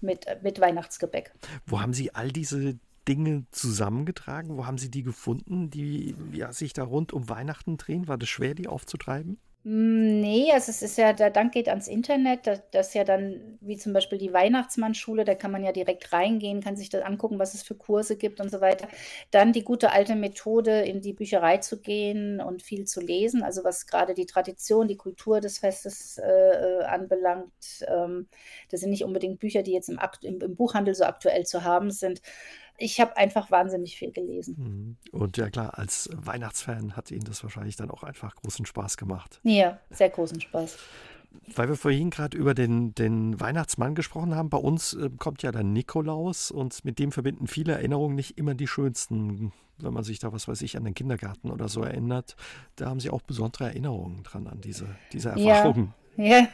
mit, 0.00 0.26
mit 0.42 0.60
Weihnachtsgebäck. 0.60 1.32
Wo 1.66 1.80
haben 1.80 1.94
Sie 1.94 2.14
all 2.14 2.30
diese 2.30 2.78
Dinge 3.08 3.46
zusammengetragen? 3.50 4.56
Wo 4.56 4.66
haben 4.66 4.78
Sie 4.78 4.90
die 4.90 5.02
gefunden, 5.02 5.70
die 5.70 6.16
ja, 6.32 6.52
sich 6.52 6.72
da 6.72 6.84
rund 6.84 7.12
um 7.12 7.28
Weihnachten 7.28 7.76
drehen? 7.76 8.08
War 8.08 8.18
das 8.18 8.28
schwer, 8.28 8.54
die 8.54 8.68
aufzutreiben? 8.68 9.38
Hm, 9.66 10.20
ne, 10.20 10.50
also 10.52 10.70
es 10.70 10.82
ist 10.82 10.98
ja 10.98 11.14
der 11.14 11.30
Dank 11.30 11.54
geht 11.54 11.70
ans 11.70 11.88
Internet, 11.88 12.46
da 12.46 12.56
das 12.72 12.92
ja 12.92 13.02
dann 13.02 13.56
wie 13.62 13.78
zum 13.78 13.94
Beispiel 13.94 14.18
die 14.18 14.30
Weihnachtsmannschule, 14.30 15.24
da 15.24 15.34
kann 15.34 15.50
man 15.50 15.64
ja 15.64 15.72
direkt 15.72 16.12
reingehen, 16.12 16.60
kann 16.62 16.76
sich 16.76 16.90
das 16.90 17.02
angucken, 17.02 17.38
was 17.38 17.54
es 17.54 17.62
für 17.62 17.74
Kurse 17.74 18.18
gibt 18.18 18.40
und 18.42 18.50
so 18.50 18.60
weiter. 18.60 18.88
Dann 19.30 19.54
die 19.54 19.64
gute 19.64 19.90
alte 19.90 20.16
Methode, 20.16 20.82
in 20.82 21.00
die 21.00 21.14
Bücherei 21.14 21.56
zu 21.58 21.80
gehen 21.80 22.42
und 22.42 22.62
viel 22.62 22.84
zu 22.84 23.00
lesen, 23.00 23.42
also 23.42 23.64
was 23.64 23.86
gerade 23.86 24.12
die 24.12 24.26
Tradition, 24.26 24.86
die 24.86 24.98
Kultur 24.98 25.40
des 25.40 25.58
Festes, 25.60 26.18
äh, 26.18 26.26
äh, 26.28 26.84
anbelangt. 26.84 27.86
Ähm, 27.88 28.28
das 28.70 28.80
sind 28.80 28.90
nicht 28.90 29.04
unbedingt 29.04 29.40
Bücher, 29.40 29.62
die 29.62 29.72
jetzt 29.72 29.88
im 29.88 29.98
Akt 29.98 30.24
im 30.24 30.40
im 30.42 30.56
Buchhandel 30.56 30.94
so 30.94 31.04
aktuell 31.04 31.46
zu 31.46 31.64
haben 31.64 31.90
sind 31.90 32.20
ich 32.76 33.00
habe 33.00 33.16
einfach 33.16 33.50
wahnsinnig 33.50 33.96
viel 33.96 34.10
gelesen. 34.10 34.96
Mhm. 35.12 35.18
Und 35.18 35.36
ja 35.36 35.50
klar, 35.50 35.78
als 35.78 36.10
Weihnachtsfan 36.12 36.96
hat 36.96 37.10
Ihnen 37.10 37.24
das 37.24 37.42
wahrscheinlich 37.42 37.76
dann 37.76 37.90
auch 37.90 38.02
einfach 38.02 38.34
großen 38.36 38.66
Spaß 38.66 38.96
gemacht. 38.96 39.40
Ja, 39.42 39.78
sehr 39.90 40.10
großen 40.10 40.40
Spaß. 40.40 40.78
Weil 41.54 41.68
wir 41.68 41.76
vorhin 41.76 42.10
gerade 42.10 42.36
über 42.36 42.54
den, 42.54 42.94
den 42.94 43.38
Weihnachtsmann 43.40 43.94
gesprochen 43.94 44.34
haben, 44.34 44.50
bei 44.50 44.58
uns 44.58 44.94
äh, 44.94 45.10
kommt 45.18 45.42
ja 45.42 45.50
dann 45.50 45.72
Nikolaus 45.72 46.50
und 46.50 46.84
mit 46.84 46.98
dem 46.98 47.12
verbinden 47.12 47.46
viele 47.46 47.72
Erinnerungen 47.72 48.14
nicht 48.14 48.38
immer 48.38 48.54
die 48.54 48.68
schönsten. 48.68 49.52
Wenn 49.78 49.92
man 49.92 50.04
sich 50.04 50.20
da, 50.20 50.32
was 50.32 50.46
weiß 50.46 50.62
ich, 50.62 50.76
an 50.76 50.84
den 50.84 50.94
Kindergarten 50.94 51.50
oder 51.50 51.68
so 51.68 51.82
erinnert, 51.82 52.36
da 52.76 52.86
haben 52.86 53.00
Sie 53.00 53.10
auch 53.10 53.22
besondere 53.22 53.64
Erinnerungen 53.64 54.22
dran 54.22 54.46
an 54.46 54.60
diese, 54.60 54.86
diese 55.12 55.30
Erfahrungen. 55.30 55.86
Ja. 55.86 56.03
Ja, 56.16 56.46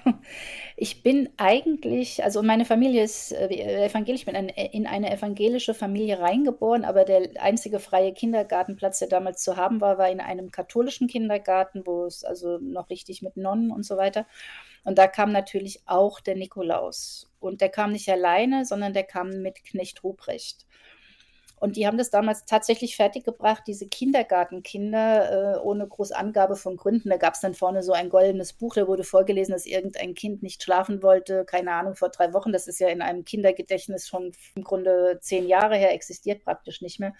ich 0.76 1.02
bin 1.02 1.28
eigentlich, 1.36 2.24
also 2.24 2.42
meine 2.42 2.64
Familie 2.64 3.02
ist 3.04 3.32
äh, 3.32 3.84
evangelisch, 3.84 4.22
ich 4.22 4.26
bin 4.26 4.34
in 4.34 4.86
eine 4.86 5.12
evangelische 5.12 5.74
Familie 5.74 6.18
reingeboren, 6.18 6.84
aber 6.84 7.04
der 7.04 7.30
einzige 7.40 7.78
freie 7.78 8.14
Kindergartenplatz, 8.14 9.00
der 9.00 9.08
damals 9.08 9.42
zu 9.42 9.56
haben 9.56 9.80
war, 9.82 9.98
war 9.98 10.08
in 10.08 10.20
einem 10.20 10.50
katholischen 10.50 11.08
Kindergarten, 11.08 11.82
wo 11.86 12.04
es 12.06 12.24
also 12.24 12.58
noch 12.58 12.88
richtig 12.88 13.20
mit 13.20 13.36
Nonnen 13.36 13.70
und 13.70 13.84
so 13.84 13.98
weiter. 13.98 14.26
Und 14.84 14.96
da 14.98 15.06
kam 15.06 15.30
natürlich 15.32 15.82
auch 15.86 16.20
der 16.20 16.36
Nikolaus. 16.36 17.30
Und 17.38 17.60
der 17.60 17.68
kam 17.68 17.92
nicht 17.92 18.08
alleine, 18.08 18.64
sondern 18.64 18.94
der 18.94 19.04
kam 19.04 19.28
mit 19.42 19.62
Knecht 19.64 20.02
Ruprecht. 20.04 20.66
Und 21.60 21.76
die 21.76 21.86
haben 21.86 21.98
das 21.98 22.08
damals 22.08 22.46
tatsächlich 22.46 22.96
fertiggebracht, 22.96 23.64
diese 23.66 23.86
Kindergartenkinder, 23.86 25.56
äh, 25.56 25.58
ohne 25.60 25.86
groß 25.86 26.10
Angabe 26.12 26.56
von 26.56 26.78
Gründen. 26.78 27.10
Da 27.10 27.18
gab 27.18 27.34
es 27.34 27.40
dann 27.40 27.52
vorne 27.52 27.82
so 27.82 27.92
ein 27.92 28.08
goldenes 28.08 28.54
Buch, 28.54 28.74
da 28.74 28.88
wurde 28.88 29.04
vorgelesen, 29.04 29.52
dass 29.52 29.66
irgendein 29.66 30.14
Kind 30.14 30.42
nicht 30.42 30.62
schlafen 30.62 31.02
wollte, 31.02 31.44
keine 31.44 31.72
Ahnung, 31.72 31.96
vor 31.96 32.08
drei 32.08 32.32
Wochen. 32.32 32.52
Das 32.52 32.66
ist 32.66 32.80
ja 32.80 32.88
in 32.88 33.02
einem 33.02 33.26
Kindergedächtnis 33.26 34.08
schon 34.08 34.32
im 34.54 34.64
Grunde 34.64 35.18
zehn 35.20 35.46
Jahre 35.46 35.76
her, 35.76 35.92
existiert 35.92 36.42
praktisch 36.42 36.80
nicht 36.80 36.98
mehr. 36.98 37.12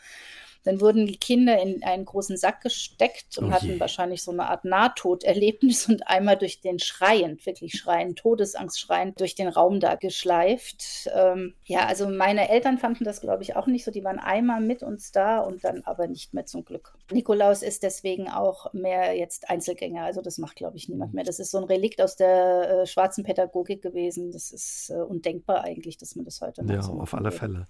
Dann 0.64 0.80
wurden 0.80 1.06
die 1.06 1.16
Kinder 1.16 1.61
in 1.61 1.82
einen 1.82 2.04
großen 2.04 2.36
Sack 2.36 2.62
gesteckt 2.62 3.38
und 3.38 3.46
oh 3.46 3.50
hatten 3.50 3.80
wahrscheinlich 3.80 4.22
so 4.22 4.30
eine 4.30 4.48
Art 4.48 4.64
Nahtoderlebnis 4.64 5.88
und 5.88 6.06
einmal 6.06 6.36
durch 6.36 6.61
den 6.61 6.78
Schreien, 6.78 7.38
wirklich 7.44 7.78
Schreien, 7.78 8.14
Todesangst 8.14 8.78
schreiend, 8.78 9.20
durch 9.20 9.34
den 9.34 9.48
Raum 9.48 9.80
da 9.80 9.94
geschleift. 9.94 11.08
Ähm, 11.14 11.54
ja, 11.64 11.86
also 11.86 12.08
meine 12.08 12.48
Eltern 12.48 12.78
fanden 12.78 13.04
das, 13.04 13.20
glaube 13.20 13.42
ich, 13.42 13.56
auch 13.56 13.66
nicht 13.66 13.84
so. 13.84 13.90
Die 13.90 14.04
waren 14.04 14.18
einmal 14.18 14.61
mit 14.61 14.82
uns 14.82 15.12
da 15.12 15.40
und 15.40 15.64
dann 15.64 15.82
aber 15.84 16.06
nicht 16.06 16.34
mehr 16.34 16.46
zum 16.46 16.64
Glück. 16.64 16.94
Nikolaus 17.11 17.62
ist 17.62 17.82
deswegen 17.82 18.28
auch 18.28 18.72
mehr 18.72 19.16
jetzt 19.16 19.48
Einzelgänger. 19.48 20.04
Also 20.04 20.20
das 20.20 20.38
macht, 20.38 20.56
glaube 20.56 20.76
ich, 20.76 20.88
niemand 20.88 21.14
mehr. 21.14 21.24
Das 21.24 21.38
ist 21.38 21.50
so 21.50 21.58
ein 21.58 21.64
Relikt 21.64 22.00
aus 22.00 22.16
der 22.16 22.82
äh, 22.82 22.86
schwarzen 22.86 23.24
Pädagogik 23.24 23.82
gewesen. 23.82 24.30
Das 24.32 24.52
ist 24.52 24.90
äh, 24.90 24.94
undenkbar 24.94 25.64
eigentlich, 25.64 25.96
dass 25.96 26.16
man 26.16 26.24
das 26.24 26.40
heute 26.40 26.64
noch 26.64 26.74
Ja, 26.74 26.80
auf 26.80 27.14
alle 27.14 27.30
Fälle. 27.32 27.66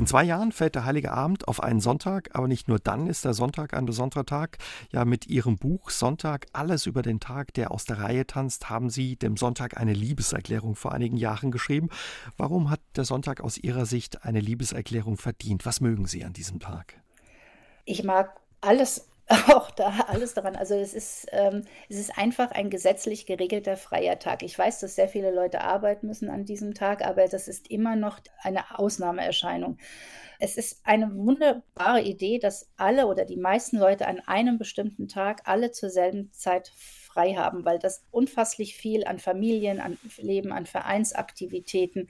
In 0.00 0.06
zwei 0.06 0.24
Jahren 0.24 0.50
fällt 0.50 0.76
der 0.76 0.86
Heilige 0.86 1.12
Abend 1.12 1.46
auf 1.46 1.62
einen 1.62 1.80
Sonntag, 1.80 2.30
aber 2.32 2.48
nicht 2.48 2.68
nur 2.68 2.78
dann 2.78 3.06
ist 3.06 3.26
der 3.26 3.34
Sonntag 3.34 3.74
ein 3.74 3.84
besonderer 3.84 4.24
Tag. 4.24 4.56
Ja, 4.92 5.04
mit 5.04 5.26
Ihrem 5.26 5.58
Buch 5.58 5.90
Sonntag, 5.90 6.46
alles 6.54 6.86
über 6.86 7.02
den 7.02 7.20
Tag, 7.20 7.52
der 7.52 7.70
aus 7.70 7.84
der 7.84 7.98
Reihe 7.98 8.26
tanzt, 8.26 8.70
haben 8.70 8.88
Sie 8.88 9.16
dem 9.16 9.36
Sonntag 9.36 9.76
eine 9.78 9.92
Liebeserklärung 9.92 10.74
vor 10.74 10.92
einigen 10.92 11.18
Jahren 11.18 11.50
geschrieben. 11.50 11.90
Warum 12.38 12.70
hat 12.70 12.80
der 12.96 13.04
Sonntag 13.04 13.42
aus 13.42 13.58
Ihrer 13.58 13.84
Sicht 13.84 14.24
eine 14.24 14.40
Liebeserklärung 14.40 15.18
verdient? 15.18 15.66
Was 15.66 15.82
mögen 15.82 16.06
Sie 16.06 16.24
an 16.24 16.32
diesem 16.32 16.60
Tag? 16.60 16.94
Ich 17.84 18.02
mag 18.02 18.40
alles 18.62 19.09
auch 19.30 19.70
da 19.70 20.06
alles 20.08 20.34
daran. 20.34 20.56
Also 20.56 20.74
es 20.74 20.92
ist, 20.92 21.26
ähm, 21.30 21.64
es 21.88 21.98
ist 21.98 22.18
einfach 22.18 22.50
ein 22.50 22.68
gesetzlich 22.68 23.26
geregelter 23.26 23.76
freier 23.76 24.18
Tag. 24.18 24.42
Ich 24.42 24.58
weiß, 24.58 24.80
dass 24.80 24.96
sehr 24.96 25.08
viele 25.08 25.30
Leute 25.30 25.60
arbeiten 25.60 26.08
müssen 26.08 26.28
an 26.30 26.44
diesem 26.44 26.74
Tag, 26.74 27.04
aber 27.04 27.28
das 27.28 27.46
ist 27.46 27.70
immer 27.70 27.96
noch 27.96 28.18
eine 28.42 28.78
Ausnahmeerscheinung. 28.78 29.78
Es 30.40 30.56
ist 30.56 30.80
eine 30.84 31.14
wunderbare 31.14 32.00
Idee, 32.00 32.38
dass 32.38 32.70
alle 32.76 33.06
oder 33.06 33.24
die 33.24 33.36
meisten 33.36 33.76
Leute 33.76 34.06
an 34.06 34.20
einem 34.20 34.58
bestimmten 34.58 35.06
Tag 35.06 35.42
alle 35.44 35.70
zur 35.70 35.90
selben 35.90 36.32
Zeit 36.32 36.72
frei 36.74 37.34
haben, 37.34 37.64
weil 37.64 37.78
das 37.78 38.04
unfasslich 38.10 38.74
viel 38.74 39.04
an 39.04 39.18
Familien, 39.18 39.80
an 39.80 39.98
Leben, 40.16 40.52
an 40.52 40.66
Vereinsaktivitäten, 40.66 42.08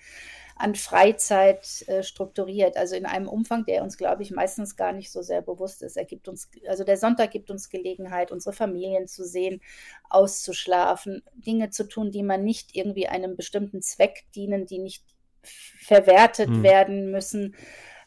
an 0.61 0.75
Freizeit 0.75 1.89
äh, 1.89 2.03
strukturiert, 2.03 2.77
also 2.77 2.95
in 2.95 3.07
einem 3.07 3.29
Umfang, 3.29 3.65
der 3.65 3.83
uns, 3.83 3.97
glaube 3.97 4.23
ich, 4.23 4.31
meistens 4.31 4.77
gar 4.77 4.93
nicht 4.93 5.11
so 5.11 5.23
sehr 5.23 5.41
bewusst 5.41 5.83
ist. 5.83 5.97
Er 5.97 6.05
gibt 6.05 6.29
uns, 6.29 6.51
also 6.69 6.85
der 6.85 6.99
Sonntag 6.99 7.31
gibt 7.31 7.51
uns 7.51 7.71
Gelegenheit, 7.71 8.31
unsere 8.31 8.55
Familien 8.55 9.09
zu 9.09 9.25
sehen, 9.25 9.63
auszuschlafen, 10.11 11.23
Dinge 11.35 11.71
zu 11.71 11.89
tun, 11.89 12.11
die 12.11 12.23
man 12.23 12.45
nicht 12.45 12.77
irgendwie 12.77 13.09
einem 13.09 13.37
bestimmten 13.37 13.81
Zweck 13.81 14.25
dienen, 14.35 14.67
die 14.67 14.81
nicht 14.81 15.05
verwertet 15.43 16.49
hm. 16.49 16.63
werden 16.63 17.11
müssen 17.11 17.57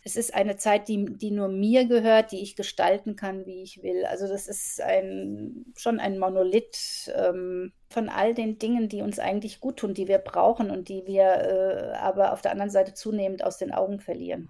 es 0.05 0.17
ist 0.17 0.33
eine 0.33 0.57
Zeit, 0.57 0.89
die, 0.89 1.05
die 1.05 1.31
nur 1.31 1.47
mir 1.47 1.85
gehört, 1.85 2.33
die 2.33 2.41
ich 2.41 2.57
gestalten 2.57 3.15
kann, 3.15 3.45
wie 3.45 3.63
ich 3.63 3.81
will. 3.83 4.03
Also 4.05 4.27
das 4.27 4.47
ist 4.47 4.81
ein, 4.81 5.65
schon 5.77 5.99
ein 5.99 6.19
Monolith 6.19 7.09
ähm, 7.15 7.71
von 7.93 8.09
all 8.09 8.33
den 8.33 8.57
Dingen, 8.57 8.89
die 8.89 9.01
uns 9.01 9.19
eigentlich 9.19 9.59
gut 9.59 9.77
tun, 9.77 9.93
die 9.93 10.07
wir 10.07 10.17
brauchen 10.17 10.71
und 10.71 10.89
die 10.89 11.05
wir 11.05 11.23
äh, 11.23 11.97
aber 11.97 12.33
auf 12.33 12.41
der 12.41 12.51
anderen 12.51 12.71
Seite 12.71 12.93
zunehmend 12.93 13.43
aus 13.43 13.57
den 13.57 13.71
Augen 13.71 13.99
verlieren. 13.99 14.49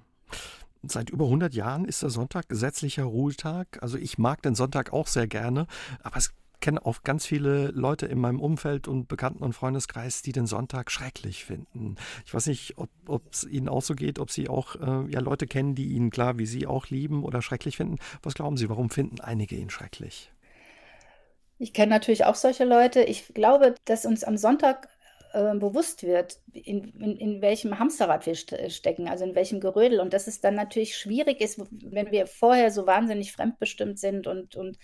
Seit 0.86 1.10
über 1.10 1.26
100 1.26 1.54
Jahren 1.54 1.86
ist 1.86 2.02
der 2.02 2.10
Sonntag 2.10 2.50
gesetzlicher 2.50 3.04
Ruhetag. 3.04 3.68
Also 3.82 3.98
ich 3.98 4.18
mag 4.18 4.41
den 4.41 4.56
Sonntag 4.56 4.91
auch 4.91 5.08
sehr 5.08 5.28
gerne, 5.28 5.68
aber 6.02 6.18
es 6.18 6.34
kenne 6.60 6.86
auch 6.86 7.04
ganz 7.04 7.26
viele 7.26 7.68
Leute 7.72 8.06
in 8.06 8.20
meinem 8.20 8.39
Umfeld 8.39 8.88
und 8.88 9.10
Bekannten- 9.10 9.44
und 9.44 9.54
Freundeskreis, 9.54 10.22
die 10.22 10.32
den 10.32 10.48
Sonntag 10.48 10.91
schrecklich 10.91 11.44
finden. 11.44 11.98
Ich 12.26 12.34
weiß 12.34 12.48
nicht, 12.48 12.76
ob 12.78 13.22
es 13.32 13.44
Ihnen 13.44 13.68
auch 13.68 13.82
so 13.82 13.96
geht, 13.96 14.18
ob 14.18 14.32
Sie 14.32 14.48
auch 14.48 14.76
äh, 14.76 15.12
ja, 15.12 15.20
Leute 15.20 15.46
kennen, 15.46 15.76
die 15.76 15.89
ihn 15.89 16.10
klar 16.10 16.38
wie 16.38 16.46
Sie 16.46 16.66
auch 16.66 16.88
lieben 16.88 17.24
oder 17.24 17.41
schrecklich 17.41 17.78
finden. 17.78 17.98
Was 18.22 18.34
glauben 18.34 18.56
Sie, 18.56 18.70
warum 18.70 18.89
finden 18.89 19.20
einige 19.20 19.58
ihn 19.58 19.70
schrecklich? 19.70 20.33
Ich 21.60 21.74
kenne 21.74 21.91
natürlich 21.91 22.26
auch 22.26 22.36
solche 22.36 22.66
Leute. 22.66 23.04
Ich 23.04 23.34
glaube, 23.34 23.76
dass 23.86 24.06
uns 24.06 24.24
am 24.24 24.38
Sonntag 24.38 24.89
äh, 25.34 25.56
bewusst 25.56 26.04
wird, 26.04 26.38
in, 26.51 26.93
in, 26.99 27.18
in, 27.18 27.41
welchem 27.41 27.80
Hamsterrad 27.80 28.28
wir 28.28 28.36
stecken, 28.36 29.08
also 29.08 29.26
in 29.26 29.34
welchem 29.34 29.60
Gerödel. 29.60 29.99
Und 29.99 30.14
dass 30.14 30.28
es 30.28 30.41
dann 30.41 30.54
natürlich 30.54 30.95
schwierig 30.95 31.41
ist, 31.41 31.60
wenn 31.72 32.12
wir 32.12 32.28
vorher 32.28 32.70
so 32.70 32.86
wahnsinnig 32.86 33.32
fremdbestimmt 33.32 33.97
sind 33.97 34.28
und, 34.28 34.56
und 34.56 34.78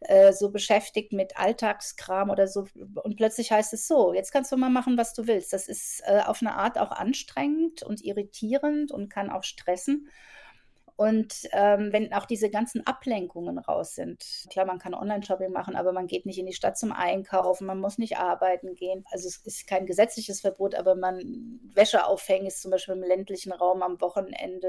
äh, 0.00 0.32
so 0.32 0.50
beschäftigt 0.50 1.12
mit 1.12 1.36
Alltagskram 1.36 2.30
oder 2.30 2.48
so. 2.48 2.66
Und 3.02 3.16
plötzlich 3.16 3.52
heißt 3.52 3.74
es 3.74 3.86
so, 3.86 4.14
jetzt 4.14 4.32
kannst 4.32 4.50
du 4.52 4.56
mal 4.56 4.70
machen, 4.70 4.96
was 4.96 5.12
du 5.12 5.26
willst. 5.26 5.52
Das 5.52 5.68
ist 5.68 6.02
äh, 6.06 6.20
auf 6.24 6.40
eine 6.40 6.54
Art 6.54 6.78
auch 6.78 6.92
anstrengend 6.92 7.82
und 7.82 8.02
irritierend 8.02 8.92
und 8.92 9.10
kann 9.10 9.28
auch 9.28 9.44
stressen. 9.44 10.08
Und 11.00 11.48
ähm, 11.52 11.94
wenn 11.94 12.12
auch 12.12 12.26
diese 12.26 12.50
ganzen 12.50 12.86
Ablenkungen 12.86 13.56
raus 13.56 13.94
sind, 13.94 14.22
klar, 14.50 14.66
man 14.66 14.78
kann 14.78 14.92
Online-Shopping 14.92 15.50
machen, 15.50 15.74
aber 15.74 15.94
man 15.94 16.06
geht 16.06 16.26
nicht 16.26 16.38
in 16.38 16.44
die 16.44 16.52
Stadt 16.52 16.76
zum 16.76 16.92
Einkaufen, 16.92 17.66
man 17.66 17.80
muss 17.80 17.96
nicht 17.96 18.18
arbeiten 18.18 18.74
gehen. 18.74 19.06
Also 19.10 19.26
es 19.26 19.38
ist 19.38 19.66
kein 19.66 19.86
gesetzliches 19.86 20.42
Verbot, 20.42 20.74
aber 20.74 20.94
man 20.94 21.58
Wäsche 21.72 22.04
aufhängen 22.04 22.44
ist 22.44 22.60
zum 22.60 22.70
Beispiel 22.70 22.96
im 22.96 23.02
ländlichen 23.02 23.50
Raum 23.50 23.82
am 23.82 23.98
Wochenende 24.02 24.68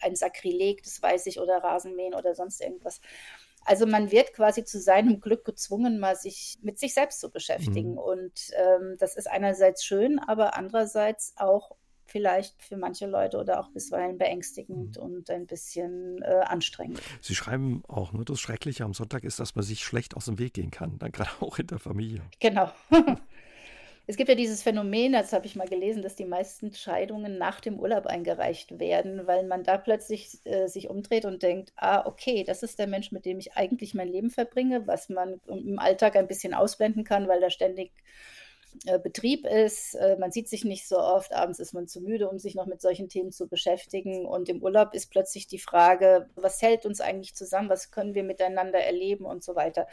äh, 0.00 0.06
ein 0.06 0.16
Sakrileg, 0.16 0.84
das 0.84 1.02
weiß 1.02 1.26
ich, 1.26 1.38
oder 1.38 1.58
Rasenmähen 1.58 2.14
oder 2.14 2.34
sonst 2.34 2.62
irgendwas. 2.62 3.02
Also 3.66 3.86
man 3.86 4.10
wird 4.10 4.32
quasi 4.32 4.64
zu 4.64 4.80
seinem 4.80 5.20
Glück 5.20 5.44
gezwungen, 5.44 5.98
mal 5.98 6.16
sich 6.16 6.56
mit 6.62 6.78
sich 6.78 6.94
selbst 6.94 7.20
zu 7.20 7.30
beschäftigen. 7.30 7.92
Mhm. 7.92 7.98
Und 7.98 8.50
ähm, 8.56 8.96
das 8.98 9.16
ist 9.16 9.28
einerseits 9.28 9.84
schön, 9.84 10.18
aber 10.18 10.56
andererseits 10.56 11.34
auch 11.36 11.72
vielleicht 12.06 12.62
für 12.62 12.76
manche 12.76 13.06
Leute 13.06 13.38
oder 13.38 13.60
auch 13.60 13.68
bisweilen 13.70 14.18
beängstigend 14.18 14.96
mhm. 14.96 15.02
und 15.02 15.30
ein 15.30 15.46
bisschen 15.46 16.20
äh, 16.22 16.42
anstrengend. 16.44 17.00
Sie 17.20 17.34
schreiben 17.34 17.82
auch, 17.88 18.12
nur 18.12 18.24
das 18.24 18.40
Schreckliche 18.40 18.84
am 18.84 18.94
Sonntag 18.94 19.24
ist, 19.24 19.40
dass 19.40 19.54
man 19.54 19.64
sich 19.64 19.84
schlecht 19.84 20.16
aus 20.16 20.26
dem 20.26 20.38
Weg 20.38 20.54
gehen 20.54 20.70
kann, 20.70 20.98
dann 20.98 21.12
gerade 21.12 21.30
auch 21.40 21.58
in 21.58 21.66
der 21.66 21.78
Familie. 21.78 22.22
Genau. 22.40 22.70
Es 24.08 24.16
gibt 24.16 24.28
ja 24.28 24.34
dieses 24.34 24.64
Phänomen, 24.64 25.12
das 25.12 25.32
habe 25.32 25.46
ich 25.46 25.54
mal 25.54 25.68
gelesen, 25.68 26.02
dass 26.02 26.16
die 26.16 26.24
meisten 26.24 26.74
Scheidungen 26.74 27.38
nach 27.38 27.60
dem 27.60 27.78
Urlaub 27.78 28.06
eingereicht 28.06 28.80
werden, 28.80 29.28
weil 29.28 29.46
man 29.46 29.62
da 29.62 29.78
plötzlich 29.78 30.40
äh, 30.44 30.66
sich 30.66 30.90
umdreht 30.90 31.24
und 31.24 31.44
denkt, 31.44 31.72
ah, 31.76 32.04
okay, 32.04 32.42
das 32.42 32.64
ist 32.64 32.80
der 32.80 32.88
Mensch, 32.88 33.12
mit 33.12 33.24
dem 33.24 33.38
ich 33.38 33.56
eigentlich 33.56 33.94
mein 33.94 34.08
Leben 34.08 34.30
verbringe, 34.30 34.88
was 34.88 35.08
man 35.08 35.40
im 35.46 35.78
Alltag 35.78 36.16
ein 36.16 36.26
bisschen 36.26 36.52
ausblenden 36.52 37.04
kann, 37.04 37.28
weil 37.28 37.40
da 37.40 37.48
ständig 37.48 37.92
äh, 38.86 38.98
Betrieb 38.98 39.46
ist. 39.46 39.94
Äh, 39.94 40.16
man 40.18 40.32
sieht 40.32 40.48
sich 40.48 40.64
nicht 40.64 40.88
so 40.88 40.98
oft, 40.98 41.32
abends 41.32 41.60
ist 41.60 41.72
man 41.72 41.86
zu 41.86 42.00
müde, 42.00 42.28
um 42.28 42.38
sich 42.38 42.54
noch 42.54 42.66
mit 42.66 42.80
solchen 42.80 43.08
Themen 43.08 43.32
zu 43.32 43.48
beschäftigen. 43.48 44.26
Und 44.26 44.48
im 44.48 44.62
Urlaub 44.62 44.94
ist 44.94 45.10
plötzlich 45.10 45.46
die 45.46 45.58
Frage, 45.58 46.28
was 46.34 46.60
hält 46.62 46.86
uns 46.86 47.00
eigentlich 47.00 47.34
zusammen, 47.34 47.68
was 47.68 47.90
können 47.90 48.14
wir 48.14 48.24
miteinander 48.24 48.80
erleben 48.80 49.24
und 49.24 49.44
so 49.44 49.54
weiter. 49.54 49.86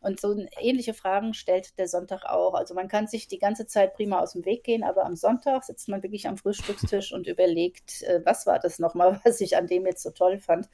Und 0.00 0.20
so 0.20 0.36
ähnliche 0.60 0.94
Fragen 0.94 1.32
stellt 1.32 1.78
der 1.78 1.86
Sonntag 1.86 2.24
auch. 2.24 2.54
Also 2.54 2.74
man 2.74 2.88
kann 2.88 3.06
sich 3.06 3.28
die 3.28 3.38
ganze 3.38 3.66
Zeit 3.66 3.94
prima 3.94 4.18
aus 4.18 4.32
dem 4.32 4.44
Weg 4.44 4.64
gehen, 4.64 4.82
aber 4.82 5.04
am 5.04 5.14
Sonntag 5.14 5.62
sitzt 5.62 5.88
man 5.88 6.02
wirklich 6.02 6.26
am 6.26 6.36
Frühstückstisch 6.36 7.12
und 7.12 7.28
überlegt, 7.28 8.02
äh, 8.02 8.20
was 8.24 8.46
war 8.46 8.58
das 8.58 8.80
nochmal, 8.80 9.20
was 9.24 9.40
ich 9.40 9.56
an 9.56 9.68
dem 9.68 9.86
jetzt 9.86 10.02
so 10.02 10.10
toll 10.10 10.38
fand. 10.38 10.68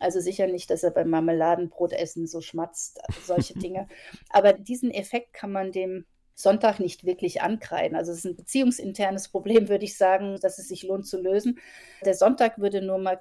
Also 0.00 0.20
sicher 0.20 0.46
nicht, 0.46 0.70
dass 0.70 0.82
er 0.82 0.90
beim 0.90 1.08
Marmeladenbrotessen 1.08 2.26
so 2.26 2.40
schmatzt, 2.40 3.00
solche 3.24 3.54
Dinge. 3.58 3.88
Aber 4.28 4.52
diesen 4.52 4.90
Effekt 4.90 5.32
kann 5.32 5.52
man 5.52 5.72
dem 5.72 6.04
Sonntag 6.34 6.80
nicht 6.80 7.04
wirklich 7.04 7.42
ankreiden. 7.42 7.96
Also 7.96 8.12
es 8.12 8.18
ist 8.18 8.24
ein 8.24 8.36
beziehungsinternes 8.36 9.28
Problem, 9.28 9.68
würde 9.68 9.84
ich 9.84 9.96
sagen, 9.96 10.38
dass 10.40 10.58
es 10.58 10.68
sich 10.68 10.82
lohnt 10.82 11.06
zu 11.06 11.20
lösen. 11.20 11.58
Der 12.04 12.14
Sonntag 12.14 12.58
würde 12.58 12.82
nur 12.82 12.98
mal 12.98 13.18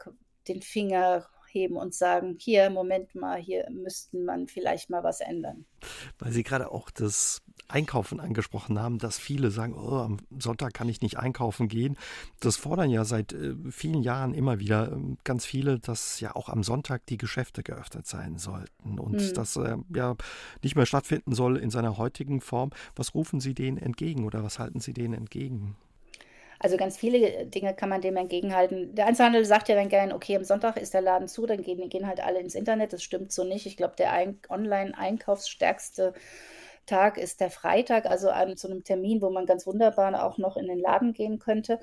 den 0.48 0.62
Finger 0.62 1.28
heben 1.54 1.76
und 1.76 1.94
sagen, 1.94 2.36
hier, 2.40 2.70
Moment 2.70 3.16
mal, 3.16 3.40
hier 3.40 3.70
müssten 3.70 4.26
man 4.26 4.48
vielleicht 4.48 4.90
mal 4.90 5.04
was 5.04 5.22
ändern. 5.22 5.66
Weil 6.20 6.32
Sie 6.32 6.44
gerade 6.44 6.72
auch 6.72 6.90
das 6.90 7.42
Einkaufen 7.68 8.20
angesprochen 8.20 8.80
haben, 8.80 9.00
dass 9.00 9.18
viele 9.18 9.50
sagen, 9.52 9.74
oh, 9.74 9.98
am 9.98 10.18
Sonntag 10.38 10.74
kann 10.74 10.90
ich 10.90 11.02
nicht 11.02 11.18
einkaufen 11.18 11.68
gehen. 11.68 11.98
Das 12.40 12.58
fordern 12.58 12.90
ja 12.90 13.06
seit 13.06 13.34
äh, 13.34 13.56
vielen 13.72 14.04
Jahren 14.04 14.34
immer 14.34 14.60
wieder 14.60 14.92
äh, 14.92 15.16
ganz 15.24 15.46
viele, 15.46 15.80
dass 15.80 16.20
ja 16.20 16.36
auch 16.36 16.50
am 16.50 16.64
Sonntag 16.64 17.06
die 17.08 17.18
Geschäfte 17.18 17.64
geöffnet 17.64 18.06
sein 18.06 18.38
sollten 18.38 19.00
und 19.00 19.20
hm. 19.20 19.34
das 19.34 19.56
äh, 19.56 19.78
ja 19.94 20.16
nicht 20.62 20.76
mehr 20.76 20.86
stattfinden 20.86 21.34
soll 21.34 21.58
in 21.58 21.70
seiner 21.70 21.98
heutigen 21.98 22.42
Form. 22.42 22.72
Was 22.96 23.16
rufen 23.16 23.40
Sie 23.40 23.54
denen 23.54 23.78
entgegen 23.78 24.26
oder 24.26 24.44
was 24.44 24.60
halten 24.60 24.80
Sie 24.80 24.94
denen 24.94 25.14
entgegen? 25.14 25.76
Also 26.64 26.78
ganz 26.78 26.96
viele 26.98 27.46
Dinge 27.46 27.74
kann 27.76 27.90
man 27.90 28.00
dem 28.00 28.16
entgegenhalten. 28.16 28.96
Der 28.96 29.06
Einzelhandel 29.06 29.44
sagt 29.44 29.68
ja 29.68 29.76
dann 29.76 29.90
gern, 29.90 30.14
okay, 30.14 30.38
am 30.38 30.46
Sonntag 30.46 30.78
ist 30.78 30.94
der 30.94 31.02
Laden 31.02 31.28
zu, 31.28 31.46
dann 31.46 31.62
gehen, 31.62 31.90
gehen 31.90 32.08
halt 32.08 32.22
alle 32.22 32.40
ins 32.40 32.56
Internet. 32.56 32.94
Das 32.94 33.04
stimmt 33.04 33.34
so 33.34 33.44
nicht. 33.44 33.66
Ich 33.66 33.76
glaube, 33.76 33.96
der 33.98 34.14
Ein 34.14 34.40
Online-Einkaufsstärkste 34.48 36.14
Tag 36.86 37.18
ist 37.18 37.42
der 37.42 37.52
Freitag, 37.52 38.06
also 38.06 38.30
an 38.30 38.56
zu 38.56 38.70
einem 38.70 38.86
Termin, 38.86 39.22
wo 39.22 39.30
man 39.30 39.46
ganz 39.46 39.68
wunderbar 39.68 40.24
auch 40.24 40.38
noch 40.38 40.56
in 40.56 40.68
den 40.68 40.80
Laden 40.80 41.12
gehen 41.12 41.38
könnte. 41.38 41.80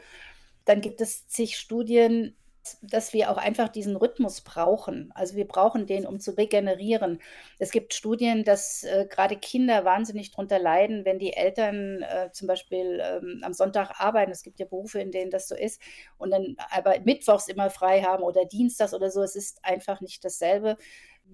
Dann 0.64 0.80
gibt 0.80 1.02
es 1.02 1.28
zig 1.28 1.58
Studien, 1.58 2.34
dass 2.82 3.12
wir 3.12 3.30
auch 3.30 3.36
einfach 3.36 3.68
diesen 3.68 3.96
Rhythmus 3.96 4.40
brauchen. 4.40 5.12
Also 5.14 5.36
wir 5.36 5.46
brauchen 5.46 5.86
den, 5.86 6.06
um 6.06 6.20
zu 6.20 6.36
regenerieren. 6.36 7.20
Es 7.58 7.70
gibt 7.70 7.94
Studien, 7.94 8.44
dass 8.44 8.84
äh, 8.84 9.06
gerade 9.08 9.36
Kinder 9.36 9.84
wahnsinnig 9.84 10.30
darunter 10.30 10.58
leiden, 10.58 11.04
wenn 11.04 11.18
die 11.18 11.32
Eltern 11.32 12.02
äh, 12.02 12.30
zum 12.32 12.48
Beispiel 12.48 13.00
ähm, 13.02 13.42
am 13.44 13.52
Sonntag 13.52 14.00
arbeiten. 14.00 14.32
Es 14.32 14.42
gibt 14.42 14.58
ja 14.60 14.66
Berufe, 14.66 15.00
in 15.00 15.10
denen 15.10 15.30
das 15.30 15.48
so 15.48 15.54
ist 15.54 15.80
und 16.18 16.30
dann 16.30 16.56
aber 16.70 16.94
mittwochs 17.04 17.48
immer 17.48 17.70
frei 17.70 18.02
haben 18.02 18.22
oder 18.22 18.44
dienstags 18.44 18.94
oder 18.94 19.10
so. 19.10 19.22
Es 19.22 19.36
ist 19.36 19.64
einfach 19.64 20.00
nicht 20.00 20.24
dasselbe 20.24 20.76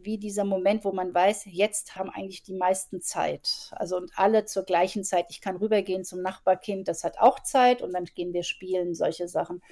wie 0.03 0.19
dieser 0.19 0.45
Moment, 0.45 0.85
wo 0.85 0.93
man 0.93 1.15
weiß, 1.15 1.45
jetzt 1.47 1.97
haben 1.97 2.11
eigentlich 2.11 2.43
die 2.43 2.55
meisten 2.55 3.01
Zeit. 3.01 3.71
Also 3.73 3.97
und 3.97 4.13
alle 4.17 4.45
zur 4.45 4.65
gleichen 4.65 5.05
Zeit. 5.05 5.27
Ich 5.31 5.41
kann 5.41 5.57
rübergehen 5.57 6.05
zum 6.05 6.23
Nachbarkind, 6.23 6.89
das 6.89 7.05
hat 7.05 7.19
auch 7.19 7.41
Zeit 7.41 7.83
und 7.83 7.93
dann 7.93 8.05
gehen 8.05 8.33
wir 8.33 8.43
spielen, 8.43 8.95
solche 8.95 9.29
Sachen. 9.29 9.63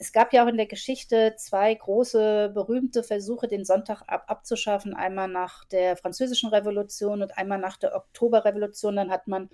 Es 0.00 0.12
gab 0.12 0.32
ja 0.32 0.44
auch 0.44 0.48
in 0.48 0.56
der 0.56 0.66
Geschichte 0.66 1.34
zwei 1.36 1.74
große, 1.74 2.52
berühmte 2.54 3.02
Versuche, 3.02 3.48
den 3.48 3.64
Sonntag 3.64 4.02
ab 4.06 4.24
abzuschaffen. 4.28 4.94
Einmal 4.94 5.26
nach 5.28 5.64
der 5.64 5.96
Französischen 5.96 6.50
Revolution 6.50 7.20
und 7.20 7.36
einmal 7.36 7.58
nach 7.58 7.76
der 7.76 7.96
Oktoberrevolution. 7.96 8.94
Dann 8.94 9.10
hat 9.10 9.26
man 9.26 9.50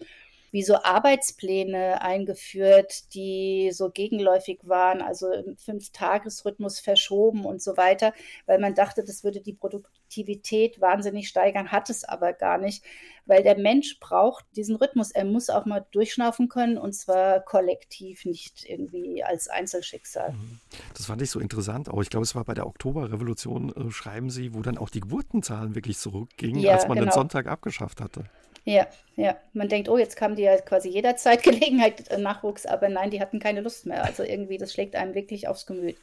wie 0.54 0.62
so 0.62 0.76
Arbeitspläne 0.84 2.00
eingeführt, 2.00 3.12
die 3.12 3.72
so 3.72 3.90
gegenläufig 3.90 4.60
waren, 4.62 5.02
also 5.02 5.32
im 5.32 5.56
Fünf-Tages-Rhythmus 5.56 6.78
verschoben 6.78 7.44
und 7.44 7.60
so 7.60 7.76
weiter, 7.76 8.12
weil 8.46 8.60
man 8.60 8.72
dachte, 8.72 9.02
das 9.02 9.24
würde 9.24 9.40
die 9.40 9.52
Produktivität 9.52 10.80
wahnsinnig 10.80 11.26
steigern, 11.26 11.72
hat 11.72 11.90
es 11.90 12.04
aber 12.04 12.32
gar 12.32 12.58
nicht, 12.58 12.84
weil 13.26 13.42
der 13.42 13.58
Mensch 13.58 13.98
braucht 13.98 14.44
diesen 14.54 14.76
Rhythmus. 14.76 15.10
Er 15.10 15.24
muss 15.24 15.50
auch 15.50 15.66
mal 15.66 15.84
durchschnaufen 15.90 16.48
können 16.48 16.78
und 16.78 16.92
zwar 16.92 17.40
kollektiv, 17.40 18.24
nicht 18.24 18.64
irgendwie 18.64 19.24
als 19.24 19.48
Einzelschicksal. 19.48 20.34
Mhm. 20.34 20.60
Das 20.96 21.06
fand 21.06 21.20
ich 21.20 21.30
so 21.30 21.40
interessant. 21.40 21.88
Auch 21.88 22.00
ich 22.00 22.10
glaube, 22.10 22.22
es 22.22 22.36
war 22.36 22.44
bei 22.44 22.54
der 22.54 22.68
Oktoberrevolution, 22.68 23.74
äh, 23.74 23.90
schreiben 23.90 24.30
Sie, 24.30 24.54
wo 24.54 24.62
dann 24.62 24.78
auch 24.78 24.90
die 24.90 25.00
Geburtenzahlen 25.00 25.74
wirklich 25.74 25.98
zurückgingen, 25.98 26.60
ja, 26.60 26.74
als 26.74 26.86
man 26.86 26.96
genau. 26.96 27.10
den 27.10 27.12
Sonntag 27.12 27.48
abgeschafft 27.48 28.00
hatte. 28.00 28.30
Ja, 28.64 28.86
ja. 29.16 29.36
Man 29.52 29.68
denkt, 29.68 29.88
oh, 29.88 29.98
jetzt 29.98 30.16
kam 30.16 30.36
die 30.36 30.42
ja 30.42 30.56
quasi 30.58 30.88
jederzeit 30.88 31.42
Gelegenheit 31.42 32.08
äh, 32.10 32.18
Nachwuchs, 32.18 32.66
aber 32.66 32.88
nein, 32.88 33.10
die 33.10 33.20
hatten 33.20 33.38
keine 33.38 33.60
Lust 33.60 33.86
mehr. 33.86 34.04
Also 34.04 34.22
irgendwie, 34.22 34.58
das 34.58 34.72
schlägt 34.72 34.96
einem 34.96 35.14
wirklich 35.14 35.48
aufs 35.48 35.66
Gemüt. 35.66 35.96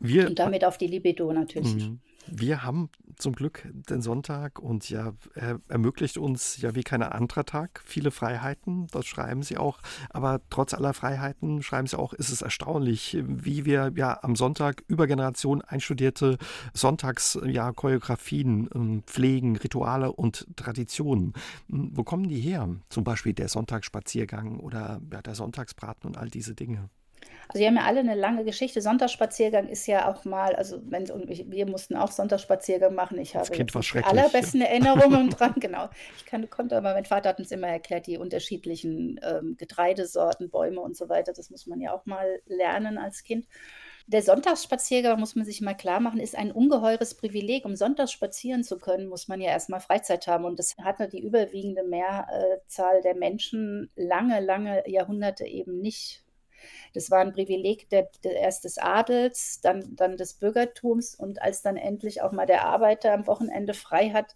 Wir, 0.00 0.26
Und 0.26 0.38
damit 0.38 0.64
auf 0.64 0.78
die 0.78 0.86
Libido 0.86 1.32
natürlich. 1.32 1.74
Mhm. 1.74 2.00
Wir 2.26 2.62
haben 2.62 2.88
zum 3.16 3.34
Glück 3.34 3.68
den 3.72 4.02
Sonntag 4.02 4.58
und 4.58 4.88
ja, 4.88 5.12
er 5.34 5.60
ermöglicht 5.68 6.18
uns 6.18 6.60
ja 6.60 6.74
wie 6.74 6.82
kein 6.82 7.02
anderer 7.02 7.44
Tag 7.44 7.82
viele 7.84 8.10
Freiheiten. 8.10 8.86
Das 8.88 9.06
schreiben 9.06 9.42
Sie 9.42 9.58
auch. 9.58 9.78
Aber 10.10 10.40
trotz 10.50 10.74
aller 10.74 10.94
Freiheiten 10.94 11.62
schreiben 11.62 11.86
Sie 11.86 11.98
auch, 11.98 12.12
ist 12.12 12.30
es 12.30 12.42
erstaunlich, 12.42 13.18
wie 13.24 13.64
wir 13.64 13.92
ja 13.96 14.18
am 14.22 14.36
Sonntag 14.36 14.82
über 14.88 15.06
Generationen 15.06 15.62
einstudierte 15.62 16.38
Sonntags-Choreografien 16.72 18.64
ja, 18.64 18.80
ähm, 18.80 19.02
pflegen, 19.06 19.56
Rituale 19.56 20.12
und 20.12 20.46
Traditionen. 20.56 21.34
Hm, 21.68 21.90
wo 21.94 22.04
kommen 22.04 22.28
die 22.28 22.40
her? 22.40 22.68
Zum 22.88 23.04
Beispiel 23.04 23.34
der 23.34 23.48
Sonntagsspaziergang 23.48 24.60
oder 24.60 25.00
ja, 25.12 25.22
der 25.22 25.34
Sonntagsbraten 25.34 26.08
und 26.08 26.16
all 26.16 26.30
diese 26.30 26.54
Dinge. 26.54 26.88
Also 27.48 27.58
die 27.60 27.66
haben 27.66 27.76
ja 27.76 27.84
alle 27.84 28.00
eine 28.00 28.14
lange 28.14 28.44
Geschichte. 28.44 28.80
Sonntagsspaziergang 28.80 29.68
ist 29.68 29.86
ja 29.86 30.10
auch 30.10 30.24
mal, 30.24 30.54
also 30.54 30.80
wenn, 30.84 31.10
und 31.10 31.28
wir 31.28 31.66
mussten 31.66 31.96
auch 31.96 32.10
Sonntagsspaziergang 32.10 32.94
machen. 32.94 33.18
Ich 33.18 33.36
habe 33.36 33.50
kind 33.50 33.72
die 33.74 34.04
allerbesten 34.04 34.60
ja. 34.60 34.66
Erinnerungen 34.66 35.30
dran, 35.30 35.54
genau. 35.56 35.88
Ich 36.16 36.24
kann, 36.24 36.48
konnte, 36.50 36.76
aber 36.76 36.94
mein 36.94 37.04
Vater 37.04 37.30
hat 37.30 37.38
uns 37.38 37.50
immer 37.50 37.68
erklärt, 37.68 38.06
die 38.06 38.18
unterschiedlichen 38.18 39.20
ähm, 39.22 39.56
Getreidesorten, 39.58 40.50
Bäume 40.50 40.80
und 40.80 40.96
so 40.96 41.08
weiter. 41.08 41.32
Das 41.32 41.50
muss 41.50 41.66
man 41.66 41.80
ja 41.80 41.92
auch 41.92 42.06
mal 42.06 42.40
lernen 42.46 42.98
als 42.98 43.24
Kind. 43.24 43.46
Der 44.06 44.20
Sonntagsspaziergang, 44.20 45.18
muss 45.18 45.34
man 45.34 45.46
sich 45.46 45.62
mal 45.62 45.74
klar 45.74 45.98
machen, 45.98 46.20
ist 46.20 46.36
ein 46.36 46.52
ungeheures 46.52 47.14
Privileg. 47.14 47.64
Um 47.64 47.74
sonntags 47.74 48.12
spazieren 48.12 48.62
zu 48.62 48.78
können, 48.78 49.08
muss 49.08 49.28
man 49.28 49.40
ja 49.40 49.48
erstmal 49.48 49.80
Freizeit 49.80 50.26
haben. 50.26 50.44
Und 50.44 50.58
das 50.58 50.76
hatte 50.76 51.08
die 51.08 51.22
überwiegende 51.22 51.84
Mehrzahl 51.84 53.00
der 53.00 53.14
Menschen 53.14 53.90
lange, 53.96 54.40
lange 54.40 54.88
Jahrhunderte 54.90 55.46
eben 55.46 55.80
nicht. 55.80 56.23
Das 56.92 57.10
war 57.10 57.20
ein 57.20 57.32
Privileg 57.32 57.88
der, 57.90 58.08
der, 58.22 58.36
erst 58.36 58.64
des 58.64 58.78
Adels, 58.78 59.60
dann, 59.60 59.96
dann 59.96 60.16
des 60.16 60.34
Bürgertums 60.34 61.14
und 61.14 61.42
als 61.42 61.62
dann 61.62 61.76
endlich 61.76 62.22
auch 62.22 62.32
mal 62.32 62.46
der 62.46 62.64
Arbeiter 62.64 63.12
am 63.12 63.26
Wochenende 63.26 63.74
frei 63.74 64.10
hat, 64.10 64.34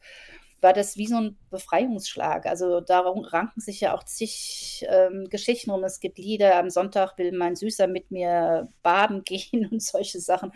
war 0.61 0.73
das 0.73 0.97
wie 0.97 1.07
so 1.07 1.17
ein 1.17 1.39
Befreiungsschlag. 1.51 2.47
Also 2.47 2.81
darum 2.81 3.25
ranken 3.25 3.61
sich 3.61 3.81
ja 3.81 3.95
auch 3.95 4.03
zig 4.03 4.85
ähm, 4.89 5.29
Geschichten 5.31 5.71
rum. 5.71 5.85
Es 5.85 6.01
gibt 6.01 6.19
Lieder, 6.19 6.57
am 6.57 6.71
Sonntag 6.71 7.17
will 7.17 7.33
mein 7.33 7.55
Süßer 7.55 7.87
mit 7.87 8.11
mir 8.11 8.69
baden 8.83 9.23
gehen 9.25 9.69
und 9.71 9.83
solche 9.83 10.21
Sachen. 10.21 10.53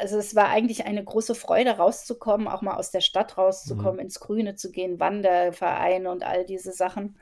Also 0.00 0.18
es 0.18 0.34
war 0.34 0.48
eigentlich 0.48 0.86
eine 0.86 1.04
große 1.04 1.34
Freude, 1.34 1.72
rauszukommen, 1.72 2.48
auch 2.48 2.62
mal 2.62 2.76
aus 2.76 2.90
der 2.90 3.00
Stadt 3.00 3.36
rauszukommen, 3.36 3.94
mhm. 3.94 4.00
ins 4.00 4.20
Grüne 4.20 4.54
zu 4.54 4.70
gehen, 4.70 5.00
Wandervereine 5.00 6.10
und 6.10 6.24
all 6.24 6.44
diese 6.44 6.72
Sachen. 6.72 7.16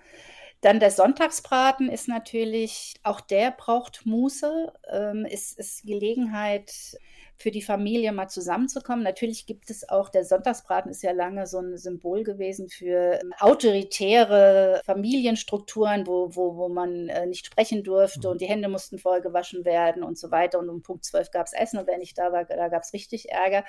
Dann 0.60 0.78
der 0.80 0.90
Sonntagsbraten 0.90 1.88
ist 1.88 2.08
natürlich, 2.08 2.94
auch 3.02 3.20
der 3.20 3.50
braucht 3.50 4.04
Muße, 4.04 4.72
ähm, 4.90 5.24
ist, 5.24 5.58
ist 5.58 5.84
Gelegenheit 5.86 6.98
für 7.40 7.50
die 7.50 7.62
Familie 7.62 8.12
mal 8.12 8.28
zusammenzukommen. 8.28 9.02
Natürlich 9.02 9.46
gibt 9.46 9.70
es 9.70 9.88
auch, 9.88 10.10
der 10.10 10.26
Sonntagsbraten 10.26 10.90
ist 10.90 11.02
ja 11.02 11.12
lange 11.12 11.46
so 11.46 11.58
ein 11.58 11.78
Symbol 11.78 12.22
gewesen 12.22 12.68
für 12.68 13.18
ähm, 13.18 13.32
autoritäre 13.38 14.82
Familienstrukturen, 14.84 16.06
wo, 16.06 16.36
wo, 16.36 16.56
wo 16.56 16.68
man 16.68 17.08
äh, 17.08 17.24
nicht 17.24 17.46
sprechen 17.46 17.82
durfte 17.82 18.26
mhm. 18.28 18.32
und 18.32 18.40
die 18.42 18.46
Hände 18.46 18.68
mussten 18.68 18.98
voll 18.98 19.22
gewaschen 19.22 19.64
werden 19.64 20.02
und 20.02 20.18
so 20.18 20.30
weiter. 20.30 20.58
Und 20.58 20.68
um 20.68 20.82
Punkt 20.82 21.06
12 21.06 21.30
gab 21.30 21.46
es 21.46 21.54
Essen 21.54 21.78
und 21.78 21.86
wenn 21.86 22.02
ich 22.02 22.12
da 22.12 22.30
war, 22.30 22.44
da 22.44 22.68
gab 22.68 22.82
es 22.82 22.92
richtig 22.92 23.30
Ärger. 23.30 23.64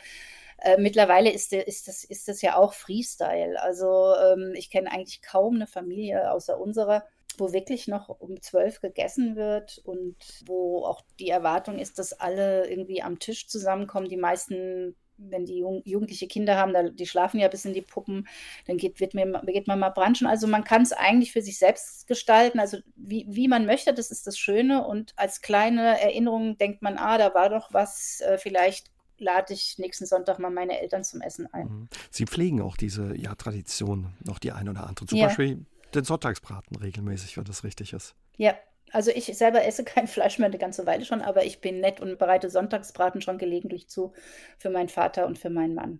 Äh, 0.57 0.77
mittlerweile 0.77 1.31
ist, 1.31 1.53
ist, 1.53 1.87
das, 1.87 2.03
ist 2.03 2.27
das 2.27 2.41
ja 2.41 2.57
auch 2.57 2.73
Freestyle. 2.73 3.61
Also 3.61 4.13
ähm, 4.15 4.51
ich 4.53 4.69
kenne 4.69 4.91
eigentlich 4.91 5.21
kaum 5.21 5.55
eine 5.55 5.67
Familie 5.67 6.29
außer 6.29 6.59
unserer, 6.59 7.05
wo 7.39 7.53
wirklich 7.53 7.87
noch 7.87 8.09
um 8.09 8.41
zwölf 8.41 8.81
gegessen 8.81 9.35
wird 9.35 9.79
und 9.83 10.15
wo 10.45 10.85
auch 10.85 11.01
die 11.19 11.29
Erwartung 11.29 11.79
ist, 11.79 11.99
dass 11.99 12.13
alle 12.13 12.69
irgendwie 12.69 13.01
am 13.01 13.19
Tisch 13.19 13.47
zusammenkommen. 13.47 14.09
Die 14.09 14.17
meisten 14.17 14.95
wenn 15.29 15.45
die 15.45 15.59
Jung, 15.59 15.81
jugendliche 15.85 16.27
Kinder 16.27 16.57
haben, 16.57 16.73
da, 16.73 16.83
die 16.83 17.05
schlafen 17.05 17.39
ja 17.39 17.47
bis 17.47 17.65
in 17.65 17.73
die 17.73 17.81
Puppen, 17.81 18.27
dann 18.65 18.77
geht, 18.77 18.99
wird 18.99 19.13
mir, 19.13 19.41
geht 19.45 19.67
man 19.67 19.79
mal 19.79 19.89
branchen. 19.89 20.27
Also 20.27 20.47
man 20.47 20.63
kann 20.63 20.81
es 20.81 20.93
eigentlich 20.93 21.31
für 21.31 21.41
sich 21.41 21.57
selbst 21.57 22.07
gestalten, 22.07 22.59
also 22.59 22.77
wie, 22.95 23.25
wie 23.29 23.47
man 23.47 23.65
möchte, 23.65 23.93
das 23.93 24.11
ist 24.11 24.27
das 24.27 24.37
Schöne. 24.37 24.85
Und 24.85 25.13
als 25.17 25.41
kleine 25.41 26.01
Erinnerung 26.01 26.57
denkt 26.57 26.81
man, 26.81 26.97
ah, 26.97 27.17
da 27.17 27.33
war 27.33 27.49
doch 27.49 27.73
was, 27.73 28.21
äh, 28.21 28.37
vielleicht 28.37 28.91
lade 29.17 29.53
ich 29.53 29.77
nächsten 29.77 30.07
Sonntag 30.07 30.39
mal 30.39 30.49
meine 30.49 30.81
Eltern 30.81 31.03
zum 31.03 31.21
Essen 31.21 31.47
ein. 31.53 31.67
Mhm. 31.67 31.89
Sie 32.09 32.25
pflegen 32.25 32.61
auch 32.61 32.75
diese 32.75 33.15
ja, 33.15 33.35
Tradition, 33.35 34.13
noch 34.25 34.39
die 34.39 34.51
eine 34.51 34.71
oder 34.71 34.87
andere. 34.87 35.05
Zum 35.05 35.19
ja. 35.19 35.27
Beispiel 35.27 35.65
den 35.95 36.03
Sonntagsbraten 36.03 36.77
regelmäßig, 36.77 37.37
wenn 37.37 37.43
das 37.43 37.63
richtig 37.63 37.93
ist. 37.93 38.15
Ja, 38.37 38.55
also 38.91 39.11
ich 39.11 39.25
selber 39.25 39.63
esse 39.63 39.83
kein 39.83 40.07
Fleisch 40.07 40.37
mehr 40.37 40.47
eine 40.47 40.57
ganze 40.57 40.85
Weile 40.85 41.05
schon, 41.05 41.21
aber 41.21 41.45
ich 41.45 41.61
bin 41.61 41.79
nett 41.79 41.99
und 42.01 42.17
bereite 42.19 42.49
Sonntagsbraten 42.49 43.21
schon 43.21 43.37
gelegentlich 43.37 43.87
zu 43.87 44.13
für 44.57 44.69
meinen 44.69 44.89
Vater 44.89 45.27
und 45.27 45.39
für 45.39 45.49
meinen 45.49 45.75
Mann. 45.75 45.99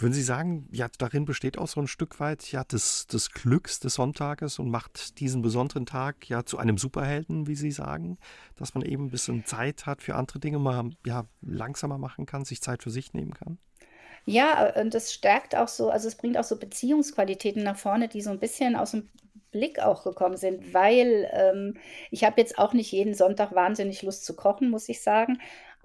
Würden 0.00 0.12
Sie 0.12 0.22
sagen, 0.22 0.68
ja, 0.70 0.86
darin 0.98 1.24
besteht 1.24 1.58
auch 1.58 1.66
so 1.66 1.80
ein 1.80 1.88
Stück 1.88 2.20
weit 2.20 2.52
ja 2.52 2.62
des, 2.62 3.08
des 3.08 3.32
Glücks 3.32 3.80
des 3.80 3.94
Sonntages 3.94 4.60
und 4.60 4.70
macht 4.70 5.18
diesen 5.18 5.42
besonderen 5.42 5.86
Tag 5.86 6.28
ja 6.28 6.44
zu 6.44 6.56
einem 6.56 6.78
Superhelden, 6.78 7.48
wie 7.48 7.56
Sie 7.56 7.72
sagen, 7.72 8.16
dass 8.54 8.74
man 8.74 8.84
eben 8.84 9.06
ein 9.06 9.10
bisschen 9.10 9.44
Zeit 9.44 9.86
hat 9.86 10.00
für 10.00 10.14
andere 10.14 10.38
Dinge, 10.38 10.60
mal 10.60 10.90
ja 11.04 11.24
langsamer 11.40 11.98
machen 11.98 12.26
kann, 12.26 12.44
sich 12.44 12.62
Zeit 12.62 12.84
für 12.84 12.90
sich 12.90 13.12
nehmen 13.12 13.34
kann? 13.34 13.58
Ja, 14.30 14.74
und 14.78 14.92
das 14.92 15.14
stärkt 15.14 15.56
auch 15.56 15.68
so, 15.68 15.88
also 15.88 16.06
es 16.06 16.16
bringt 16.16 16.36
auch 16.36 16.44
so 16.44 16.58
Beziehungsqualitäten 16.58 17.62
nach 17.62 17.78
vorne, 17.78 18.08
die 18.08 18.20
so 18.20 18.28
ein 18.28 18.38
bisschen 18.38 18.76
aus 18.76 18.90
dem 18.90 19.08
Blick 19.52 19.78
auch 19.80 20.04
gekommen 20.04 20.36
sind, 20.36 20.74
weil 20.74 21.30
ähm, 21.32 21.78
ich 22.10 22.24
habe 22.24 22.38
jetzt 22.38 22.58
auch 22.58 22.74
nicht 22.74 22.92
jeden 22.92 23.14
Sonntag 23.14 23.54
wahnsinnig 23.54 24.02
Lust 24.02 24.26
zu 24.26 24.36
kochen, 24.36 24.68
muss 24.68 24.90
ich 24.90 25.00
sagen. 25.02 25.38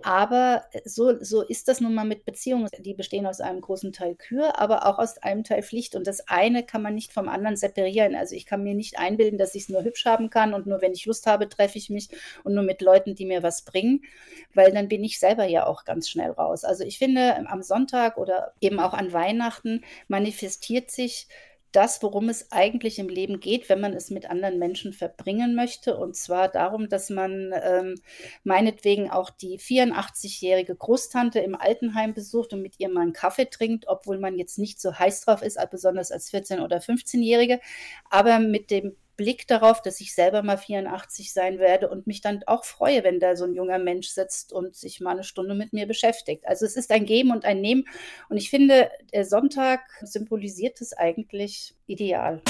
Aber 0.04 0.66
so, 0.86 1.24
so 1.24 1.41
ist 1.41 1.68
das 1.68 1.80
nun 1.80 1.93
mal 1.93 2.04
mit 2.04 2.26
Beziehungen. 2.26 2.68
Die 2.80 2.93
bestehen 2.93 3.26
aus 3.26 3.39
einem 3.39 3.62
großen 3.62 3.93
Teil 3.93 4.16
Kür, 4.16 4.60
aber 4.60 4.86
auch 4.86 4.99
aus 4.99 5.18
einem 5.20 5.43
Teil 5.43 5.64
Pflicht. 5.64 5.95
Und 5.95 6.08
das 6.08 6.28
eine 6.28 6.64
kann 6.64 6.82
man 6.82 6.93
nicht 6.93 7.14
vom 7.14 7.30
anderen 7.30 7.56
separieren. 7.56 8.16
Also 8.16 8.36
ich 8.36 8.45
kann 8.45 8.64
mir 8.64 8.74
nicht 8.74 8.99
einbilden, 8.99 9.38
dass 9.38 9.56
ich 9.56 9.64
es 9.64 9.70
nur 9.70 9.84
hübsch 9.84 10.06
haben 10.06 10.30
kann 10.30 10.54
und 10.54 10.68
nur 10.68 10.82
wenn 10.82 10.93
ich 10.93 11.06
Lust 11.06 11.26
habe, 11.26 11.47
treffe 11.47 11.78
ich 11.78 11.89
mich 11.89 12.10
und 12.43 12.54
nur 12.54 12.64
mit 12.64 12.82
Leuten, 12.82 13.16
die 13.16 13.26
mir 13.26 13.43
was 13.43 13.64
bringen, 13.64 14.04
weil 14.54 14.72
dann 14.74 14.89
bin 14.89 15.04
ich 15.04 15.20
selber 15.20 15.45
ja 15.45 15.66
auch 15.66 15.86
ganz 15.86 16.10
schnell 16.10 16.32
raus. 16.32 16.66
Also 16.66 16.84
ich 16.84 16.97
finde, 16.97 17.47
am 17.47 17.64
Sonntag 17.64 18.18
oder 18.18 18.54
eben 18.60 18.80
auch 18.80 18.93
an 18.93 19.14
Weihnachten 19.14 19.84
manifestiert 20.08 20.91
sich 20.91 21.28
das, 21.76 22.01
worum 22.01 22.30
es 22.30 22.51
eigentlich 22.51 22.99
im 22.99 23.09
Leben 23.09 23.39
geht, 23.39 23.67
wenn 23.67 23.82
man 23.82 23.93
es 23.93 24.09
mit 24.09 24.30
anderen 24.30 24.59
Menschen 24.59 24.93
verbringen 24.93 25.55
möchte. 25.55 25.97
Und 25.97 26.15
zwar 26.15 26.47
darum, 26.47 26.88
dass 26.88 27.09
man 27.09 27.53
ähm, 27.61 27.95
meinetwegen 28.43 29.09
auch 29.11 29.30
die 29.30 29.59
84-jährige 29.59 30.76
Großtante 30.76 31.39
im 31.39 31.55
Altenheim 31.55 32.13
besucht 32.13 32.53
und 32.53 32.61
mit 32.61 32.80
ihr 32.80 32.89
mal 32.89 33.01
einen 33.01 33.13
Kaffee 33.13 33.49
trinkt, 33.49 33.88
obwohl 33.88 34.19
man 34.19 34.38
jetzt 34.38 34.57
nicht 34.57 34.80
so 34.80 34.97
heiß 34.97 35.21
drauf 35.21 35.41
ist, 35.41 35.59
besonders 35.71 36.11
als 36.11 36.32
14- 36.32 36.63
oder 36.63 36.78
15-Jährige, 36.78 37.59
aber 38.09 38.39
mit 38.39 38.71
dem 38.71 38.95
Blick 39.16 39.47
darauf, 39.47 39.82
dass 39.82 40.01
ich 40.01 40.14
selber 40.16 40.41
mal 40.41 40.57
84 40.57 41.34
sein 41.34 41.59
werde 41.59 41.89
und 41.89 42.07
mich 42.07 42.22
dann 42.22 42.41
auch 42.47 42.66
freue, 42.66 43.03
wenn 43.03 43.20
da 43.20 43.36
so 43.36 43.45
ein 43.45 43.53
junger 43.53 43.80
Mensch 43.80 44.09
sitzt 44.09 44.53
und 44.53 44.76
sich 44.76 44.99
mal 44.99 45.11
eine 45.11 45.24
Stunde 45.24 45.55
mit 45.55 45.74
mir 45.74 45.88
beschäftigt. 45.88 46.47
Also 46.47 46.66
es 46.66 46.76
ist 46.76 46.91
ein 46.91 47.05
Geben 47.05 47.32
und 47.32 47.45
ein 47.45 47.61
Nehmen. 47.61 47.86
Und 48.30 48.38
ich 48.38 48.49
finde, 48.49 48.89
der 49.14 49.26
Sonntag 49.26 49.82
symbolisiert 50.01 50.82
es 50.82 50.93
eigentlich 50.93 51.76
ideal. 51.86 52.41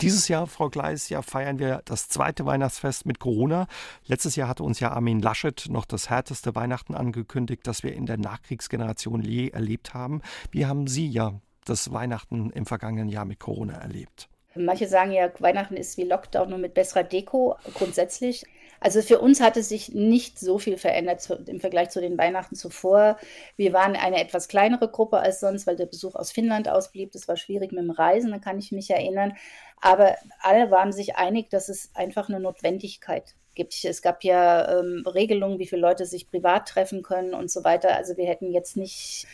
Dieses 0.00 0.28
Jahr, 0.28 0.46
Frau 0.46 0.70
Gleis, 0.70 1.08
ja, 1.08 1.22
feiern 1.22 1.58
wir 1.58 1.82
das 1.84 2.08
zweite 2.08 2.46
Weihnachtsfest 2.46 3.04
mit 3.04 3.18
Corona. 3.18 3.66
Letztes 4.06 4.36
Jahr 4.36 4.46
hatte 4.46 4.62
uns 4.62 4.78
ja 4.78 4.92
Armin 4.92 5.18
Laschet 5.18 5.66
noch 5.68 5.84
das 5.84 6.08
härteste 6.08 6.54
Weihnachten 6.54 6.94
angekündigt, 6.94 7.66
das 7.66 7.82
wir 7.82 7.94
in 7.94 8.06
der 8.06 8.16
Nachkriegsgeneration 8.16 9.22
je 9.22 9.48
erlebt 9.48 9.94
haben. 9.94 10.22
Wie 10.52 10.66
haben 10.66 10.86
Sie 10.86 11.08
ja 11.08 11.40
das 11.68 11.92
Weihnachten 11.92 12.50
im 12.50 12.66
vergangenen 12.66 13.08
Jahr 13.08 13.24
mit 13.24 13.40
Corona 13.40 13.74
erlebt? 13.74 14.28
Manche 14.54 14.88
sagen 14.88 15.12
ja, 15.12 15.30
Weihnachten 15.38 15.76
ist 15.76 15.96
wie 15.98 16.04
Lockdown 16.04 16.50
nur 16.50 16.58
mit 16.58 16.74
besserer 16.74 17.04
Deko 17.04 17.56
grundsätzlich. 17.74 18.44
Also 18.80 19.02
für 19.02 19.18
uns 19.18 19.40
hat 19.40 19.56
es 19.56 19.68
sich 19.68 19.92
nicht 19.92 20.38
so 20.38 20.58
viel 20.58 20.78
verändert 20.78 21.28
im 21.46 21.60
Vergleich 21.60 21.90
zu 21.90 22.00
den 22.00 22.16
Weihnachten 22.16 22.54
zuvor. 22.54 23.18
Wir 23.56 23.72
waren 23.72 23.96
eine 23.96 24.20
etwas 24.20 24.48
kleinere 24.48 24.88
Gruppe 24.88 25.18
als 25.18 25.40
sonst, 25.40 25.66
weil 25.66 25.76
der 25.76 25.86
Besuch 25.86 26.14
aus 26.14 26.30
Finnland 26.30 26.68
ausblieb. 26.68 27.12
Das 27.12 27.26
war 27.26 27.36
schwierig 27.36 27.72
mit 27.72 27.82
dem 27.82 27.90
Reisen, 27.90 28.30
da 28.30 28.38
kann 28.38 28.58
ich 28.58 28.70
mich 28.70 28.90
erinnern. 28.90 29.34
Aber 29.80 30.14
alle 30.40 30.70
waren 30.70 30.92
sich 30.92 31.16
einig, 31.16 31.50
dass 31.50 31.68
es 31.68 31.90
einfach 31.94 32.28
eine 32.28 32.40
Notwendigkeit 32.40 33.34
gibt. 33.54 33.84
Es 33.84 34.02
gab 34.02 34.22
ja 34.22 34.78
ähm, 34.78 35.04
Regelungen, 35.06 35.58
wie 35.58 35.66
viele 35.66 35.82
Leute 35.82 36.06
sich 36.06 36.28
privat 36.28 36.68
treffen 36.68 37.02
können 37.02 37.34
und 37.34 37.50
so 37.50 37.64
weiter. 37.64 37.96
Also 37.96 38.16
wir 38.16 38.26
hätten 38.26 38.52
jetzt 38.52 38.76
nicht 38.76 39.26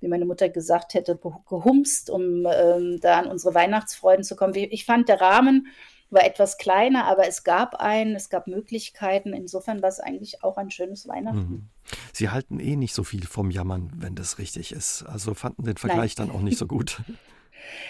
wie 0.00 0.08
meine 0.08 0.26
Mutter 0.26 0.48
gesagt 0.48 0.94
hätte, 0.94 1.18
gehumst, 1.48 2.10
um 2.10 2.46
ähm, 2.46 2.98
da 3.00 3.18
an 3.18 3.28
unsere 3.28 3.54
Weihnachtsfreuden 3.54 4.24
zu 4.24 4.36
kommen. 4.36 4.54
Ich 4.54 4.84
fand, 4.84 5.08
der 5.08 5.20
Rahmen 5.20 5.68
war 6.10 6.24
etwas 6.24 6.56
kleiner, 6.58 7.04
aber 7.06 7.26
es 7.26 7.42
gab 7.44 7.76
einen, 7.76 8.14
es 8.14 8.28
gab 8.28 8.46
Möglichkeiten. 8.46 9.32
Insofern 9.32 9.82
war 9.82 9.88
es 9.88 10.00
eigentlich 10.00 10.42
auch 10.44 10.56
ein 10.56 10.70
schönes 10.70 11.08
Weihnachten. 11.08 11.38
Mhm. 11.38 11.68
Sie 12.12 12.30
halten 12.30 12.60
eh 12.60 12.76
nicht 12.76 12.94
so 12.94 13.04
viel 13.04 13.26
vom 13.26 13.50
Jammern, 13.50 13.90
wenn 13.96 14.14
das 14.14 14.38
richtig 14.38 14.72
ist. 14.72 15.02
Also 15.04 15.34
fanden 15.34 15.64
den 15.64 15.76
Vergleich 15.76 16.16
Nein. 16.16 16.28
dann 16.28 16.36
auch 16.36 16.42
nicht 16.42 16.58
so 16.58 16.66
gut. 16.66 17.02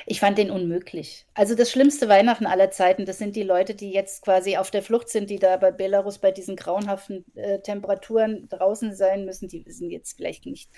Ich 0.07 0.21
fand 0.21 0.39
den 0.39 0.51
unmöglich. 0.51 1.27
Also 1.35 1.55
das 1.55 1.71
schlimmste 1.71 2.09
Weihnachten 2.09 2.47
aller 2.47 2.71
Zeiten, 2.71 3.07
das 3.07 3.19
sind 3.19 3.37
die 3.37 3.43
Leute, 3.43 3.75
die 3.75 3.93
jetzt 3.93 4.23
quasi 4.23 4.57
auf 4.57 4.71
der 4.71 4.83
Flucht 4.83 5.09
sind, 5.09 5.31
die 5.31 5.39
da 5.39 5.57
bei 5.57 5.71
Belarus 5.71 6.19
bei 6.19 6.31
diesen 6.31 6.57
grauenhaften 6.57 7.25
äh, 7.35 7.61
Temperaturen 7.61 8.49
draußen 8.49 8.95
sein 8.95 9.25
müssen. 9.25 9.49
Die 9.49 9.65
sind 9.69 9.91
jetzt 9.91 10.17
vielleicht 10.17 10.47
nicht 10.47 10.71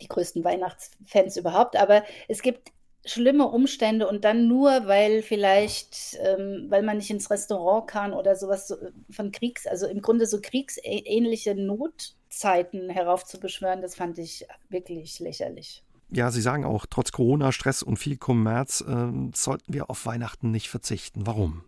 die 0.00 0.08
größten 0.08 0.44
Weihnachtsfans 0.44 1.36
überhaupt, 1.36 1.76
aber 1.76 2.04
es 2.28 2.42
gibt 2.42 2.72
schlimme 3.04 3.48
Umstände 3.48 4.06
und 4.06 4.24
dann 4.24 4.46
nur, 4.46 4.86
weil 4.86 5.22
vielleicht, 5.22 6.18
ähm, 6.22 6.66
weil 6.68 6.82
man 6.82 6.98
nicht 6.98 7.10
ins 7.10 7.30
Restaurant 7.30 7.88
kann 7.88 8.12
oder 8.12 8.36
sowas 8.36 8.68
so, 8.68 8.76
von 9.10 9.32
Kriegs, 9.32 9.66
also 9.66 9.86
im 9.86 10.02
Grunde 10.02 10.26
so 10.26 10.40
kriegsähnliche 10.40 11.54
Notzeiten 11.54 12.88
heraufzubeschwören, 12.90 13.82
das 13.82 13.96
fand 13.96 14.18
ich 14.18 14.46
wirklich 14.68 15.18
lächerlich 15.18 15.82
ja, 16.12 16.30
Sie 16.30 16.42
sagen 16.42 16.64
auch, 16.64 16.86
trotz 16.88 17.12
Corona, 17.12 17.52
Stress 17.52 17.82
und 17.82 17.98
viel 17.98 18.16
Kommerz 18.16 18.82
äh, 18.82 19.12
sollten 19.34 19.72
wir 19.72 19.90
auf 19.90 20.04
Weihnachten 20.06 20.50
nicht 20.50 20.68
verzichten. 20.68 21.26
Warum? 21.26 21.64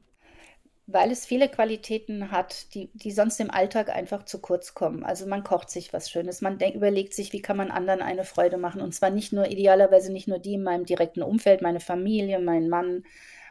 Weil 0.87 1.11
es 1.11 1.25
viele 1.25 1.49
Qualitäten 1.49 2.31
hat, 2.31 2.75
die, 2.75 2.91
die 2.93 3.11
sonst 3.11 3.41
im 3.41 3.51
Alltag 3.51 3.89
einfach 3.89 4.27
zu 4.27 4.41
kurz 4.41 4.75
kommen. 4.75 5.03
Also 5.03 5.27
man 5.27 5.43
kocht 5.43 5.71
sich 5.71 5.95
was 5.95 6.11
Schönes, 6.11 6.43
man 6.43 6.59
denk, 6.59 6.75
überlegt 6.75 7.15
sich, 7.15 7.33
wie 7.33 7.41
kann 7.41 7.57
man 7.57 7.71
anderen 7.71 8.03
eine 8.03 8.25
Freude 8.25 8.59
machen. 8.59 8.83
Und 8.83 8.95
zwar 8.95 9.09
nicht 9.09 9.33
nur, 9.33 9.51
idealerweise 9.51 10.13
nicht 10.13 10.29
nur 10.29 10.39
die 10.39 10.55
in 10.55 10.63
meinem 10.63 10.85
direkten 10.85 11.23
Umfeld, 11.23 11.63
meine 11.63 11.81
Familie, 11.81 12.39
mein 12.39 12.69
Mann, 12.69 13.05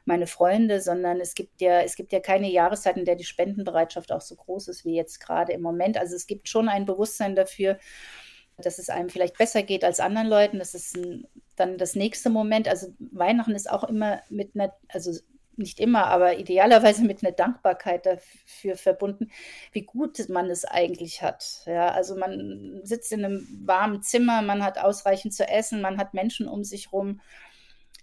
meine 0.05 0.27
Freunde, 0.27 0.79
sondern 0.79 1.19
es 1.19 1.33
gibt 1.33 1.59
ja, 1.61 1.81
es 1.81 1.95
gibt 1.95 2.13
ja 2.13 2.19
keine 2.19 2.51
Jahreszeit, 2.51 2.97
in 2.97 3.05
der 3.05 3.15
die 3.15 3.23
Spendenbereitschaft 3.23 4.11
auch 4.11 4.21
so 4.21 4.35
groß 4.35 4.67
ist 4.67 4.85
wie 4.85 4.95
jetzt 4.95 5.19
gerade 5.19 5.53
im 5.53 5.61
Moment. 5.61 5.97
Also 5.97 6.15
es 6.15 6.27
gibt 6.27 6.49
schon 6.49 6.69
ein 6.69 6.85
Bewusstsein 6.85 7.35
dafür, 7.35 7.79
dass 8.65 8.79
es 8.79 8.89
einem 8.89 9.09
vielleicht 9.09 9.37
besser 9.37 9.63
geht 9.63 9.83
als 9.83 9.99
anderen 9.99 10.27
Leuten. 10.27 10.59
Das 10.59 10.73
ist 10.73 10.97
ein, 10.97 11.27
dann 11.55 11.77
das 11.77 11.95
nächste 11.95 12.29
Moment. 12.29 12.67
Also 12.67 12.87
Weihnachten 12.99 13.55
ist 13.55 13.69
auch 13.69 13.83
immer 13.83 14.21
mit 14.29 14.55
einer, 14.55 14.73
also 14.89 15.13
nicht 15.55 15.79
immer, 15.79 16.07
aber 16.07 16.37
idealerweise 16.37 17.03
mit 17.03 17.23
einer 17.23 17.31
Dankbarkeit 17.31 18.05
dafür 18.05 18.75
verbunden, 18.75 19.31
wie 19.71 19.83
gut 19.83 20.17
man 20.29 20.49
es 20.49 20.65
eigentlich 20.65 21.21
hat. 21.21 21.61
Ja, 21.65 21.89
also 21.89 22.15
man 22.15 22.81
sitzt 22.83 23.11
in 23.11 23.23
einem 23.23 23.47
warmen 23.65 24.01
Zimmer, 24.01 24.41
man 24.41 24.63
hat 24.63 24.79
ausreichend 24.79 25.33
zu 25.33 25.47
essen, 25.47 25.81
man 25.81 25.97
hat 25.97 26.13
Menschen 26.13 26.47
um 26.47 26.63
sich 26.63 26.91
rum, 26.91 27.21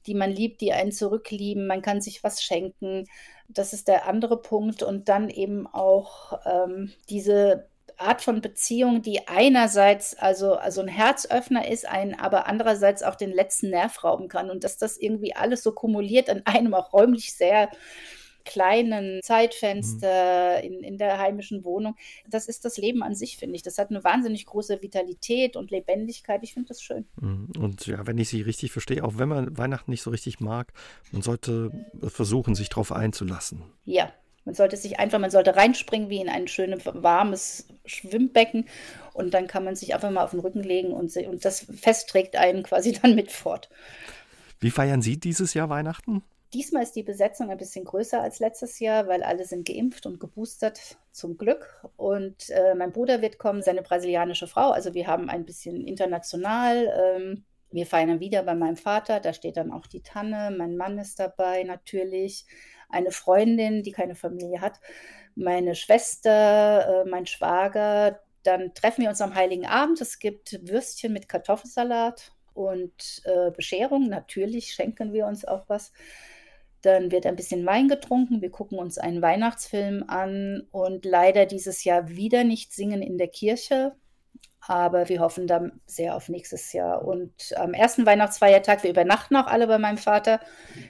die 0.06 0.14
man 0.14 0.30
liebt, 0.30 0.60
die 0.60 0.72
einen 0.72 0.92
zurücklieben, 0.92 1.66
man 1.66 1.82
kann 1.82 2.00
sich 2.00 2.24
was 2.24 2.42
schenken. 2.42 3.06
Das 3.48 3.72
ist 3.72 3.88
der 3.88 4.06
andere 4.06 4.40
Punkt. 4.40 4.82
Und 4.82 5.08
dann 5.08 5.28
eben 5.28 5.66
auch 5.66 6.40
ähm, 6.46 6.92
diese 7.08 7.68
Art 8.00 8.22
von 8.22 8.40
Beziehung, 8.40 9.02
die 9.02 9.28
einerseits 9.28 10.14
also, 10.18 10.54
also 10.54 10.80
ein 10.80 10.88
Herzöffner 10.88 11.68
ist, 11.68 11.86
einen 11.86 12.14
aber 12.14 12.46
andererseits 12.46 13.02
auch 13.02 13.14
den 13.14 13.32
letzten 13.32 13.70
Nerv 13.70 14.02
rauben 14.02 14.28
kann. 14.28 14.50
Und 14.50 14.64
dass 14.64 14.78
das 14.78 14.96
irgendwie 14.96 15.34
alles 15.34 15.62
so 15.62 15.72
kumuliert 15.72 16.30
an 16.30 16.42
einem 16.46 16.74
auch 16.74 16.92
räumlich 16.92 17.34
sehr 17.34 17.70
kleinen 18.44 19.22
Zeitfenster 19.22 20.58
mhm. 20.58 20.64
in, 20.64 20.84
in 20.84 20.98
der 20.98 21.18
heimischen 21.18 21.64
Wohnung. 21.64 21.96
Das 22.28 22.48
ist 22.48 22.64
das 22.64 22.78
Leben 22.78 23.02
an 23.02 23.14
sich, 23.14 23.36
finde 23.36 23.56
ich. 23.56 23.62
Das 23.62 23.78
hat 23.78 23.90
eine 23.90 24.02
wahnsinnig 24.02 24.46
große 24.46 24.82
Vitalität 24.82 25.56
und 25.56 25.70
Lebendigkeit. 25.70 26.40
Ich 26.42 26.54
finde 26.54 26.68
das 26.68 26.82
schön. 26.82 27.06
Mhm. 27.20 27.48
Und 27.58 27.86
ja, 27.86 28.06
wenn 28.06 28.18
ich 28.18 28.28
Sie 28.28 28.42
richtig 28.42 28.72
verstehe, 28.72 29.04
auch 29.04 29.18
wenn 29.18 29.28
man 29.28 29.56
Weihnachten 29.56 29.90
nicht 29.90 30.02
so 30.02 30.10
richtig 30.10 30.40
mag, 30.40 30.72
man 31.12 31.22
sollte 31.22 31.70
versuchen, 32.08 32.54
sich 32.54 32.68
darauf 32.68 32.92
einzulassen. 32.92 33.64
Ja, 33.84 34.12
man 34.44 34.54
sollte 34.54 34.76
sich 34.76 34.98
einfach, 34.98 35.18
man 35.18 35.30
sollte 35.30 35.56
reinspringen 35.56 36.08
wie 36.08 36.20
in 36.20 36.28
ein 36.28 36.48
schönes, 36.48 36.82
warmes 36.84 37.68
Schwimmbecken 37.84 38.66
und 39.12 39.34
dann 39.34 39.46
kann 39.46 39.64
man 39.64 39.76
sich 39.76 39.94
einfach 39.94 40.10
mal 40.10 40.24
auf 40.24 40.30
den 40.30 40.40
Rücken 40.40 40.62
legen 40.62 40.92
und, 40.92 41.14
und 41.16 41.44
das 41.44 41.60
Fest 41.60 42.08
trägt 42.08 42.36
einen 42.36 42.62
quasi 42.62 42.92
dann 43.02 43.14
mit 43.14 43.30
fort. 43.30 43.68
Wie 44.58 44.70
feiern 44.70 45.02
Sie 45.02 45.18
dieses 45.18 45.54
Jahr 45.54 45.68
Weihnachten? 45.68 46.22
Diesmal 46.52 46.82
ist 46.82 46.96
die 46.96 47.04
Besetzung 47.04 47.48
ein 47.50 47.58
bisschen 47.58 47.84
größer 47.84 48.20
als 48.20 48.40
letztes 48.40 48.80
Jahr, 48.80 49.06
weil 49.06 49.22
alle 49.22 49.44
sind 49.44 49.68
geimpft 49.68 50.04
und 50.04 50.18
geboostert, 50.18 50.98
zum 51.12 51.38
Glück. 51.38 51.86
Und 51.96 52.50
äh, 52.50 52.74
mein 52.74 52.90
Bruder 52.90 53.22
wird 53.22 53.38
kommen, 53.38 53.62
seine 53.62 53.82
brasilianische 53.82 54.48
Frau. 54.48 54.70
Also 54.70 54.92
wir 54.92 55.06
haben 55.06 55.30
ein 55.30 55.44
bisschen 55.44 55.86
international. 55.86 56.92
Ähm, 57.16 57.44
wir 57.70 57.86
feiern 57.86 58.18
wieder 58.18 58.42
bei 58.42 58.56
meinem 58.56 58.76
Vater, 58.76 59.20
da 59.20 59.32
steht 59.32 59.56
dann 59.56 59.70
auch 59.70 59.86
die 59.86 60.02
Tanne. 60.02 60.52
Mein 60.56 60.76
Mann 60.76 60.98
ist 60.98 61.20
dabei 61.20 61.62
natürlich 61.62 62.44
eine 62.90 63.10
Freundin, 63.10 63.82
die 63.82 63.92
keine 63.92 64.14
Familie 64.14 64.60
hat, 64.60 64.80
meine 65.34 65.74
Schwester, 65.74 67.04
äh, 67.04 67.08
mein 67.08 67.26
Schwager. 67.26 68.20
Dann 68.42 68.74
treffen 68.74 69.02
wir 69.02 69.10
uns 69.10 69.20
am 69.20 69.34
Heiligen 69.34 69.66
Abend. 69.66 70.00
Es 70.00 70.18
gibt 70.18 70.58
Würstchen 70.68 71.12
mit 71.12 71.28
Kartoffelsalat 71.28 72.32
und 72.54 73.22
äh, 73.24 73.50
Bescherung. 73.50 74.08
Natürlich 74.08 74.72
schenken 74.72 75.12
wir 75.12 75.26
uns 75.26 75.44
auch 75.44 75.68
was. 75.68 75.92
Dann 76.82 77.10
wird 77.10 77.26
ein 77.26 77.36
bisschen 77.36 77.66
Wein 77.66 77.88
getrunken. 77.88 78.40
Wir 78.40 78.50
gucken 78.50 78.78
uns 78.78 78.96
einen 78.96 79.20
Weihnachtsfilm 79.20 80.04
an 80.08 80.66
und 80.70 81.04
leider 81.04 81.44
dieses 81.46 81.84
Jahr 81.84 82.08
wieder 82.08 82.44
nicht 82.44 82.72
singen 82.72 83.02
in 83.02 83.18
der 83.18 83.28
Kirche. 83.28 83.94
Aber 84.70 85.08
wir 85.08 85.18
hoffen 85.18 85.48
dann 85.48 85.80
sehr 85.84 86.14
auf 86.14 86.28
nächstes 86.28 86.72
Jahr. 86.72 87.04
Und 87.04 87.32
am 87.56 87.74
ersten 87.74 88.06
Weihnachtsfeiertag, 88.06 88.84
wir 88.84 88.90
übernachten 88.90 89.34
auch 89.34 89.48
alle 89.48 89.66
bei 89.66 89.78
meinem 89.78 89.98
Vater, 89.98 90.38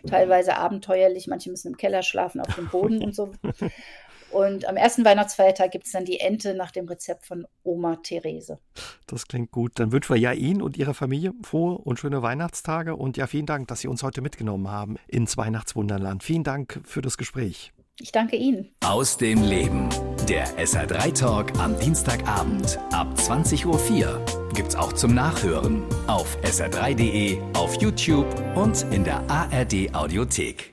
teilweise 0.07 0.59
abenteuerlich. 0.59 1.29
Manche 1.29 1.49
müssen 1.51 1.69
im 1.69 1.79
Keller 1.79 2.03
schlafen, 2.03 2.43
auf 2.43 2.55
dem 2.57 2.69
Boden 2.69 3.03
und 3.03 3.15
so. 3.15 3.33
Und 4.31 4.69
am 4.69 4.77
ersten 4.77 5.05
Weihnachtsfeiertag 5.05 5.73
gibt 5.73 5.87
es 5.87 5.93
dann 5.93 6.05
die 6.05 6.21
Ente 6.21 6.55
nach 6.55 6.71
dem 6.71 6.87
Rezept 6.87 7.27
von 7.27 7.49
Oma 7.65 7.97
Therese. 7.97 8.61
Das 9.09 9.27
klingt 9.27 9.51
gut. 9.51 9.73
Dann 9.81 9.91
wünschen 9.91 10.15
wir 10.15 10.21
ja 10.21 10.33
Ihnen 10.33 10.63
und 10.63 10.77
Ihrer 10.77 10.95
Familie 10.95 11.33
frohe 11.43 11.79
und 11.79 11.99
schöne 11.99 12.23
Weihnachtstage. 12.23 12.95
Und 12.95 13.17
ja, 13.17 13.27
vielen 13.27 13.47
Dank, 13.47 13.67
dass 13.69 13.81
Sie 13.81 13.89
uns 13.89 14.05
heute 14.05 14.21
mitgenommen 14.21 14.71
haben 14.71 14.99
ins 15.09 15.37
Weihnachtswunderland. 15.37 16.23
Vielen 16.23 16.45
Dank 16.45 16.81
für 16.85 17.01
das 17.01 17.17
Gespräch. 17.17 17.73
Ich 18.01 18.13
danke 18.13 18.37
Ihnen. 18.37 18.71
Aus 18.83 19.19
dem 19.19 19.43
Leben. 19.43 19.89
Der 20.29 20.47
SR3 20.59 21.13
Talk 21.13 21.59
am 21.59 21.79
Dienstagabend 21.79 22.79
ab 22.93 23.09
20.04 23.17 23.67
Uhr 23.67 24.25
gibt's 24.55 24.75
auch 24.75 24.93
zum 24.93 25.15
Nachhören 25.15 25.83
auf 26.07 26.39
sr3.de, 26.43 27.39
auf 27.55 27.81
YouTube 27.81 28.27
und 28.57 28.87
in 28.91 29.05
der 29.05 29.23
ARD 29.29 29.95
Audiothek. 29.95 30.73